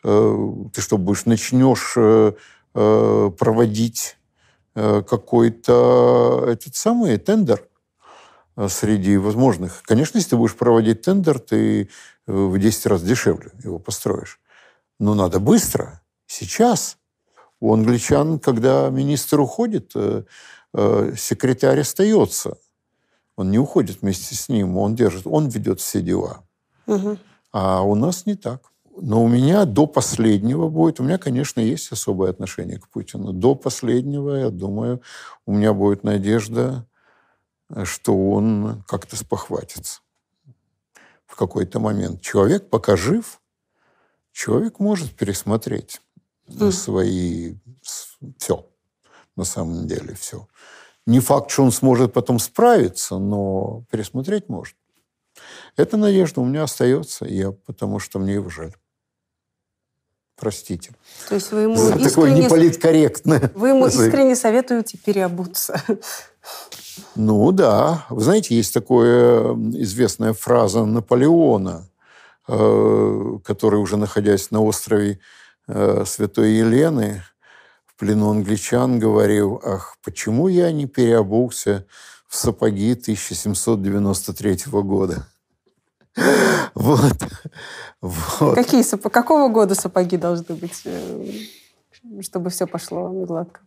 Э, 0.03 0.55
Ты 0.73 0.81
что, 0.81 0.97
будешь, 0.97 1.27
начнешь 1.27 1.99
э, 1.99 2.33
проводить 2.73 4.17
какой-то 4.75 6.45
этот 6.49 6.77
самый 6.77 7.19
тендер 7.19 7.69
среди 8.69 9.17
возможных. 9.17 9.83
Конечно, 9.83 10.19
если 10.19 10.31
ты 10.31 10.37
будешь 10.37 10.57
проводить 10.57 11.03
тендер, 11.03 11.39
ты 11.39 11.83
э, 11.83 11.87
в 12.27 12.59
10 12.59 12.87
раз 12.87 13.03
дешевле 13.03 13.51
его 13.63 13.79
построишь. 13.79 14.41
Но 14.99 15.15
надо 15.15 15.41
быстро, 15.41 16.01
сейчас. 16.27 16.97
У 17.61 17.73
англичан, 17.73 18.39
когда 18.39 18.89
министр 18.91 19.41
уходит, 19.41 19.93
э, 19.95 20.25
э, 20.75 21.13
секретарь 21.17 21.81
остается. 21.81 22.59
Он 23.37 23.51
не 23.51 23.59
уходит 23.59 24.01
вместе 24.01 24.35
с 24.35 24.49
ним, 24.49 24.79
он 24.79 24.95
держит, 24.95 25.27
он 25.27 25.49
ведет 25.49 25.81
все 25.81 26.01
дела. 26.01 26.45
Мгм. 26.87 27.19
А 27.53 27.83
у 27.83 27.95
нас 27.95 28.27
не 28.27 28.35
так. 28.35 28.63
Но 28.99 29.23
у 29.23 29.29
меня 29.29 29.67
до 29.67 29.87
последнего 29.87 30.71
будет, 30.71 31.01
у 31.01 31.03
меня, 31.03 31.19
конечно, 31.19 31.61
есть 31.61 31.93
особое 31.93 32.31
отношение 32.31 32.79
к 32.79 32.89
Путину. 32.89 33.35
До 33.35 33.55
последнего, 33.55 34.35
я 34.35 34.49
думаю, 34.49 35.03
у 35.45 35.53
меня 35.53 35.75
будет 35.75 36.03
надежда, 36.03 36.87
э, 36.87 36.96
что 37.85 38.31
он 38.31 38.83
как-то 38.87 39.17
спохватится 39.17 40.01
в 41.27 41.37
какой-то 41.37 41.81
момент. 41.81 42.23
Человек 42.23 42.71
пока 42.71 42.97
жив, 42.97 43.41
человек 44.33 44.79
может 44.79 45.15
пересмотреть 45.15 46.01
свои... 46.71 47.57
Все. 48.39 48.67
На 49.37 49.45
самом 49.45 49.87
деле 49.87 50.15
все. 50.15 50.49
Не 51.07 51.21
факт, 51.21 51.51
что 51.51 51.63
он 51.65 51.73
сможет 51.73 52.13
потом 52.13 52.39
справиться, 52.39 53.19
но 53.19 53.85
пересмотреть 53.91 54.49
может. 54.49 54.77
Эта 55.77 55.97
надежда 55.97 56.41
у 56.41 56.45
меня 56.45 56.63
остается, 56.63 57.27
я, 57.27 57.53
потому 57.53 57.99
что 57.99 58.19
мне 58.19 58.35
его 58.35 58.49
жаль. 58.49 58.75
Простите. 60.39 60.93
То 61.29 61.35
есть 61.35 61.51
вы 61.51 61.63
ему 61.63 61.77
За 61.77 61.93
такое 61.93 62.07
искренне... 62.07 62.45
неполиткорректное. 62.45 63.51
Вы 63.55 63.71
ему 63.71 63.87
искренне 63.87 64.37
советуете 64.37 64.99
переобуться. 64.99 65.83
Ну 67.15 67.53
да. 67.53 68.05
Вы 68.11 68.23
знаете, 68.23 68.55
есть 68.55 68.75
такая 68.75 69.55
известная 69.83 70.35
фраза 70.35 70.85
Наполеона, 70.85 71.89
э, 72.49 73.39
который, 73.45 73.81
уже 73.81 73.97
находясь 73.97 74.51
на 74.51 74.63
острове 74.63 75.21
э, 75.69 76.05
Святой 76.07 76.53
Елены, 76.53 77.23
в 77.87 77.99
плену 77.99 78.31
англичан, 78.31 78.99
говорил, 78.99 79.61
ах, 79.65 79.97
почему 80.05 80.49
я 80.49 80.71
не 80.71 80.87
переобулся 80.87 81.87
в 82.29 82.37
сапоги 82.37 82.93
1793 82.93 84.59
года? 84.67 85.27
Вот. 86.75 87.17
Вот. 88.01 88.55
Какие 88.55 88.83
сапоги? 88.83 89.13
Какого 89.13 89.49
года 89.49 89.75
сапоги 89.75 90.17
должны 90.17 90.55
быть, 90.55 90.83
э, 90.85 91.33
чтобы 92.21 92.51
все 92.51 92.67
пошло 92.67 93.09
гладко? 93.11 93.61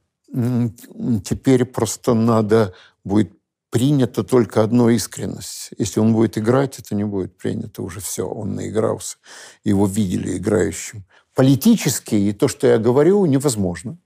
Теперь 1.24 1.66
просто 1.66 2.14
надо 2.14 2.74
будет 3.04 3.32
принято 3.70 4.24
только 4.24 4.64
одно 4.64 4.90
искренность. 4.90 5.72
Если 5.78 6.00
он 6.00 6.14
будет 6.14 6.38
играть, 6.38 6.80
это 6.80 6.96
не 6.96 7.04
будет 7.04 7.38
принято 7.38 7.82
уже 7.84 8.00
все. 8.00 8.28
Он 8.28 8.56
наигрался. 8.56 9.18
Его 9.64 9.86
видели 9.86 10.38
играющим. 10.38 11.06
Политически 11.36 12.16
и 12.16 12.34
то, 12.34 12.48
что 12.48 12.68
я 12.68 12.78
говорю, 12.78 13.26
невозможно. 13.26 13.98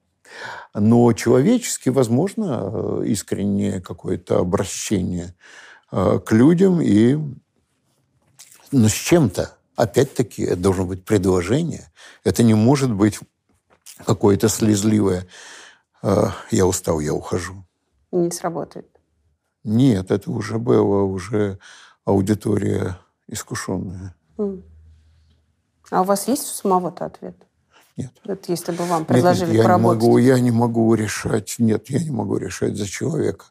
Но 0.74 1.12
человечески 1.14 1.90
возможно 1.90 2.72
э, 2.74 3.04
искреннее 3.08 3.82
какое-то 3.82 4.40
обращение 4.40 5.36
э, 5.92 6.20
к 6.26 6.32
людям 6.32 6.82
и 6.82 7.18
но 8.74 8.90
с 8.90 8.94
чем-то. 8.94 9.56
Опять-таки, 9.76 10.44
это 10.44 10.58
должно 10.58 10.86
быть 10.86 11.06
предложение. 11.06 11.92
Это 12.24 12.44
не 12.44 12.54
может 12.54 12.92
быть 12.92 13.20
какое-то 14.06 14.50
слезливое 14.50 15.28
э, 16.02 16.26
«я 16.52 16.66
устал, 16.66 17.00
я 17.00 17.14
ухожу». 17.14 17.66
Не 18.12 18.32
сработает. 18.32 18.88
Нет, 19.64 20.12
это 20.12 20.30
уже 20.30 20.60
было, 20.60 21.04
уже 21.04 21.58
аудитория 22.06 23.00
искушенная. 23.28 24.16
А 25.90 26.02
у 26.02 26.04
вас 26.04 26.28
есть 26.28 26.44
у 26.44 26.54
самого-то 26.54 27.06
ответ? 27.06 27.36
Нет. 27.96 28.12
Вот 28.26 28.50
если 28.50 28.72
бы 28.72 28.86
вам 28.86 29.00
Нет, 29.00 29.08
предложили 29.08 29.52
нет, 29.52 29.56
я 29.56 29.62
не 29.62 29.64
поработать. 29.64 30.02
могу, 30.02 30.18
я 30.18 30.40
не 30.40 30.52
могу 30.52 30.94
решать. 30.96 31.56
Нет, 31.60 31.90
я 31.90 32.00
не 32.00 32.10
могу 32.10 32.38
решать 32.38 32.76
за 32.76 32.88
человека. 32.88 33.46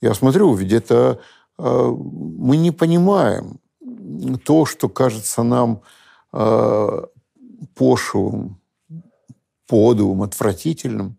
Я 0.00 0.14
смотрю, 0.14 0.54
ведь 0.54 0.72
это 0.72 1.20
э, 1.58 1.62
мы 1.62 2.56
не 2.56 2.70
понимаем 2.70 3.60
то, 4.44 4.64
что 4.66 4.88
кажется 4.88 5.42
нам 5.42 5.82
э, 6.32 7.02
пошлым, 7.74 8.60
подлым, 9.66 10.22
отвратительным. 10.22 11.18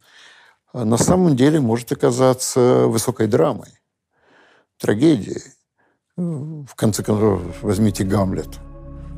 а 0.74 0.86
на 0.86 0.98
самом 0.98 1.36
деле 1.36 1.60
может 1.60 1.92
оказаться 1.92 2.86
высокой 2.88 3.28
драмой, 3.28 3.70
трагедией. 4.78 5.42
В 6.16 6.76
конце 6.76 7.04
концов, 7.04 7.42
возьмите 7.62 8.04
Гамлет. 8.04 8.60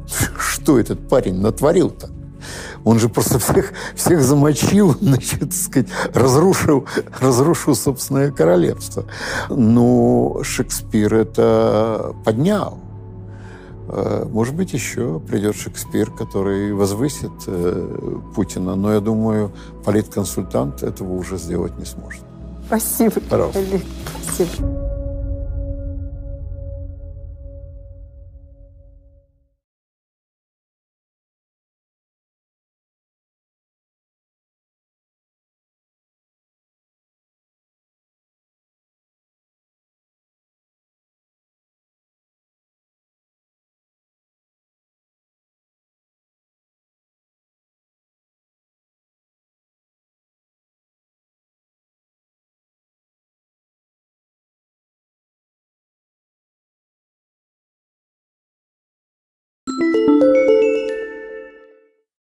Что 0.40 0.80
этот 0.80 1.10
парень 1.10 1.42
натворил-то? 1.42 2.10
Он 2.84 3.00
же 3.00 3.10
просто 3.10 3.40
всех, 3.40 3.74
всех 3.96 4.22
замочил, 4.22 4.96
значит, 5.02 5.54
сказать, 5.54 5.90
разрушил, 6.14 6.88
разрушил 7.20 7.76
собственное 7.76 8.32
королевство. 8.32 9.06
Но 9.50 10.42
Шекспир 10.44 11.16
это 11.16 12.16
поднял. 12.24 12.85
Э, 13.88 14.26
Может 14.30 14.56
быть, 14.56 14.74
еще 14.74 15.20
придет 15.20 15.56
Шекспир, 15.56 16.12
который 16.12 16.74
возвысит 16.74 17.32
э, 17.48 18.20
Путина, 18.36 18.76
но 18.76 18.94
я 18.94 19.00
думаю, 19.00 19.52
политконсультант 19.84 20.84
этого 20.84 21.14
уже 21.14 21.38
сделать 21.38 21.78
не 21.78 21.86
сможет. 21.86 22.22
Спасибо, 22.68 23.20
Пожалуйста. 23.30 23.60
Олег. 23.60 23.82
Спасибо. 24.24 24.85